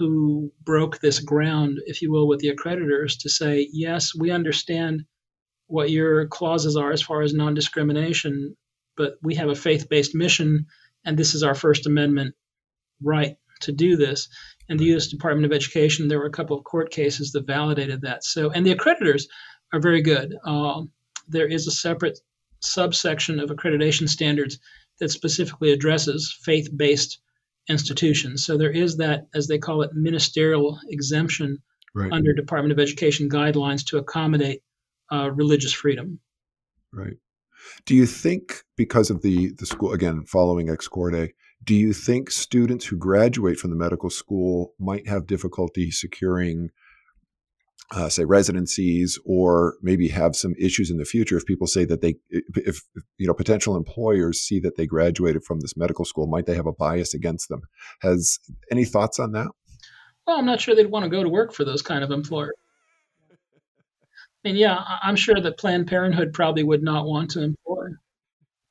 who 0.00 0.50
broke 0.64 0.98
this 0.98 1.20
ground, 1.20 1.78
if 1.84 2.00
you 2.00 2.10
will, 2.10 2.26
with 2.26 2.40
the 2.40 2.50
accreditors 2.50 3.18
to 3.20 3.28
say, 3.28 3.68
yes, 3.70 4.14
we 4.14 4.30
understand 4.30 5.04
what 5.66 5.90
your 5.90 6.26
clauses 6.26 6.74
are 6.74 6.90
as 6.90 7.02
far 7.02 7.20
as 7.20 7.34
non 7.34 7.52
discrimination, 7.52 8.56
but 8.96 9.16
we 9.22 9.34
have 9.34 9.50
a 9.50 9.54
faith 9.54 9.90
based 9.90 10.14
mission, 10.14 10.64
and 11.04 11.18
this 11.18 11.34
is 11.34 11.42
our 11.42 11.54
First 11.54 11.86
Amendment 11.86 12.34
right 13.02 13.36
to 13.60 13.72
do 13.72 13.94
this. 13.94 14.26
And 14.70 14.80
the 14.80 14.86
U.S. 14.86 15.08
Department 15.08 15.44
of 15.44 15.52
Education, 15.52 16.08
there 16.08 16.18
were 16.18 16.24
a 16.24 16.30
couple 16.30 16.56
of 16.56 16.64
court 16.64 16.90
cases 16.90 17.32
that 17.32 17.46
validated 17.46 18.00
that. 18.00 18.24
So, 18.24 18.48
and 18.48 18.64
the 18.64 18.74
accreditors 18.74 19.24
are 19.74 19.80
very 19.80 20.00
good. 20.00 20.34
Um, 20.46 20.92
there 21.28 21.46
is 21.46 21.66
a 21.66 21.72
separate 21.72 22.18
subsection 22.60 23.38
of 23.38 23.50
accreditation 23.50 24.08
standards 24.08 24.58
that 24.98 25.10
specifically 25.10 25.72
addresses 25.72 26.34
faith 26.42 26.70
based 26.74 27.20
institutions. 27.70 28.44
So 28.44 28.58
there 28.58 28.70
is 28.70 28.96
that, 28.98 29.26
as 29.34 29.46
they 29.46 29.58
call 29.58 29.82
it, 29.82 29.90
ministerial 29.94 30.78
exemption 30.88 31.58
right. 31.94 32.12
under 32.12 32.34
Department 32.34 32.72
of 32.72 32.78
Education 32.78 33.28
guidelines 33.30 33.86
to 33.86 33.98
accommodate 33.98 34.62
uh, 35.12 35.30
religious 35.30 35.72
freedom. 35.72 36.20
Right. 36.92 37.16
Do 37.86 37.94
you 37.94 38.06
think 38.06 38.64
because 38.76 39.10
of 39.10 39.22
the 39.22 39.52
the 39.58 39.66
school 39.66 39.92
again 39.92 40.24
following 40.24 40.68
Ex 40.68 40.88
Corde, 40.88 41.32
do 41.62 41.74
you 41.74 41.92
think 41.92 42.30
students 42.30 42.86
who 42.86 42.96
graduate 42.96 43.58
from 43.58 43.70
the 43.70 43.76
medical 43.76 44.10
school 44.10 44.74
might 44.78 45.06
have 45.08 45.26
difficulty 45.26 45.90
securing 45.90 46.70
uh, 47.92 48.08
say 48.08 48.24
residencies 48.24 49.18
or 49.24 49.74
maybe 49.82 50.08
have 50.08 50.36
some 50.36 50.54
issues 50.58 50.90
in 50.90 50.96
the 50.96 51.04
future 51.04 51.36
if 51.36 51.44
people 51.44 51.66
say 51.66 51.84
that 51.84 52.00
they 52.00 52.14
if 52.30 52.82
you 53.18 53.26
know 53.26 53.34
potential 53.34 53.76
employers 53.76 54.40
see 54.40 54.60
that 54.60 54.76
they 54.76 54.86
graduated 54.86 55.42
from 55.44 55.60
this 55.60 55.76
medical 55.76 56.04
school 56.04 56.26
might 56.26 56.46
they 56.46 56.54
have 56.54 56.66
a 56.66 56.72
bias 56.72 57.14
against 57.14 57.48
them 57.48 57.62
has 58.00 58.38
any 58.70 58.84
thoughts 58.84 59.18
on 59.18 59.32
that 59.32 59.48
well 60.26 60.38
i'm 60.38 60.46
not 60.46 60.60
sure 60.60 60.74
they'd 60.74 60.90
want 60.90 61.04
to 61.04 61.10
go 61.10 61.24
to 61.24 61.28
work 61.28 61.52
for 61.52 61.64
those 61.64 61.82
kind 61.82 62.04
of 62.04 62.10
employers 62.10 62.54
I 64.42 64.48
mean, 64.48 64.56
yeah, 64.56 64.82
I'm 65.02 65.16
sure 65.16 65.38
that 65.38 65.58
Planned 65.58 65.86
Parenthood 65.86 66.32
probably 66.32 66.62
would 66.62 66.82
not 66.82 67.06
want 67.06 67.30
to 67.32 67.42
employ 67.42 67.88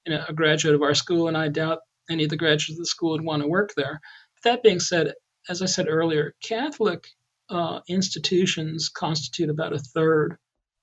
you 0.05 0.15
know, 0.15 0.25
a 0.27 0.33
graduate 0.33 0.73
of 0.73 0.81
our 0.81 0.95
school, 0.95 1.27
and 1.27 1.37
I 1.37 1.49
doubt 1.49 1.79
any 2.09 2.23
of 2.23 2.31
the 2.31 2.37
graduates 2.37 2.71
of 2.71 2.77
the 2.77 2.85
school 2.85 3.11
would 3.11 3.23
want 3.23 3.43
to 3.43 3.47
work 3.47 3.73
there. 3.75 4.01
But 4.33 4.49
that 4.49 4.63
being 4.63 4.79
said, 4.79 5.13
as 5.47 5.61
I 5.61 5.67
said 5.67 5.87
earlier, 5.87 6.33
Catholic 6.41 7.07
uh, 7.49 7.79
institutions 7.87 8.89
constitute 8.89 9.49
about 9.49 9.73
a 9.73 9.79
third 9.79 10.37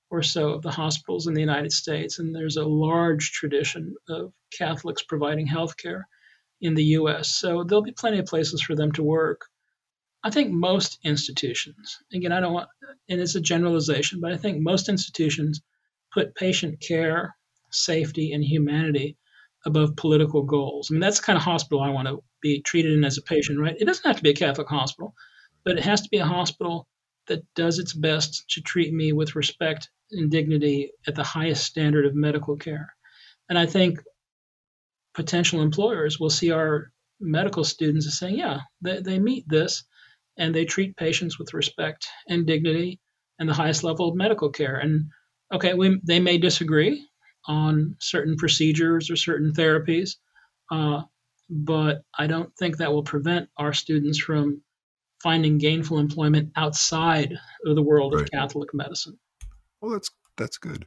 or 0.09 0.21
so 0.23 0.49
of 0.49 0.61
the 0.61 0.71
hospitals 0.71 1.27
in 1.27 1.33
the 1.33 1.41
United 1.41 1.71
States, 1.71 2.19
and 2.19 2.33
there's 2.33 2.57
a 2.57 2.65
large 2.65 3.31
tradition 3.31 3.95
of 4.09 4.33
Catholics 4.57 5.03
providing 5.03 5.47
health 5.47 5.75
care 5.77 6.07
in 6.61 6.75
the 6.75 6.83
U.S. 6.83 7.29
So 7.29 7.63
there'll 7.63 7.83
be 7.83 7.91
plenty 7.91 8.19
of 8.19 8.25
places 8.25 8.61
for 8.61 8.75
them 8.75 8.91
to 8.93 9.03
work. 9.03 9.41
I 10.23 10.29
think 10.29 10.51
most 10.51 10.99
institutions, 11.03 11.97
again, 12.13 12.31
I 12.31 12.39
don't 12.39 12.53
want, 12.53 12.69
and 13.09 13.21
it's 13.21 13.35
a 13.35 13.41
generalization, 13.41 14.19
but 14.19 14.31
I 14.31 14.37
think 14.37 14.59
most 14.59 14.89
institutions 14.89 15.61
put 16.13 16.35
patient 16.35 16.79
care, 16.79 17.35
safety, 17.71 18.31
and 18.31 18.43
humanity 18.43 19.17
above 19.65 19.95
political 19.95 20.43
goals. 20.43 20.89
I 20.89 20.93
mean, 20.93 21.01
that's 21.01 21.19
the 21.19 21.25
kind 21.25 21.37
of 21.37 21.43
hospital 21.43 21.81
I 21.81 21.89
want 21.89 22.07
to 22.07 22.23
be 22.41 22.61
treated 22.61 22.93
in 22.93 23.03
as 23.03 23.17
a 23.17 23.21
patient, 23.21 23.59
right? 23.59 23.75
It 23.77 23.85
doesn't 23.85 24.05
have 24.05 24.17
to 24.17 24.23
be 24.23 24.31
a 24.31 24.35
Catholic 24.35 24.67
hospital 24.67 25.13
but 25.67 25.77
it 25.77 25.83
has 25.83 25.99
to 26.01 26.09
be 26.09 26.19
a 26.19 26.25
hospital 26.25 26.87
that 27.27 27.43
does 27.53 27.77
its 27.77 27.93
best 27.93 28.49
to 28.49 28.61
treat 28.61 28.93
me 28.93 29.11
with 29.11 29.35
respect 29.35 29.89
and 30.11 30.31
dignity 30.31 30.91
at 31.07 31.15
the 31.15 31.23
highest 31.23 31.65
standard 31.65 32.05
of 32.05 32.15
medical 32.15 32.55
care. 32.55 32.95
And 33.49 33.59
I 33.59 33.65
think 33.65 33.99
potential 35.13 35.61
employers 35.61 36.21
will 36.21 36.29
see 36.29 36.51
our 36.51 36.91
medical 37.19 37.65
students 37.65 38.07
as 38.07 38.17
saying, 38.17 38.37
yeah, 38.37 38.59
they, 38.81 39.01
they 39.01 39.19
meet 39.19 39.43
this. 39.49 39.83
and 40.37 40.53
they 40.53 40.65
treat 40.65 40.95
patients 40.97 41.39
with 41.39 41.53
respect 41.53 42.07
and 42.29 42.45
dignity 42.45 42.99
and 43.39 43.49
the 43.49 43.53
highest 43.53 43.83
level 43.83 44.09
of 44.09 44.15
medical 44.15 44.49
care. 44.49 44.77
And 44.77 45.05
okay, 45.53 45.73
we, 45.73 45.99
they 46.03 46.19
may 46.19 46.37
disagree 46.37 47.05
on 47.47 47.95
certain 47.99 48.35
procedures 48.37 49.09
or 49.09 49.15
certain 49.15 49.51
therapies, 49.53 50.11
uh, 50.71 51.01
but 51.49 52.01
I 52.17 52.27
don't 52.27 52.53
think 52.57 52.77
that 52.77 52.91
will 52.91 53.03
prevent 53.03 53.49
our 53.57 53.73
students 53.73 54.19
from 54.19 54.61
finding 55.21 55.57
gainful 55.57 55.99
employment 55.99 56.51
outside 56.55 57.33
of 57.65 57.75
the 57.75 57.83
world 57.83 58.13
right. 58.13 58.23
of 58.23 58.31
Catholic 58.31 58.69
medicine. 58.73 59.17
Well, 59.81 59.91
that's 59.91 60.09
that's 60.37 60.57
good. 60.57 60.85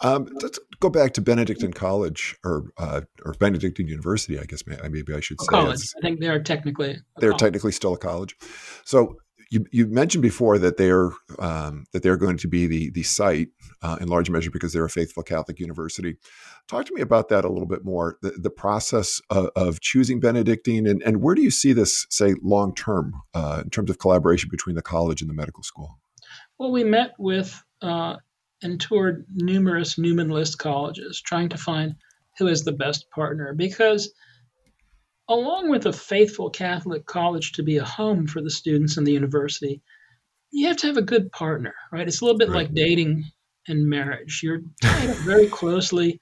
Um, 0.00 0.28
let's 0.42 0.58
go 0.80 0.90
back 0.90 1.12
to 1.14 1.20
Benedictine 1.20 1.72
College 1.72 2.36
or 2.44 2.70
uh, 2.78 3.02
or 3.24 3.34
Benedictine 3.34 3.88
University. 3.88 4.38
I 4.38 4.44
guess 4.44 4.64
maybe 4.66 5.14
I 5.14 5.20
should 5.20 5.40
say. 5.40 5.46
College. 5.48 5.80
I 5.96 6.00
think 6.00 6.20
they 6.20 6.28
are 6.28 6.42
technically. 6.42 6.98
They're 7.18 7.30
college. 7.30 7.40
technically 7.40 7.72
still 7.72 7.94
a 7.94 7.98
college. 7.98 8.36
So 8.84 9.16
you, 9.50 9.64
you 9.72 9.86
mentioned 9.86 10.22
before 10.22 10.58
that 10.58 10.76
they're 10.76 11.10
um, 11.38 11.84
that 11.92 12.02
they're 12.02 12.16
going 12.16 12.36
to 12.38 12.48
be 12.48 12.66
the 12.66 12.90
the 12.90 13.02
site 13.02 13.48
uh, 13.82 13.96
in 14.00 14.08
large 14.08 14.28
measure 14.28 14.50
because 14.50 14.72
they're 14.72 14.84
a 14.84 14.90
faithful 14.90 15.22
Catholic 15.22 15.58
university. 15.58 16.16
Talk 16.68 16.84
to 16.86 16.94
me 16.94 17.00
about 17.00 17.28
that 17.30 17.44
a 17.44 17.48
little 17.48 17.66
bit 17.66 17.84
more. 17.84 18.18
The, 18.20 18.32
the 18.32 18.50
process 18.50 19.20
of, 19.30 19.48
of, 19.56 19.80
choosing 19.80 20.20
Benedictine 20.20 20.86
and, 20.86 21.02
and 21.02 21.22
where 21.22 21.34
do 21.34 21.40
you 21.40 21.50
see 21.50 21.72
this 21.72 22.06
say 22.10 22.34
long 22.42 22.74
term 22.74 23.14
uh, 23.32 23.62
in 23.64 23.70
terms 23.70 23.88
of 23.88 23.98
collaboration 23.98 24.48
between 24.50 24.76
the 24.76 24.82
college 24.82 25.22
and 25.22 25.30
the 25.30 25.34
medical 25.34 25.62
school? 25.62 25.98
Well, 26.58 26.70
we 26.70 26.84
met 26.84 27.12
with 27.18 27.62
uh, 27.80 28.16
and 28.62 28.80
toured 28.80 29.24
numerous 29.34 29.98
Newman 29.98 30.28
List 30.28 30.58
colleges, 30.58 31.22
trying 31.24 31.48
to 31.50 31.56
find 31.56 31.94
who 32.38 32.48
is 32.48 32.64
the 32.64 32.72
best 32.72 33.10
partner 33.10 33.54
because 33.54 34.12
along 35.28 35.68
with 35.68 35.86
a 35.86 35.92
faithful 35.92 36.50
Catholic 36.50 37.06
college 37.06 37.52
to 37.52 37.62
be 37.62 37.76
a 37.76 37.84
home 37.84 38.26
for 38.26 38.40
the 38.40 38.50
students 38.50 38.96
in 38.96 39.04
the 39.04 39.12
university, 39.12 39.82
you 40.50 40.66
have 40.68 40.78
to 40.78 40.86
have 40.86 40.96
a 40.96 41.02
good 41.02 41.30
partner, 41.32 41.74
right? 41.92 42.08
It's 42.08 42.20
a 42.20 42.24
little 42.24 42.38
bit 42.38 42.48
right. 42.48 42.56
like 42.56 42.74
dating 42.74 43.24
and 43.66 43.88
marriage. 43.88 44.40
You're 44.42 44.62
tied 44.80 45.10
up 45.10 45.16
very 45.18 45.46
closely. 45.46 46.20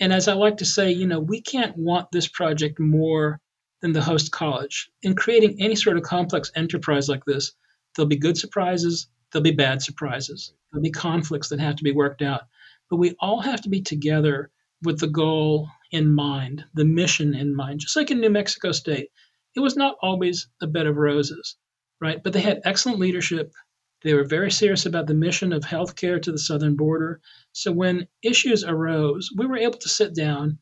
And 0.00 0.12
as 0.12 0.26
I 0.26 0.32
like 0.32 0.56
to 0.58 0.64
say, 0.64 0.90
you 0.90 1.06
know, 1.06 1.20
we 1.20 1.40
can't 1.40 1.76
want 1.76 2.10
this 2.10 2.26
project 2.26 2.80
more 2.80 3.40
than 3.80 3.92
the 3.92 4.02
host 4.02 4.32
college. 4.32 4.90
In 5.02 5.14
creating 5.14 5.60
any 5.60 5.76
sort 5.76 5.96
of 5.96 6.02
complex 6.02 6.50
enterprise 6.56 7.08
like 7.08 7.24
this, 7.24 7.52
there'll 7.94 8.08
be 8.08 8.16
good 8.16 8.36
surprises, 8.36 9.08
there'll 9.30 9.44
be 9.44 9.52
bad 9.52 9.82
surprises, 9.82 10.52
there'll 10.70 10.82
be 10.82 10.90
conflicts 10.90 11.48
that 11.48 11.60
have 11.60 11.76
to 11.76 11.84
be 11.84 11.92
worked 11.92 12.22
out. 12.22 12.42
But 12.88 12.96
we 12.96 13.14
all 13.20 13.40
have 13.40 13.60
to 13.62 13.68
be 13.68 13.80
together 13.80 14.50
with 14.82 14.98
the 14.98 15.06
goal 15.06 15.68
in 15.90 16.14
mind, 16.14 16.64
the 16.74 16.84
mission 16.84 17.34
in 17.34 17.54
mind. 17.54 17.80
Just 17.80 17.96
like 17.96 18.10
in 18.10 18.20
New 18.20 18.30
Mexico 18.30 18.72
State, 18.72 19.10
it 19.56 19.60
was 19.60 19.76
not 19.76 19.96
always 20.02 20.48
a 20.62 20.66
bed 20.66 20.86
of 20.86 20.96
roses, 20.96 21.56
right? 22.00 22.22
But 22.22 22.32
they 22.32 22.40
had 22.40 22.60
excellent 22.64 22.98
leadership. 22.98 23.52
They 24.02 24.14
were 24.14 24.24
very 24.24 24.50
serious 24.50 24.86
about 24.86 25.06
the 25.06 25.14
mission 25.14 25.52
of 25.52 25.64
healthcare 25.64 26.22
to 26.22 26.32
the 26.32 26.38
southern 26.38 26.76
border. 26.76 27.20
So 27.52 27.72
when 27.72 28.06
issues 28.22 28.64
arose, 28.64 29.30
we 29.36 29.46
were 29.46 29.58
able 29.58 29.78
to 29.78 29.88
sit 29.88 30.14
down 30.14 30.58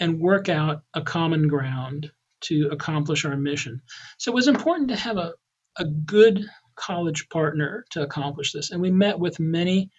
and 0.00 0.20
work 0.20 0.48
out 0.48 0.82
a 0.94 1.02
common 1.02 1.48
ground 1.48 2.10
to 2.42 2.68
accomplish 2.72 3.24
our 3.24 3.36
mission. 3.36 3.80
So 4.18 4.32
it 4.32 4.34
was 4.34 4.48
important 4.48 4.88
to 4.88 4.96
have 4.96 5.16
a, 5.16 5.34
a 5.78 5.84
good 5.84 6.44
college 6.76 7.28
partner 7.28 7.84
to 7.90 8.02
accomplish 8.02 8.52
this. 8.52 8.70
And 8.70 8.80
we 8.80 8.90
met 8.90 9.18
with 9.18 9.38
many 9.40 9.90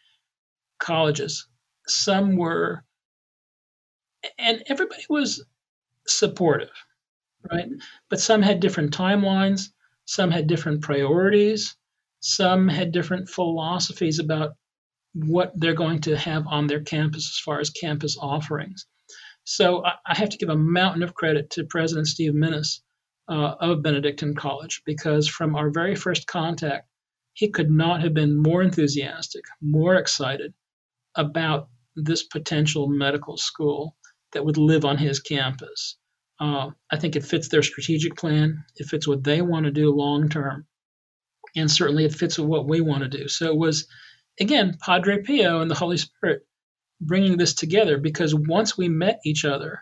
colleges. 0.79 1.47
Some 1.87 2.35
were 2.35 2.83
and 4.37 4.63
everybody 4.67 5.03
was 5.09 5.43
supportive, 6.07 6.71
right? 7.51 7.67
But 8.09 8.19
some 8.19 8.41
had 8.41 8.59
different 8.59 8.93
timelines, 8.93 9.69
some 10.05 10.31
had 10.31 10.47
different 10.47 10.81
priorities, 10.81 11.75
some 12.19 12.67
had 12.67 12.91
different 12.91 13.29
philosophies 13.29 14.19
about 14.19 14.55
what 15.13 15.51
they're 15.55 15.73
going 15.73 16.01
to 16.01 16.17
have 16.17 16.45
on 16.47 16.67
their 16.67 16.81
campus 16.81 17.29
as 17.29 17.39
far 17.39 17.59
as 17.59 17.69
campus 17.69 18.17
offerings. 18.19 18.85
So 19.45 19.85
I, 19.85 20.15
have 20.15 20.29
to 20.29 20.37
give 20.37 20.49
a 20.49 20.57
mountain 20.57 21.03
of 21.03 21.13
credit 21.13 21.51
to 21.51 21.65
President 21.65 22.07
Steve 22.07 22.33
Minnis 22.33 22.81
uh, 23.29 23.55
of 23.59 23.83
Benedictine 23.83 24.33
College 24.33 24.81
because 24.85 25.27
from 25.27 25.55
our 25.55 25.69
very 25.69 25.95
first 25.95 26.27
contact, 26.27 26.89
he 27.33 27.49
could 27.49 27.69
not 27.69 28.01
have 28.01 28.13
been 28.13 28.41
more 28.41 28.63
enthusiastic, 28.63 29.43
more 29.61 29.95
excited 29.95 30.53
about 31.15 31.69
this 31.95 32.23
potential 32.23 32.87
medical 32.87 33.37
school 33.37 33.95
that 34.35 34.45
would 34.45 34.57
live 34.57 34.85
on 34.85 34.97
his 34.97 35.19
campus. 35.19 35.97
Uh, 36.39 36.69
I 36.91 36.97
think 36.97 37.15
it 37.15 37.23
fits 37.25 37.47
their 37.47 37.63
strategic 37.63 38.17
plan. 38.17 38.63
It 38.75 38.85
fits 38.85 39.07
what 39.07 39.23
they 39.23 39.41
want 39.41 39.65
to 39.65 39.71
do 39.71 39.89
long 39.91 40.29
term. 40.29 40.67
And 41.55 41.71
certainly 41.71 42.03
it 42.03 42.13
fits 42.13 42.37
with 42.37 42.47
what 42.47 42.67
we 42.67 42.81
want 42.81 43.03
to 43.03 43.17
do. 43.17 43.29
So 43.29 43.47
it 43.47 43.57
was, 43.57 43.87
again, 44.39 44.77
Padre 44.81 45.23
Pio 45.23 45.61
and 45.61 45.71
the 45.71 45.75
Holy 45.75 45.95
Spirit 45.95 46.41
bringing 46.99 47.37
this 47.37 47.53
together 47.53 47.97
because 47.97 48.35
once 48.35 48.77
we 48.77 48.89
met 48.89 49.19
each 49.25 49.45
other, 49.45 49.79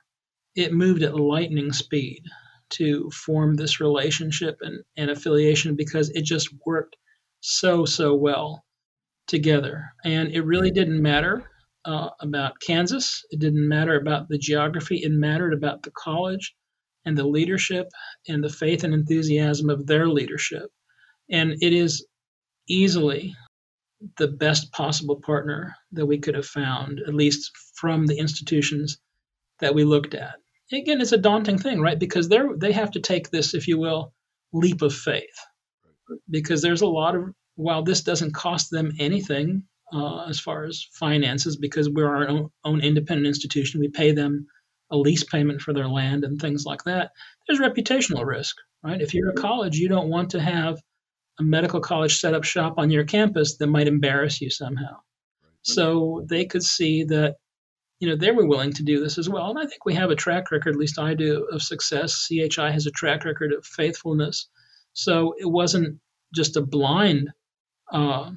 it 0.55 0.71
moved 0.71 1.01
at 1.01 1.19
lightning 1.19 1.73
speed 1.73 2.21
to 2.69 3.09
form 3.09 3.55
this 3.55 3.79
relationship 3.79 4.57
and, 4.61 4.83
and 4.97 5.09
affiliation 5.09 5.75
because 5.75 6.11
it 6.11 6.25
just 6.25 6.49
worked 6.65 6.95
so, 7.39 7.85
so 7.85 8.13
well 8.13 8.63
together. 9.27 9.93
And 10.05 10.31
it 10.31 10.41
really 10.41 10.69
didn't 10.69 11.01
matter 11.01 11.49
uh, 11.85 12.09
about 12.19 12.59
Kansas. 12.65 13.23
It 13.31 13.39
didn't 13.39 13.67
matter 13.67 13.95
about 13.99 14.29
the 14.29 14.37
geography. 14.37 14.97
It 14.97 15.11
mattered 15.11 15.53
about 15.53 15.83
the 15.83 15.91
college 15.91 16.55
and 17.05 17.17
the 17.17 17.27
leadership 17.27 17.87
and 18.27 18.43
the 18.43 18.49
faith 18.49 18.83
and 18.83 18.93
enthusiasm 18.93 19.69
of 19.69 19.85
their 19.87 20.07
leadership. 20.07 20.69
And 21.29 21.53
it 21.61 21.73
is 21.73 22.05
easily 22.67 23.35
the 24.17 24.27
best 24.27 24.71
possible 24.71 25.19
partner 25.21 25.75
that 25.93 26.05
we 26.05 26.17
could 26.17 26.35
have 26.35 26.45
found, 26.45 26.99
at 27.07 27.13
least 27.13 27.51
from 27.75 28.05
the 28.05 28.17
institutions 28.17 28.99
that 29.59 29.73
we 29.75 29.83
looked 29.83 30.13
at. 30.13 30.35
Again, 30.71 31.01
it's 31.01 31.11
a 31.11 31.17
daunting 31.17 31.57
thing, 31.57 31.81
right? 31.81 31.99
Because 31.99 32.29
they 32.29 32.39
they 32.57 32.71
have 32.71 32.91
to 32.91 32.99
take 32.99 33.29
this, 33.29 33.53
if 33.53 33.67
you 33.67 33.77
will, 33.77 34.13
leap 34.53 34.81
of 34.81 34.93
faith. 34.93 35.37
Because 36.29 36.61
there's 36.61 36.81
a 36.81 36.87
lot 36.87 37.15
of 37.15 37.33
while 37.55 37.83
this 37.83 38.01
doesn't 38.01 38.33
cost 38.33 38.71
them 38.71 38.91
anything 38.99 39.63
uh, 39.93 40.25
as 40.25 40.39
far 40.39 40.63
as 40.63 40.87
finances 40.93 41.55
because 41.55 41.89
we're 41.89 42.07
our 42.07 42.27
own, 42.27 42.49
own, 42.65 42.81
independent 42.81 43.27
institution. 43.27 43.79
We 43.79 43.89
pay 43.89 44.11
them 44.11 44.47
a 44.91 44.97
lease 44.97 45.23
payment 45.23 45.61
for 45.61 45.73
their 45.73 45.87
land 45.87 46.23
and 46.23 46.39
things 46.39 46.65
like 46.65 46.83
that. 46.83 47.11
There's 47.47 47.59
reputational 47.59 48.25
risk, 48.25 48.55
right? 48.83 49.01
If 49.01 49.13
you're 49.13 49.29
a 49.29 49.35
college, 49.35 49.77
you 49.77 49.87
don't 49.87 50.09
want 50.09 50.31
to 50.31 50.41
have 50.41 50.79
a 51.39 51.43
medical 51.43 51.79
college 51.79 52.19
set 52.19 52.33
up 52.33 52.43
shop 52.43 52.75
on 52.77 52.91
your 52.91 53.03
campus 53.03 53.57
that 53.57 53.67
might 53.67 53.87
embarrass 53.87 54.41
you 54.41 54.49
somehow. 54.49 54.97
So 55.63 56.25
they 56.29 56.45
could 56.45 56.63
see 56.63 57.05
that, 57.05 57.35
you 57.99 58.09
know, 58.09 58.17
they 58.17 58.31
were 58.31 58.45
willing 58.45 58.73
to 58.73 58.83
do 58.83 58.99
this 58.99 59.17
as 59.17 59.29
well. 59.29 59.49
And 59.49 59.57
I 59.57 59.65
think 59.65 59.85
we 59.85 59.93
have 59.93 60.11
a 60.11 60.15
track 60.15 60.51
record, 60.51 60.75
at 60.75 60.79
least 60.79 60.99
I 60.99 61.13
do, 61.13 61.47
of 61.51 61.61
success. 61.61 62.27
CHI 62.27 62.69
has 62.71 62.85
a 62.85 62.91
track 62.91 63.23
record 63.23 63.53
of 63.53 63.65
faithfulness. 63.65 64.49
So 64.91 65.33
it 65.39 65.49
wasn't 65.49 65.99
just 66.35 66.57
a 66.57 66.61
blind 66.61 67.29
uh, 67.91 68.31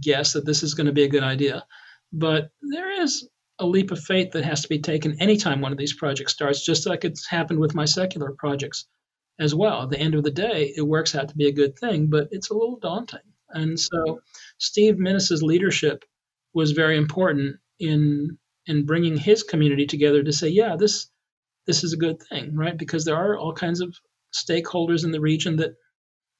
guess 0.00 0.32
that 0.32 0.44
this 0.44 0.62
is 0.62 0.74
going 0.74 0.86
to 0.86 0.92
be 0.92 1.04
a 1.04 1.08
good 1.08 1.22
idea. 1.22 1.64
But 2.12 2.50
there 2.62 3.02
is 3.02 3.28
a 3.58 3.66
leap 3.66 3.90
of 3.90 4.02
faith 4.02 4.32
that 4.32 4.44
has 4.44 4.62
to 4.62 4.68
be 4.68 4.78
taken 4.78 5.20
anytime 5.20 5.60
one 5.60 5.72
of 5.72 5.78
these 5.78 5.94
projects 5.94 6.32
starts, 6.32 6.64
just 6.64 6.86
like 6.86 7.04
it's 7.04 7.26
happened 7.26 7.58
with 7.58 7.74
my 7.74 7.84
secular 7.84 8.32
projects 8.32 8.86
as 9.38 9.54
well. 9.54 9.82
At 9.82 9.90
the 9.90 9.98
end 9.98 10.14
of 10.14 10.24
the 10.24 10.30
day, 10.30 10.72
it 10.76 10.82
works 10.82 11.14
out 11.14 11.28
to 11.28 11.36
be 11.36 11.48
a 11.48 11.52
good 11.52 11.78
thing, 11.78 12.08
but 12.08 12.28
it's 12.30 12.50
a 12.50 12.54
little 12.54 12.78
daunting. 12.78 13.20
And 13.50 13.78
so 13.78 14.20
Steve 14.58 14.96
Minnis's 14.96 15.42
leadership 15.42 16.04
was 16.54 16.72
very 16.72 16.96
important 16.96 17.56
in 17.78 18.38
in 18.66 18.84
bringing 18.84 19.16
his 19.16 19.42
community 19.42 19.86
together 19.86 20.22
to 20.22 20.32
say, 20.32 20.48
yeah, 20.48 20.76
this 20.76 21.10
this 21.66 21.84
is 21.84 21.92
a 21.92 21.98
good 21.98 22.20
thing, 22.22 22.54
right? 22.54 22.76
Because 22.76 23.04
there 23.04 23.16
are 23.16 23.36
all 23.36 23.52
kinds 23.52 23.80
of 23.80 23.94
stakeholders 24.32 25.04
in 25.04 25.10
the 25.10 25.20
region 25.20 25.56
that 25.56 25.74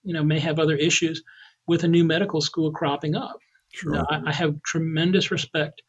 you 0.03 0.12
know 0.12 0.22
may 0.22 0.38
have 0.38 0.59
other 0.59 0.76
issues 0.76 1.22
with 1.69 1.85
a 1.85 1.89
new 1.89 2.03
medical 2.03 2.41
school 2.41 2.73
cropping 2.73 3.14
up. 3.14 3.39
Sure. 3.73 3.93
Now, 3.93 4.07
I, 4.11 4.23
I 4.27 4.33
have 4.33 4.61
tremendous 4.62 5.31
respect 5.31 5.83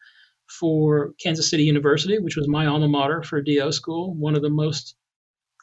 for 0.50 1.14
Kansas 1.24 1.50
City 1.50 1.64
University, 1.64 2.20
which 2.20 2.36
was 2.36 2.48
my 2.48 2.66
alma 2.66 2.88
mater 2.88 3.24
for 3.24 3.42
DO 3.42 3.72
school, 3.72 4.14
one 4.16 4.36
of 4.36 4.42
the 4.42 4.50
most 4.50 4.96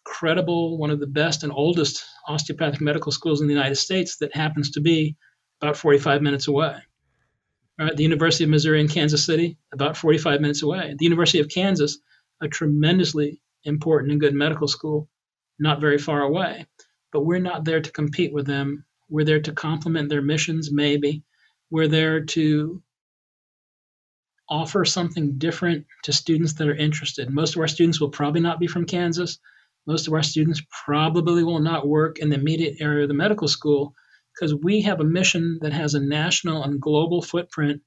credible, 0.05 0.79
one 0.79 0.91
of 0.91 1.01
the 1.01 1.07
best 1.07 1.43
and 1.43 1.53
oldest 1.53 2.05
osteopathic 2.29 2.81
medical 2.81 3.12
schools 3.12 3.41
in 3.41 3.47
the 3.47 3.55
United 3.55 3.75
States 3.75 4.17
that 4.19 4.35
happens 4.35 4.71
to 4.71 4.81
be 4.81 5.17
about 5.61 5.77
45 5.77 6.23
minutes 6.23 6.49
away. 6.49 6.77
All 7.79 7.87
right, 7.87 7.97
the 7.97 8.05
University 8.05 8.45
of 8.45 8.51
Missouri 8.51 8.81
in 8.81 8.89
Kansas 8.89 9.25
City, 9.25 9.59
about 9.73 9.97
45 9.97 10.41
minutes 10.41 10.62
away. 10.62 10.95
The 10.97 11.05
University 11.05 11.41
of 11.41 11.49
Kansas, 11.49 11.99
a 12.41 12.49
tremendously 12.49 13.43
important 13.64 14.12
and 14.12 14.21
good 14.21 14.35
medical 14.35 14.69
school, 14.69 15.09
not 15.59 15.81
very 15.81 15.99
far 15.99 16.23
away. 16.23 16.67
But 17.12 17.27
we're 17.27 17.39
not 17.39 17.64
there 17.64 17.81
to 17.81 17.93
compete 17.93 18.33
with 18.33 18.47
them 18.47 18.86
we're 19.09 19.25
there 19.25 19.41
to 19.41 19.53
complement 19.53 20.09
their 20.09 20.23
missions, 20.23 20.71
maybe. 20.73 21.23
We're 21.71 21.89
there 21.89 22.25
to 22.25 22.83
offer 24.49 24.85
something 24.85 25.39
different 25.39 25.87
to 26.05 26.13
students 26.13 26.55
that 26.55 26.69
are 26.69 26.75
interested. 26.77 27.31
Most 27.31 27.57
of 27.57 27.61
our 27.61 27.69
students 27.69 28.01
will 28.01 28.11
probably 28.11 28.41
not 28.41 28.61
be 28.61 28.67
from 28.67 28.87
Kansas, 28.87 29.39
Most 29.87 30.09
of 30.09 30.13
our 30.15 30.23
students 30.23 30.63
probably 30.85 31.45
will 31.45 31.61
not 31.61 31.87
work 31.87 32.19
in 32.19 32.29
the 32.29 32.37
immediate 32.37 32.77
area 32.81 33.05
of 33.05 33.09
the 33.09 33.15
medical 33.15 33.47
school 33.47 33.95
because 34.35 34.55
we 34.55 34.83
have 34.83 35.01
a 35.01 35.05
mission 35.05 35.59
that 35.63 35.73
has 35.73 35.95
a 35.95 36.01
national 36.01 36.65
and 36.65 36.81
global 36.81 37.23
footprint 37.23 37.81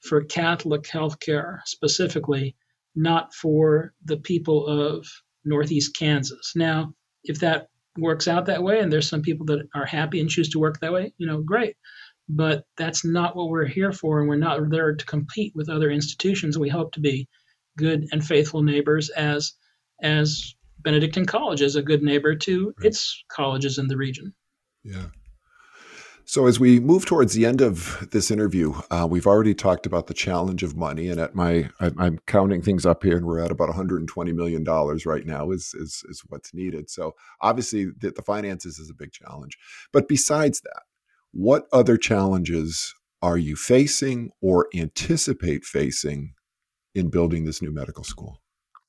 for 0.00 0.24
Catholic 0.24 0.82
healthcare 0.82 1.58
specifically, 1.66 2.56
not 2.96 3.34
for 3.34 3.92
the 4.04 4.16
people 4.16 4.66
of 4.66 5.06
Northeast 5.44 5.94
Kansas. 5.96 6.52
Now, 6.56 6.94
if 7.24 7.38
that 7.40 7.68
works 7.98 8.28
out 8.28 8.46
that 8.46 8.62
way 8.62 8.80
and 8.80 8.92
there's 8.92 9.08
some 9.08 9.22
people 9.22 9.46
that 9.46 9.68
are 9.74 9.84
happy 9.84 10.20
and 10.20 10.30
choose 10.30 10.48
to 10.50 10.58
work 10.58 10.80
that 10.80 10.92
way, 10.92 11.12
you 11.18 11.26
know, 11.26 11.42
great. 11.42 11.76
But 12.28 12.64
that's 12.76 13.04
not 13.04 13.36
what 13.36 13.50
we're 13.50 13.66
here 13.66 13.92
for, 13.92 14.20
and 14.20 14.28
we're 14.28 14.36
not 14.36 14.70
there 14.70 14.94
to 14.94 15.04
compete 15.04 15.52
with 15.54 15.68
other 15.68 15.90
institutions. 15.90 16.56
We 16.56 16.68
hope 16.68 16.92
to 16.92 17.00
be 17.00 17.28
good 17.76 18.06
and 18.12 18.24
faithful 18.24 18.62
neighbors 18.62 19.10
as 19.10 19.52
as 20.02 20.54
Benedictine 20.82 21.26
College 21.26 21.62
is 21.62 21.76
a 21.76 21.82
good 21.82 22.02
neighbor 22.02 22.34
to 22.34 22.74
right. 22.78 22.86
its 22.86 23.24
colleges 23.28 23.78
in 23.78 23.88
the 23.88 23.96
region. 23.96 24.34
Yeah. 24.84 25.06
So, 26.32 26.46
as 26.46 26.58
we 26.58 26.80
move 26.80 27.04
towards 27.04 27.34
the 27.34 27.44
end 27.44 27.60
of 27.60 28.08
this 28.10 28.30
interview, 28.30 28.72
uh, 28.90 29.06
we've 29.06 29.26
already 29.26 29.54
talked 29.54 29.84
about 29.84 30.06
the 30.06 30.14
challenge 30.14 30.62
of 30.62 30.74
money, 30.74 31.10
and 31.10 31.20
at 31.20 31.34
my, 31.34 31.68
I'm 31.78 32.20
counting 32.26 32.62
things 32.62 32.86
up 32.86 33.02
here, 33.02 33.18
and 33.18 33.26
we're 33.26 33.40
at 33.40 33.50
about 33.50 33.68
120 33.68 34.32
million 34.32 34.64
dollars 34.64 35.04
right 35.04 35.26
now 35.26 35.50
is, 35.50 35.74
is 35.74 36.02
is 36.08 36.22
what's 36.28 36.54
needed. 36.54 36.88
So, 36.88 37.14
obviously, 37.42 37.84
the, 37.84 38.12
the 38.12 38.22
finances 38.22 38.78
is 38.78 38.88
a 38.88 38.94
big 38.94 39.12
challenge. 39.12 39.58
But 39.92 40.08
besides 40.08 40.62
that, 40.62 40.84
what 41.32 41.66
other 41.70 41.98
challenges 41.98 42.94
are 43.20 43.36
you 43.36 43.54
facing 43.54 44.30
or 44.40 44.68
anticipate 44.74 45.66
facing 45.66 46.32
in 46.94 47.10
building 47.10 47.44
this 47.44 47.60
new 47.60 47.72
medical 47.72 48.04
school? 48.04 48.40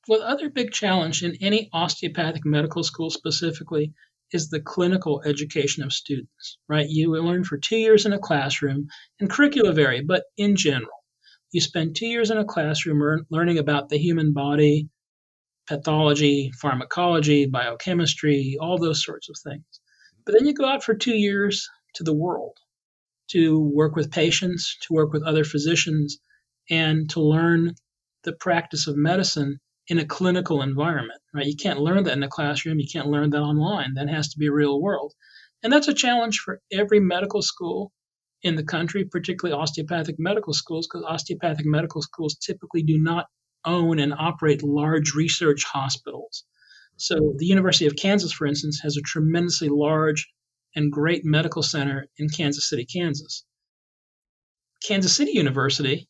Well, 0.07 0.19
the 0.19 0.29
other 0.29 0.49
big 0.49 0.71
challenge 0.71 1.23
in 1.23 1.35
any 1.41 1.69
osteopathic 1.73 2.45
medical 2.45 2.83
school 2.83 3.09
specifically 3.09 3.93
is 4.31 4.49
the 4.49 4.61
clinical 4.61 5.21
education 5.25 5.83
of 5.83 5.93
students, 5.93 6.57
right? 6.67 6.87
You 6.89 7.11
learn 7.11 7.43
for 7.43 7.57
two 7.57 7.77
years 7.77 8.05
in 8.05 8.13
a 8.13 8.19
classroom, 8.19 8.87
and 9.19 9.29
curricula 9.29 9.73
vary, 9.73 10.01
but 10.01 10.23
in 10.37 10.55
general, 10.55 11.03
you 11.51 11.61
spend 11.61 11.95
two 11.95 12.07
years 12.07 12.31
in 12.31 12.37
a 12.37 12.45
classroom 12.45 13.25
learning 13.29 13.59
about 13.59 13.89
the 13.89 13.97
human 13.97 14.33
body, 14.33 14.89
pathology, 15.67 16.51
pharmacology, 16.59 17.45
biochemistry, 17.45 18.57
all 18.59 18.77
those 18.77 19.03
sorts 19.03 19.29
of 19.29 19.35
things. 19.43 19.63
But 20.25 20.33
then 20.33 20.45
you 20.47 20.53
go 20.53 20.65
out 20.65 20.83
for 20.83 20.95
two 20.95 21.15
years 21.15 21.69
to 21.95 22.03
the 22.03 22.13
world 22.13 22.57
to 23.29 23.59
work 23.59 23.95
with 23.95 24.11
patients, 24.11 24.77
to 24.81 24.93
work 24.93 25.13
with 25.13 25.23
other 25.23 25.43
physicians, 25.43 26.19
and 26.69 27.09
to 27.11 27.21
learn 27.21 27.75
the 28.23 28.33
practice 28.33 28.87
of 28.87 28.95
medicine 28.95 29.59
in 29.87 29.99
a 29.99 30.05
clinical 30.05 30.61
environment, 30.61 31.19
right? 31.33 31.45
You 31.45 31.55
can't 31.55 31.79
learn 31.79 32.03
that 32.03 32.17
in 32.17 32.23
a 32.23 32.29
classroom. 32.29 32.79
You 32.79 32.87
can't 32.91 33.09
learn 33.09 33.29
that 33.31 33.41
online. 33.41 33.95
That 33.95 34.09
has 34.09 34.29
to 34.29 34.39
be 34.39 34.49
real 34.49 34.81
world. 34.81 35.13
And 35.61 35.71
that's 35.71 35.87
a 35.87 35.93
challenge 35.93 36.39
for 36.39 36.61
every 36.71 36.99
medical 36.99 37.41
school 37.41 37.91
in 38.41 38.55
the 38.55 38.63
country, 38.63 39.05
particularly 39.05 39.59
osteopathic 39.59 40.15
medical 40.19 40.53
schools, 40.53 40.87
because 40.87 41.05
osteopathic 41.07 41.65
medical 41.65 42.01
schools 42.01 42.35
typically 42.35 42.83
do 42.83 42.99
not 42.99 43.27
own 43.65 43.99
and 43.99 44.13
operate 44.13 44.63
large 44.63 45.13
research 45.13 45.63
hospitals. 45.63 46.43
So 46.97 47.33
the 47.37 47.45
University 47.45 47.85
of 47.85 47.95
Kansas, 47.95 48.33
for 48.33 48.45
instance, 48.45 48.79
has 48.83 48.97
a 48.97 49.01
tremendously 49.01 49.69
large 49.69 50.29
and 50.75 50.91
great 50.91 51.23
medical 51.23 51.63
center 51.63 52.07
in 52.17 52.29
Kansas 52.29 52.67
City, 52.67 52.85
Kansas. 52.85 53.45
Kansas 54.85 55.15
City 55.15 55.31
University 55.31 56.09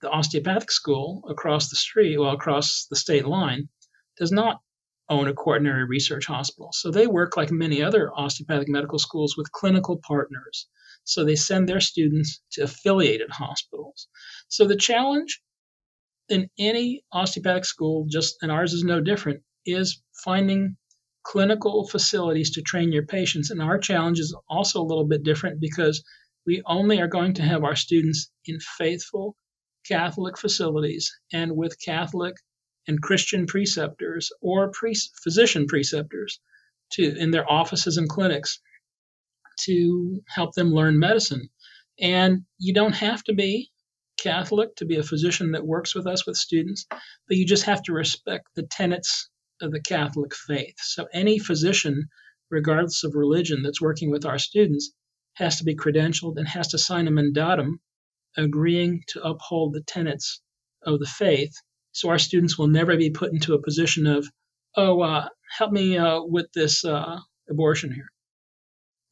the 0.00 0.10
osteopathic 0.10 0.70
school 0.70 1.24
across 1.28 1.68
the 1.70 1.76
street, 1.76 2.18
well, 2.18 2.32
across 2.32 2.86
the 2.90 2.96
state 2.96 3.26
line, 3.26 3.68
does 4.16 4.32
not 4.32 4.60
own 5.08 5.28
a 5.28 5.34
quaternary 5.34 5.84
research 5.84 6.26
hospital. 6.26 6.70
So 6.72 6.90
they 6.90 7.06
work 7.06 7.36
like 7.36 7.50
many 7.50 7.82
other 7.82 8.10
osteopathic 8.14 8.68
medical 8.68 8.98
schools 8.98 9.36
with 9.36 9.52
clinical 9.52 10.00
partners. 10.06 10.66
So 11.04 11.24
they 11.24 11.36
send 11.36 11.68
their 11.68 11.80
students 11.80 12.40
to 12.52 12.62
affiliated 12.64 13.30
hospitals. 13.30 14.08
So 14.48 14.66
the 14.66 14.76
challenge 14.76 15.40
in 16.28 16.50
any 16.58 17.04
osteopathic 17.12 17.64
school, 17.64 18.06
just 18.10 18.36
and 18.42 18.50
ours 18.50 18.72
is 18.72 18.82
no 18.82 19.00
different, 19.00 19.42
is 19.64 20.02
finding 20.24 20.76
clinical 21.22 21.86
facilities 21.86 22.50
to 22.52 22.62
train 22.62 22.92
your 22.92 23.06
patients. 23.06 23.50
And 23.50 23.62
our 23.62 23.78
challenge 23.78 24.18
is 24.18 24.36
also 24.48 24.80
a 24.80 24.86
little 24.86 25.06
bit 25.06 25.22
different 25.22 25.60
because 25.60 26.02
we 26.46 26.62
only 26.66 27.00
are 27.00 27.08
going 27.08 27.34
to 27.34 27.42
have 27.42 27.64
our 27.64 27.76
students 27.76 28.30
in 28.44 28.58
faithful 28.60 29.36
Catholic 29.88 30.38
facilities 30.38 31.12
and 31.32 31.56
with 31.56 31.80
Catholic 31.80 32.34
and 32.88 33.02
Christian 33.02 33.46
preceptors 33.46 34.30
or 34.40 34.70
pre- 34.70 34.96
physician 35.22 35.66
preceptors 35.66 36.40
to 36.92 37.16
in 37.16 37.30
their 37.30 37.50
offices 37.50 37.96
and 37.96 38.08
clinics 38.08 38.60
to 39.60 40.22
help 40.28 40.54
them 40.54 40.70
learn 40.70 40.98
medicine. 40.98 41.48
And 41.98 42.44
you 42.58 42.74
don't 42.74 42.94
have 42.94 43.24
to 43.24 43.34
be 43.34 43.70
Catholic 44.18 44.76
to 44.76 44.84
be 44.84 44.96
a 44.96 45.02
physician 45.02 45.52
that 45.52 45.66
works 45.66 45.94
with 45.94 46.06
us 46.06 46.26
with 46.26 46.36
students, 46.36 46.86
but 46.90 47.36
you 47.36 47.46
just 47.46 47.64
have 47.64 47.82
to 47.84 47.92
respect 47.92 48.48
the 48.54 48.62
tenets 48.64 49.28
of 49.60 49.72
the 49.72 49.80
Catholic 49.80 50.34
faith. 50.34 50.76
So 50.78 51.06
any 51.12 51.38
physician, 51.38 52.08
regardless 52.50 53.04
of 53.04 53.14
religion, 53.14 53.62
that's 53.62 53.80
working 53.80 54.10
with 54.10 54.24
our 54.24 54.38
students 54.38 54.92
has 55.34 55.58
to 55.58 55.64
be 55.64 55.76
credentialed 55.76 56.36
and 56.36 56.48
has 56.48 56.68
to 56.68 56.78
sign 56.78 57.08
a 57.08 57.10
mandatum 57.10 57.78
agreeing 58.36 59.02
to 59.08 59.22
uphold 59.22 59.72
the 59.72 59.82
tenets 59.82 60.40
of 60.84 60.98
the 60.98 61.06
faith. 61.06 61.54
So 61.92 62.10
our 62.10 62.18
students 62.18 62.58
will 62.58 62.68
never 62.68 62.96
be 62.96 63.10
put 63.10 63.32
into 63.32 63.54
a 63.54 63.62
position 63.62 64.06
of, 64.06 64.26
oh, 64.76 65.00
uh, 65.00 65.28
help 65.58 65.72
me 65.72 65.96
uh, 65.96 66.20
with 66.22 66.46
this 66.54 66.84
uh, 66.84 67.18
abortion 67.48 67.92
here. 67.92 68.08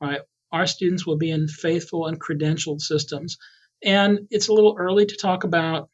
Right? 0.00 0.20
Our 0.52 0.66
students 0.66 1.06
will 1.06 1.16
be 1.16 1.30
in 1.30 1.48
faithful 1.48 2.06
and 2.06 2.20
credentialed 2.20 2.80
systems. 2.80 3.36
And 3.82 4.20
it's 4.30 4.48
a 4.48 4.52
little 4.52 4.76
early 4.78 5.06
to 5.06 5.16
talk 5.16 5.44
about 5.44 5.88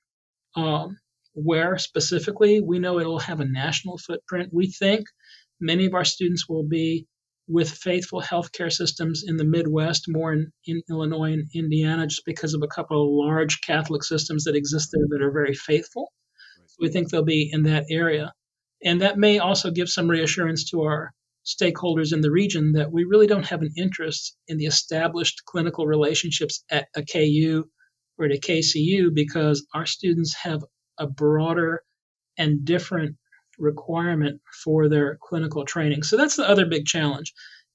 um, 0.56 0.98
where 1.34 1.78
specifically. 1.78 2.60
We 2.60 2.78
know 2.78 2.98
it'll 2.98 3.20
have 3.20 3.40
a 3.40 3.44
national 3.44 3.98
footprint. 3.98 4.50
We 4.52 4.66
think 4.66 5.06
many 5.60 5.86
of 5.86 5.94
our 5.94 6.04
students 6.04 6.48
will 6.48 6.66
be 6.66 7.06
with 7.50 7.68
faithful 7.68 8.22
healthcare 8.22 8.70
systems 8.70 9.24
in 9.26 9.36
the 9.36 9.44
Midwest, 9.44 10.04
more 10.06 10.32
in, 10.32 10.52
in, 10.64 10.82
Illinois 10.88 11.32
and 11.32 11.48
Indiana, 11.52 12.06
just 12.06 12.24
because 12.24 12.54
of 12.54 12.62
a 12.62 12.68
couple 12.68 13.02
of 13.02 13.26
large 13.26 13.60
Catholic 13.62 14.04
systems 14.04 14.44
that 14.44 14.54
exist 14.54 14.90
there 14.92 15.06
that 15.08 15.20
are 15.20 15.32
very 15.32 15.54
faithful. 15.54 16.12
So 16.66 16.76
we 16.80 16.90
think 16.90 17.10
they'll 17.10 17.24
be 17.24 17.50
in 17.52 17.64
that 17.64 17.86
area. 17.90 18.32
And 18.84 19.00
that 19.00 19.18
may 19.18 19.40
also 19.40 19.72
give 19.72 19.90
some 19.90 20.08
reassurance 20.08 20.70
to 20.70 20.82
our 20.82 21.12
stakeholders 21.44 22.12
in 22.12 22.20
the 22.20 22.30
region 22.30 22.72
that 22.72 22.92
we 22.92 23.04
really 23.04 23.26
don't 23.26 23.48
have 23.48 23.62
an 23.62 23.72
interest 23.76 24.36
in 24.46 24.56
the 24.56 24.66
established 24.66 25.42
clinical 25.44 25.86
relationships 25.86 26.64
at 26.70 26.86
a 26.94 27.02
KU 27.02 27.64
or 28.16 28.26
at 28.26 28.32
a 28.32 28.38
KCU 28.38 29.12
because 29.12 29.66
our 29.74 29.86
students 29.86 30.34
have 30.34 30.62
a 30.98 31.08
broader 31.08 31.82
and 32.38 32.64
different 32.64 33.16
requirement 33.60 34.40
for 34.64 34.88
their 34.88 35.18
clinical 35.22 35.64
training. 35.64 36.02
So 36.02 36.16
that's 36.16 36.36
the 36.36 36.48
other 36.48 36.66
big 36.66 36.86
challenge 36.86 37.32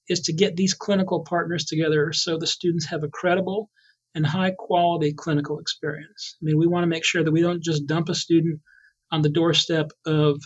is 0.08 0.22
to 0.22 0.34
get 0.34 0.56
these 0.56 0.74
clinical 0.74 1.24
partners 1.24 1.66
together 1.66 2.14
so 2.14 2.38
the 2.38 2.48
students 2.48 2.86
have 2.88 3.04
a 3.04 3.10
credible 3.10 3.70
and 4.14 4.26
high 4.26 4.52
quality 4.58 5.14
clinical 5.14 5.60
experience. 5.60 6.38
I 6.42 6.46
mean, 6.46 6.58
we 6.58 6.68
want 6.68 6.84
to 6.84 6.88
make 6.88 7.04
sure 7.04 7.24
that 7.24 7.32
we 7.32 7.42
don't 7.42 7.64
just 7.64 7.88
dump 7.88 8.10
a 8.10 8.16
student 8.16 8.62
on 9.12 9.22
the 9.22 9.30
doorstep 9.30 9.92
of 10.06 10.42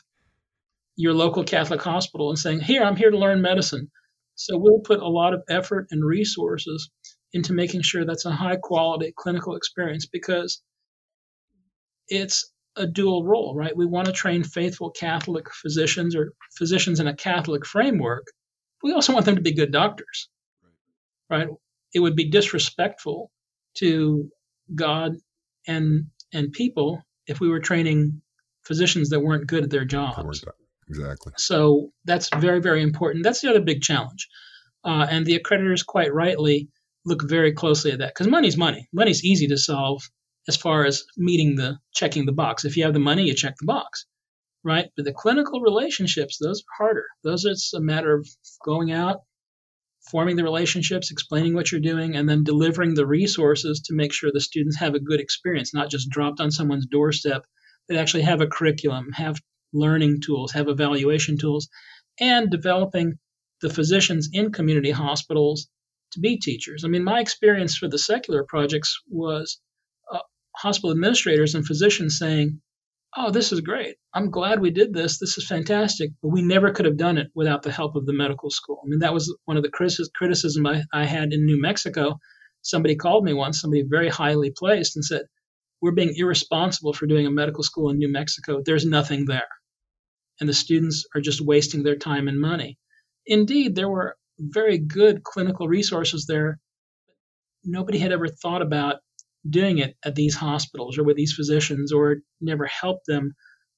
your 0.95 1.13
local 1.13 1.43
Catholic 1.43 1.81
hospital 1.81 2.29
and 2.29 2.39
saying, 2.39 2.61
"Here, 2.61 2.83
I'm 2.83 2.95
here 2.95 3.11
to 3.11 3.17
learn 3.17 3.41
medicine." 3.41 3.89
So 4.35 4.57
we'll 4.57 4.79
put 4.79 5.01
a 5.01 5.07
lot 5.07 5.33
of 5.33 5.43
effort 5.49 5.87
and 5.91 6.03
resources 6.03 6.89
into 7.33 7.53
making 7.53 7.83
sure 7.83 8.05
that's 8.05 8.25
a 8.25 8.31
high 8.31 8.57
quality 8.57 9.13
clinical 9.15 9.55
experience 9.55 10.05
because 10.05 10.61
it's 12.07 12.51
a 12.79 12.87
dual 12.87 13.25
role, 13.25 13.53
right? 13.53 13.75
We 13.75 13.85
want 13.85 14.07
to 14.07 14.13
train 14.13 14.43
faithful 14.43 14.89
Catholic 14.89 15.53
physicians 15.53 16.15
or 16.15 16.33
physicians 16.57 16.99
in 16.99 17.07
a 17.07 17.15
Catholic 17.15 17.65
framework. 17.65 18.25
We 18.81 18.93
also 18.93 19.13
want 19.13 19.25
them 19.25 19.35
to 19.35 19.41
be 19.41 19.53
good 19.53 19.71
doctors, 19.71 20.29
right? 21.29 21.49
It 21.93 21.99
would 21.99 22.15
be 22.15 22.29
disrespectful 22.29 23.31
to 23.75 24.29
God 24.73 25.17
and 25.67 26.07
and 26.33 26.53
people 26.53 27.03
if 27.27 27.39
we 27.39 27.49
were 27.49 27.59
training 27.59 28.21
physicians 28.63 29.09
that 29.09 29.19
weren't 29.19 29.47
good 29.47 29.63
at 29.63 29.69
their 29.69 29.85
jobs. 29.85 30.43
Exactly. 30.87 31.33
So 31.37 31.91
that's 32.05 32.29
very 32.37 32.61
very 32.61 32.81
important. 32.81 33.25
That's 33.25 33.41
the 33.41 33.49
other 33.49 33.61
big 33.61 33.81
challenge, 33.81 34.27
uh, 34.85 35.05
and 35.09 35.25
the 35.25 35.37
accreditors 35.37 35.85
quite 35.85 36.13
rightly 36.13 36.69
look 37.05 37.21
very 37.23 37.51
closely 37.51 37.91
at 37.91 37.99
that 37.99 38.13
because 38.13 38.27
money's 38.27 38.57
money. 38.57 38.87
Money's 38.93 39.23
easy 39.25 39.47
to 39.47 39.57
solve 39.57 40.01
as 40.47 40.57
far 40.57 40.85
as 40.85 41.03
meeting 41.17 41.55
the 41.55 41.77
checking 41.93 42.25
the 42.25 42.31
box. 42.31 42.65
If 42.65 42.77
you 42.77 42.83
have 42.83 42.93
the 42.93 42.99
money, 42.99 43.23
you 43.23 43.33
check 43.33 43.55
the 43.59 43.65
box, 43.65 44.05
right? 44.63 44.89
But 44.95 45.05
the 45.05 45.13
clinical 45.13 45.61
relationships, 45.61 46.37
those 46.37 46.61
are 46.61 46.83
harder. 46.83 47.05
Those 47.23 47.45
it's 47.45 47.73
a 47.73 47.81
matter 47.81 48.13
of 48.13 48.27
going 48.63 48.91
out, 48.91 49.21
forming 50.09 50.35
the 50.35 50.43
relationships, 50.43 51.11
explaining 51.11 51.53
what 51.53 51.71
you're 51.71 51.81
doing, 51.81 52.15
and 52.15 52.27
then 52.27 52.43
delivering 52.43 52.93
the 52.93 53.05
resources 53.05 53.81
to 53.81 53.93
make 53.93 54.13
sure 54.13 54.31
the 54.31 54.39
students 54.39 54.77
have 54.77 54.95
a 54.95 54.99
good 54.99 55.19
experience, 55.19 55.73
not 55.73 55.89
just 55.89 56.09
dropped 56.09 56.39
on 56.39 56.51
someone's 56.51 56.87
doorstep, 56.87 57.45
but 57.87 57.97
actually 57.97 58.23
have 58.23 58.41
a 58.41 58.47
curriculum, 58.47 59.11
have 59.13 59.39
learning 59.73 60.21
tools, 60.21 60.51
have 60.53 60.67
evaluation 60.67 61.37
tools, 61.37 61.69
and 62.19 62.49
developing 62.49 63.13
the 63.61 63.69
physicians 63.69 64.29
in 64.31 64.51
community 64.51 64.91
hospitals 64.91 65.67
to 66.11 66.19
be 66.19 66.37
teachers. 66.37 66.83
I 66.83 66.87
mean, 66.87 67.03
my 67.03 67.19
experience 67.19 67.77
for 67.77 67.87
the 67.87 67.99
secular 67.99 68.43
projects 68.43 68.99
was 69.09 69.59
hospital 70.59 70.91
administrators 70.91 71.55
and 71.55 71.65
physicians 71.65 72.17
saying, 72.17 72.61
Oh, 73.17 73.31
this 73.31 73.51
is 73.51 73.61
great. 73.61 73.95
I'm 74.13 74.29
glad 74.29 74.59
we 74.59 74.69
did 74.69 74.93
this. 74.93 75.17
This 75.17 75.37
is 75.37 75.47
fantastic. 75.47 76.11
But 76.21 76.29
we 76.29 76.43
never 76.43 76.71
could 76.71 76.85
have 76.85 76.97
done 76.97 77.17
it 77.17 77.27
without 77.33 77.63
the 77.63 77.71
help 77.71 77.95
of 77.95 78.05
the 78.05 78.13
medical 78.13 78.51
school. 78.51 78.81
I 78.83 78.87
mean, 78.87 78.99
that 78.99 79.13
was 79.13 79.35
one 79.45 79.57
of 79.57 79.63
the 79.63 79.71
criticism 79.71 80.67
I, 80.67 80.83
I 80.93 81.05
had 81.05 81.33
in 81.33 81.45
New 81.45 81.59
Mexico. 81.59 82.19
Somebody 82.61 82.95
called 82.95 83.23
me 83.23 83.33
once, 83.33 83.61
somebody 83.61 83.83
very 83.89 84.09
highly 84.09 84.51
placed, 84.55 84.95
and 84.95 85.03
said, 85.03 85.23
We're 85.81 85.93
being 85.93 86.13
irresponsible 86.15 86.93
for 86.93 87.07
doing 87.07 87.25
a 87.25 87.31
medical 87.31 87.63
school 87.63 87.89
in 87.89 87.97
New 87.97 88.11
Mexico. 88.11 88.61
There's 88.63 88.85
nothing 88.85 89.25
there. 89.25 89.47
And 90.39 90.47
the 90.47 90.53
students 90.53 91.05
are 91.15 91.21
just 91.21 91.41
wasting 91.41 91.81
their 91.81 91.95
time 91.97 92.27
and 92.27 92.39
money. 92.39 92.77
Indeed, 93.25 93.75
there 93.75 93.89
were 93.89 94.17
very 94.39 94.77
good 94.77 95.23
clinical 95.23 95.67
resources 95.67 96.25
there. 96.27 96.59
Nobody 97.63 97.97
had 97.97 98.11
ever 98.11 98.27
thought 98.27 98.61
about 98.61 98.97
doing 99.47 99.77
it 99.77 99.95
at 100.03 100.15
these 100.15 100.35
hospitals 100.35 100.97
or 100.97 101.03
with 101.03 101.15
these 101.15 101.33
physicians 101.33 101.91
or 101.91 102.17
never 102.41 102.65
helped 102.65 103.05
them 103.07 103.33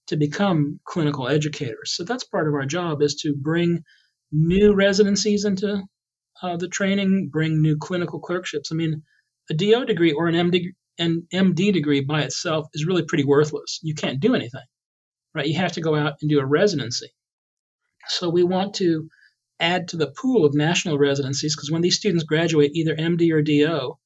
to 0.07 0.17
become 0.17 0.79
clinical 0.85 1.27
educators. 1.27 1.93
So 1.95 2.03
that's 2.03 2.23
part 2.23 2.47
of 2.47 2.53
our 2.53 2.65
job 2.65 3.01
is 3.01 3.15
to 3.21 3.33
bring 3.33 3.83
new 4.31 4.73
residencies 4.73 5.45
into 5.45 5.83
uh, 6.41 6.57
the 6.57 6.67
training, 6.67 7.29
bring 7.31 7.61
new 7.61 7.77
clinical 7.77 8.19
clerkships. 8.19 8.71
I 8.71 8.75
mean, 8.75 9.03
a 9.49 9.53
DO 9.53 9.85
degree 9.85 10.11
or 10.11 10.27
an 10.27 10.35
MD, 10.35 10.69
an 10.97 11.27
MD 11.33 11.71
degree 11.71 12.01
by 12.01 12.21
itself 12.21 12.67
is 12.73 12.85
really 12.85 13.03
pretty 13.03 13.25
worthless. 13.25 13.79
You 13.83 13.93
can't 13.93 14.19
do 14.19 14.33
anything, 14.33 14.65
right? 15.35 15.45
You 15.45 15.55
have 15.57 15.73
to 15.73 15.81
go 15.81 15.95
out 15.95 16.13
and 16.21 16.29
do 16.29 16.39
a 16.39 16.45
residency. 16.45 17.09
So 18.07 18.29
we 18.29 18.43
want 18.43 18.75
to 18.75 19.07
add 19.59 19.89
to 19.89 19.97
the 19.97 20.11
pool 20.19 20.43
of 20.45 20.55
national 20.55 20.97
residencies 20.97 21.55
because 21.55 21.71
when 21.71 21.81
these 21.81 21.97
students 21.97 22.23
graduate 22.23 22.71
either 22.73 22.95
MD 22.95 23.31
or 23.31 23.41
DO, 23.43 23.97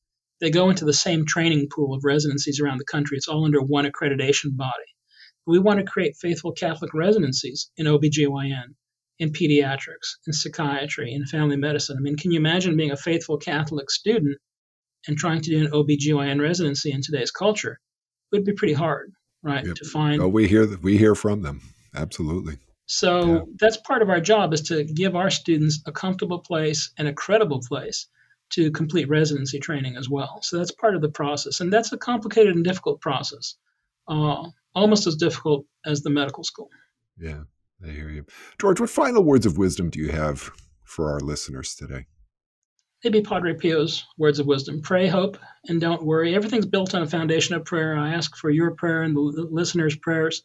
they 0.45 0.51
go 0.51 0.69
into 0.69 0.85
the 0.85 0.93
same 0.93 1.25
training 1.25 1.67
pool 1.73 1.95
of 1.95 2.03
residencies 2.03 2.59
around 2.59 2.77
the 2.77 2.85
country. 2.85 3.17
It's 3.17 3.27
all 3.27 3.45
under 3.45 3.61
one 3.61 3.85
accreditation 3.85 4.55
body. 4.55 4.93
We 5.47 5.57
want 5.57 5.79
to 5.79 5.85
create 5.85 6.17
faithful 6.21 6.51
Catholic 6.51 6.93
residencies 6.93 7.71
in 7.77 7.87
OBGYN, 7.87 8.75
in 9.17 9.31
pediatrics, 9.31 10.17
in 10.27 10.33
psychiatry, 10.33 11.11
in 11.11 11.25
family 11.25 11.57
medicine. 11.57 11.97
I 11.97 12.01
mean, 12.01 12.15
can 12.15 12.29
you 12.31 12.39
imagine 12.39 12.77
being 12.77 12.91
a 12.91 12.95
faithful 12.95 13.37
Catholic 13.37 13.89
student 13.89 14.37
and 15.07 15.17
trying 15.17 15.41
to 15.41 15.49
do 15.49 15.65
an 15.65 15.71
OBGYN 15.71 16.39
residency 16.39 16.91
in 16.91 17.01
today's 17.01 17.31
culture? 17.31 17.79
It 18.31 18.35
would 18.35 18.45
be 18.45 18.53
pretty 18.53 18.73
hard, 18.75 19.13
right? 19.41 19.65
Yep. 19.65 19.77
To 19.77 19.85
find. 19.85 20.21
Oh, 20.21 20.27
we 20.27 20.47
hear 20.47 20.77
we 20.77 20.99
hear 20.99 21.15
from 21.15 21.41
them. 21.41 21.61
Absolutely. 21.95 22.59
So 22.85 23.25
yeah. 23.25 23.41
that's 23.59 23.77
part 23.77 24.03
of 24.03 24.11
our 24.11 24.21
job 24.21 24.53
is 24.53 24.61
to 24.63 24.83
give 24.83 25.15
our 25.15 25.31
students 25.31 25.81
a 25.87 25.91
comfortable 25.91 26.39
place 26.39 26.91
and 26.99 27.07
a 27.07 27.13
credible 27.13 27.61
place 27.67 28.07
to 28.51 28.71
complete 28.71 29.09
residency 29.09 29.59
training 29.59 29.97
as 29.97 30.09
well. 30.09 30.39
So 30.41 30.57
that's 30.57 30.71
part 30.71 30.95
of 30.95 31.01
the 31.01 31.09
process, 31.09 31.59
and 31.59 31.71
that's 31.71 31.91
a 31.91 31.97
complicated 31.97 32.55
and 32.55 32.63
difficult 32.63 33.01
process, 33.01 33.55
uh, 34.07 34.43
almost 34.73 35.07
as 35.07 35.15
difficult 35.15 35.65
as 35.85 36.01
the 36.01 36.09
medical 36.09 36.43
school. 36.43 36.69
Yeah, 37.17 37.43
I 37.83 37.89
hear 37.89 38.09
you, 38.09 38.25
George. 38.59 38.79
What 38.79 38.89
final 38.89 39.23
words 39.23 39.45
of 39.45 39.57
wisdom 39.57 39.89
do 39.89 39.99
you 39.99 40.09
have 40.09 40.51
for 40.83 41.11
our 41.11 41.19
listeners 41.19 41.75
today? 41.75 42.05
Maybe 43.03 43.21
Padre 43.21 43.53
Pio's 43.53 44.03
words 44.17 44.39
of 44.39 44.47
wisdom: 44.47 44.81
pray, 44.81 45.07
hope, 45.07 45.37
and 45.67 45.81
don't 45.81 46.03
worry. 46.03 46.35
Everything's 46.35 46.65
built 46.65 46.95
on 46.95 47.01
a 47.01 47.07
foundation 47.07 47.55
of 47.55 47.65
prayer. 47.65 47.97
I 47.97 48.13
ask 48.13 48.35
for 48.35 48.49
your 48.49 48.71
prayer 48.71 49.03
and 49.03 49.15
the 49.15 49.21
listeners' 49.51 49.95
prayers 49.95 50.43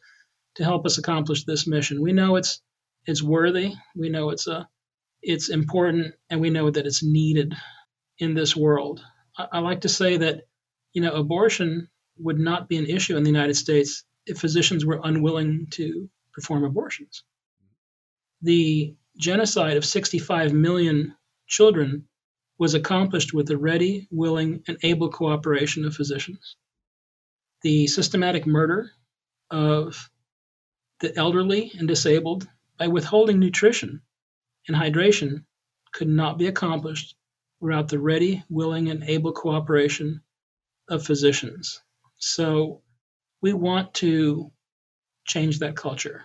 to 0.57 0.65
help 0.65 0.85
us 0.85 0.99
accomplish 0.99 1.45
this 1.45 1.67
mission. 1.67 2.03
We 2.03 2.13
know 2.13 2.37
it's 2.37 2.61
it's 3.07 3.23
worthy. 3.23 3.75
We 3.95 4.09
know 4.09 4.31
it's 4.31 4.47
a 4.47 4.69
it's 5.23 5.51
important, 5.51 6.15
and 6.31 6.41
we 6.41 6.51
know 6.51 6.71
that 6.71 6.87
it's 6.87 7.03
needed 7.03 7.55
in 8.21 8.35
this 8.35 8.55
world. 8.55 9.03
I, 9.37 9.47
I 9.55 9.59
like 9.59 9.81
to 9.83 9.89
say 9.89 10.17
that, 10.19 10.43
you 10.93 11.03
know, 11.03 11.13
abortion 11.13 11.89
would 12.19 12.39
not 12.39 12.69
be 12.69 12.77
an 12.77 12.87
issue 12.87 13.17
in 13.17 13.23
the 13.23 13.31
United 13.31 13.55
States 13.55 14.05
if 14.27 14.39
physicians 14.39 14.85
were 14.85 15.01
unwilling 15.03 15.67
to 15.73 16.09
perform 16.33 16.65
abortions. 16.65 17.25
The 18.43 18.95
genocide 19.19 19.77
of 19.77 19.85
65 19.85 20.53
million 20.53 21.15
children 21.47 22.07
was 22.59 22.75
accomplished 22.75 23.33
with 23.33 23.47
the 23.47 23.57
ready, 23.57 24.07
willing, 24.11 24.63
and 24.69 24.77
able 24.83 25.11
cooperation 25.11 25.85
of 25.85 25.95
physicians. 25.97 26.57
The 27.63 27.87
systematic 27.87 28.47
murder 28.47 28.91
of 29.51 30.11
the 31.01 31.17
elderly 31.17 31.73
and 31.79 31.89
disabled 31.89 32.47
by 32.79 32.89
withholding 32.89 33.39
nutrition 33.39 34.03
and 34.69 34.77
hydration 34.77 35.45
could 35.93 36.09
not 36.09 36.39
be 36.39 36.47
accomplished 36.47 37.17
without 37.61 37.89
the 37.89 37.99
ready, 37.99 38.43
willing, 38.49 38.91
and 38.91 39.05
able 39.05 39.33
cooperation 39.33 40.23
of 40.89 41.05
physicians. 41.05 41.81
So 42.19 42.83
we 43.43 43.53
want 43.53 43.95
to 43.95 44.51
change 45.27 45.59
that 45.61 45.77
culture. 45.77 46.25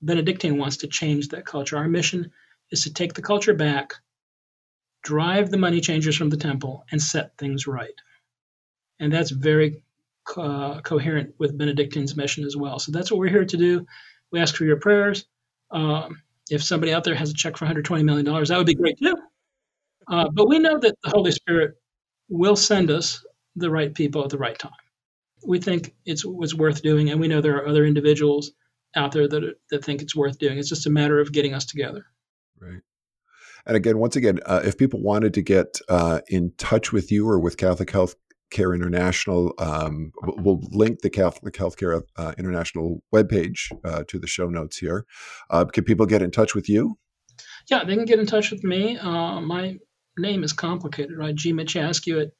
Benedictine 0.00 0.58
wants 0.58 0.78
to 0.78 0.86
change 0.88 1.28
that 1.28 1.46
culture. 1.46 1.76
Our 1.76 1.88
mission 1.88 2.32
is 2.70 2.82
to 2.82 2.92
take 2.92 3.14
the 3.14 3.22
culture 3.22 3.54
back, 3.54 3.94
drive 5.02 5.50
the 5.50 5.58
money 5.58 5.80
changers 5.80 6.16
from 6.16 6.30
the 6.30 6.36
temple, 6.36 6.84
and 6.90 7.00
set 7.00 7.36
things 7.38 7.66
right. 7.66 7.94
And 8.98 9.12
that's 9.12 9.30
very 9.30 9.82
uh, 10.36 10.80
coherent 10.80 11.34
with 11.38 11.58
Benedictine's 11.58 12.16
mission 12.16 12.44
as 12.44 12.56
well. 12.56 12.78
So 12.78 12.92
that's 12.92 13.10
what 13.10 13.18
we're 13.18 13.28
here 13.28 13.44
to 13.44 13.56
do. 13.56 13.86
We 14.30 14.40
ask 14.40 14.54
for 14.54 14.64
your 14.64 14.78
prayers. 14.78 15.26
Um, 15.70 16.22
if 16.50 16.62
somebody 16.62 16.92
out 16.92 17.04
there 17.04 17.14
has 17.14 17.30
a 17.30 17.34
check 17.34 17.56
for 17.56 17.66
$120 17.66 18.04
million, 18.04 18.24
that 18.24 18.56
would 18.56 18.66
be 18.66 18.74
great 18.74 18.98
too. 18.98 19.16
Uh, 20.08 20.28
but 20.32 20.48
we 20.48 20.58
know 20.58 20.78
that 20.78 20.94
the 21.02 21.10
Holy 21.10 21.32
Spirit 21.32 21.74
will 22.28 22.56
send 22.56 22.90
us 22.90 23.24
the 23.56 23.70
right 23.70 23.94
people 23.94 24.22
at 24.24 24.30
the 24.30 24.38
right 24.38 24.58
time. 24.58 24.72
We 25.46 25.58
think 25.58 25.94
it's, 26.06 26.24
it's 26.40 26.54
worth 26.54 26.82
doing, 26.82 27.10
and 27.10 27.20
we 27.20 27.28
know 27.28 27.40
there 27.40 27.56
are 27.56 27.66
other 27.66 27.84
individuals 27.84 28.52
out 28.94 29.12
there 29.12 29.28
that, 29.28 29.54
that 29.70 29.84
think 29.84 30.02
it's 30.02 30.14
worth 30.14 30.38
doing. 30.38 30.58
It's 30.58 30.68
just 30.68 30.86
a 30.86 30.90
matter 30.90 31.20
of 31.20 31.32
getting 31.32 31.54
us 31.54 31.64
together. 31.64 32.06
Right. 32.60 32.80
And 33.66 33.76
again, 33.76 33.98
once 33.98 34.16
again, 34.16 34.40
uh, 34.46 34.62
if 34.64 34.76
people 34.76 35.00
wanted 35.00 35.34
to 35.34 35.42
get 35.42 35.78
uh, 35.88 36.20
in 36.28 36.52
touch 36.58 36.92
with 36.92 37.12
you 37.12 37.28
or 37.28 37.38
with 37.38 37.56
Catholic 37.56 37.90
Health 37.90 38.16
Care 38.50 38.74
International, 38.74 39.54
um, 39.58 40.12
we'll 40.22 40.60
link 40.70 41.00
the 41.00 41.10
Catholic 41.10 41.54
Healthcare 41.54 42.02
uh, 42.16 42.34
International 42.38 43.02
webpage 43.14 43.72
uh, 43.84 44.04
to 44.08 44.18
the 44.18 44.26
show 44.26 44.48
notes 44.48 44.78
here. 44.78 45.06
Uh, 45.50 45.64
can 45.64 45.84
people 45.84 46.06
get 46.06 46.22
in 46.22 46.30
touch 46.30 46.54
with 46.54 46.68
you? 46.68 46.98
Yeah, 47.70 47.84
they 47.84 47.94
can 47.94 48.04
get 48.04 48.18
in 48.18 48.26
touch 48.26 48.50
with 48.50 48.62
me. 48.62 48.98
Uh, 48.98 49.40
my 49.40 49.78
name 50.18 50.44
is 50.44 50.52
complicated, 50.52 51.16
right? 51.16 51.34
G. 51.34 51.52
Mychaskiw 51.52 52.22
at 52.22 52.30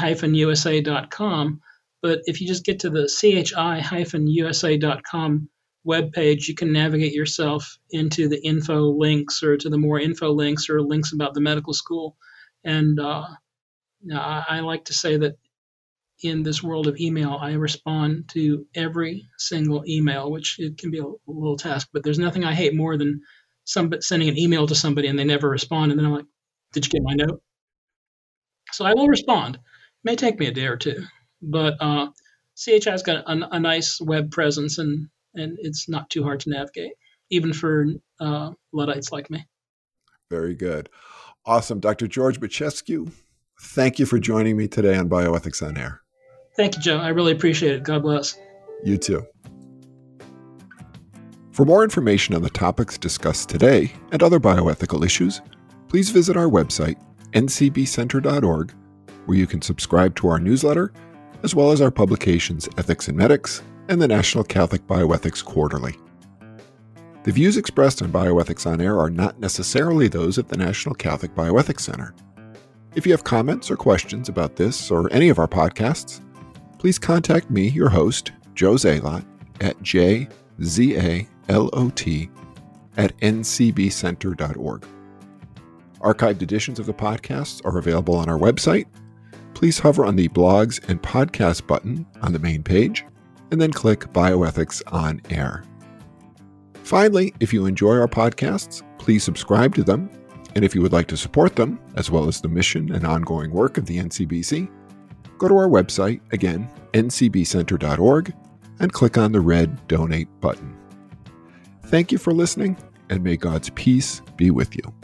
chi-usa.com. 0.00 1.60
But 2.00 2.20
if 2.26 2.40
you 2.40 2.46
just 2.46 2.64
get 2.64 2.78
to 2.80 2.90
the 2.90 3.08
chi-usa.com 4.00 5.48
webpage, 5.86 6.48
you 6.48 6.54
can 6.54 6.72
navigate 6.72 7.12
yourself 7.12 7.78
into 7.90 8.28
the 8.28 8.40
info 8.44 8.90
links 8.90 9.42
or 9.42 9.56
to 9.56 9.68
the 9.68 9.78
more 9.78 9.98
info 9.98 10.30
links 10.30 10.68
or 10.68 10.80
links 10.80 11.12
about 11.12 11.34
the 11.34 11.40
medical 11.40 11.72
school. 11.72 12.16
And 12.64 13.00
uh, 13.00 13.26
I, 14.12 14.44
I 14.48 14.60
like 14.60 14.84
to 14.86 14.94
say 14.94 15.16
that 15.16 15.36
in 16.22 16.42
this 16.42 16.62
world 16.62 16.86
of 16.86 16.98
email, 16.98 17.38
I 17.40 17.52
respond 17.52 18.28
to 18.32 18.66
every 18.74 19.28
single 19.38 19.84
email, 19.86 20.30
which 20.30 20.58
it 20.58 20.76
can 20.78 20.90
be 20.90 20.98
a 20.98 21.06
little 21.26 21.56
task, 21.56 21.88
but 21.92 22.02
there's 22.02 22.18
nothing 22.18 22.44
I 22.44 22.54
hate 22.54 22.74
more 22.74 22.96
than 22.96 23.20
some 23.64 23.92
sending 24.00 24.28
an 24.28 24.38
email 24.38 24.66
to 24.66 24.74
somebody 24.74 25.08
and 25.08 25.18
they 25.18 25.24
never 25.24 25.48
respond. 25.48 25.92
And 25.92 25.98
then 25.98 26.06
I'm 26.06 26.14
like, 26.14 26.24
did 26.72 26.84
you 26.84 26.90
get 26.90 27.02
my 27.02 27.14
note? 27.14 27.40
So 28.72 28.84
I 28.84 28.94
will 28.94 29.08
respond. 29.08 29.56
It 29.56 29.60
may 30.04 30.16
take 30.16 30.38
me 30.38 30.46
a 30.46 30.52
day 30.52 30.66
or 30.66 30.76
two, 30.76 31.04
but 31.40 31.74
uh, 31.80 32.08
CHI's 32.56 33.02
got 33.02 33.24
a, 33.26 33.54
a, 33.54 33.60
nice 33.60 34.00
web 34.00 34.30
presence 34.30 34.78
and, 34.78 35.08
and 35.34 35.56
it's 35.60 35.88
not 35.88 36.10
too 36.10 36.22
hard 36.22 36.40
to 36.40 36.50
navigate, 36.50 36.92
even 37.30 37.52
for 37.52 37.86
uh, 38.20 38.50
Luddites 38.72 39.12
like 39.12 39.30
me. 39.30 39.46
Very 40.30 40.54
good. 40.54 40.90
Awesome. 41.46 41.80
Dr. 41.80 42.06
George 42.06 42.40
Mychaskiw, 42.40 43.10
thank 43.60 43.98
you 43.98 44.06
for 44.06 44.18
joining 44.18 44.56
me 44.56 44.68
today 44.68 44.96
on 44.96 45.08
Bioethics 45.08 45.66
on 45.66 45.78
Air. 45.78 46.02
Thank 46.56 46.76
you, 46.76 46.82
Joe. 46.82 46.98
I 46.98 47.08
really 47.08 47.32
appreciate 47.32 47.74
it. 47.76 47.84
God 47.84 48.02
bless. 48.02 48.38
You 48.84 48.98
too. 48.98 49.24
For 51.52 51.64
more 51.64 51.82
information 51.82 52.34
on 52.34 52.42
the 52.42 52.50
topics 52.50 52.98
discussed 52.98 53.48
today 53.48 53.92
and 54.12 54.22
other 54.22 54.38
bioethical 54.38 55.04
issues, 55.04 55.40
please 55.88 56.10
visit 56.10 56.36
our 56.36 56.46
website, 56.46 56.96
ncbcenter.org, 57.32 58.72
where 59.26 59.38
you 59.38 59.46
can 59.46 59.62
subscribe 59.62 60.14
to 60.16 60.28
our 60.28 60.38
newsletter, 60.38 60.92
as 61.42 61.54
well 61.54 61.70
as 61.70 61.80
our 61.80 61.90
publications 61.90 62.68
Ethics 62.76 63.08
and 63.08 63.16
Medics 63.16 63.62
and 63.88 64.00
the 64.00 64.08
National 64.08 64.44
Catholic 64.44 64.86
Bioethics 64.86 65.44
Quarterly. 65.44 65.96
The 67.24 67.32
views 67.32 67.56
expressed 67.56 68.00
on 68.02 68.10
Bioethics 68.10 68.66
on 68.66 68.80
Air 68.80 68.98
are 68.98 69.10
not 69.10 69.38
necessarily 69.40 70.08
those 70.08 70.38
of 70.38 70.48
the 70.48 70.56
National 70.56 70.94
Catholic 70.94 71.34
Bioethics 71.34 71.80
Center. 71.80 72.14
If 72.94 73.06
you 73.06 73.12
have 73.12 73.24
comments 73.24 73.70
or 73.70 73.76
questions 73.76 74.28
about 74.28 74.56
this 74.56 74.90
or 74.90 75.12
any 75.12 75.28
of 75.28 75.38
our 75.38 75.48
podcasts, 75.48 76.20
please 76.78 76.98
contact 76.98 77.50
me, 77.50 77.68
your 77.68 77.90
host, 77.90 78.32
Joe 78.54 78.74
Zalot, 78.74 79.24
at 79.60 79.78
jzalot 79.80 81.28
at 82.96 83.16
ncbcenter.org. 83.18 84.86
Archived 86.00 86.42
editions 86.42 86.78
of 86.78 86.86
the 86.86 86.94
podcasts 86.94 87.64
are 87.64 87.78
available 87.78 88.14
on 88.14 88.28
our 88.28 88.38
website. 88.38 88.86
Please 89.54 89.78
hover 89.78 90.04
on 90.04 90.16
the 90.16 90.28
blogs 90.28 90.86
and 90.88 91.02
podcast 91.02 91.66
button 91.66 92.06
on 92.22 92.32
the 92.32 92.38
main 92.38 92.62
page, 92.62 93.04
and 93.50 93.60
then 93.60 93.72
click 93.72 94.00
Bioethics 94.12 94.82
on 94.92 95.20
Air. 95.30 95.64
Finally, 96.84 97.34
if 97.40 97.52
you 97.52 97.66
enjoy 97.66 97.98
our 97.98 98.06
podcasts, 98.06 98.82
please 98.98 99.24
subscribe 99.24 99.74
to 99.74 99.82
them. 99.82 100.08
And 100.54 100.64
if 100.64 100.74
you 100.74 100.82
would 100.82 100.92
like 100.92 101.06
to 101.08 101.16
support 101.16 101.56
them, 101.56 101.78
as 101.96 102.10
well 102.10 102.28
as 102.28 102.40
the 102.40 102.48
mission 102.48 102.92
and 102.92 103.06
ongoing 103.06 103.50
work 103.50 103.76
of 103.76 103.86
the 103.86 103.98
NCBC, 103.98 104.70
go 105.36 105.48
to 105.48 105.56
our 105.56 105.68
website, 105.68 106.20
again, 106.32 106.70
ncbcenter.org, 106.94 108.34
and 108.80 108.92
click 108.92 109.18
on 109.18 109.32
the 109.32 109.40
red 109.40 109.86
Donate 109.88 110.28
button. 110.40 110.76
Thank 111.84 112.12
you 112.12 112.18
for 112.18 112.32
listening, 112.32 112.76
and 113.10 113.22
may 113.22 113.36
God's 113.36 113.70
peace 113.70 114.22
be 114.36 114.50
with 114.50 114.74
you. 114.74 114.97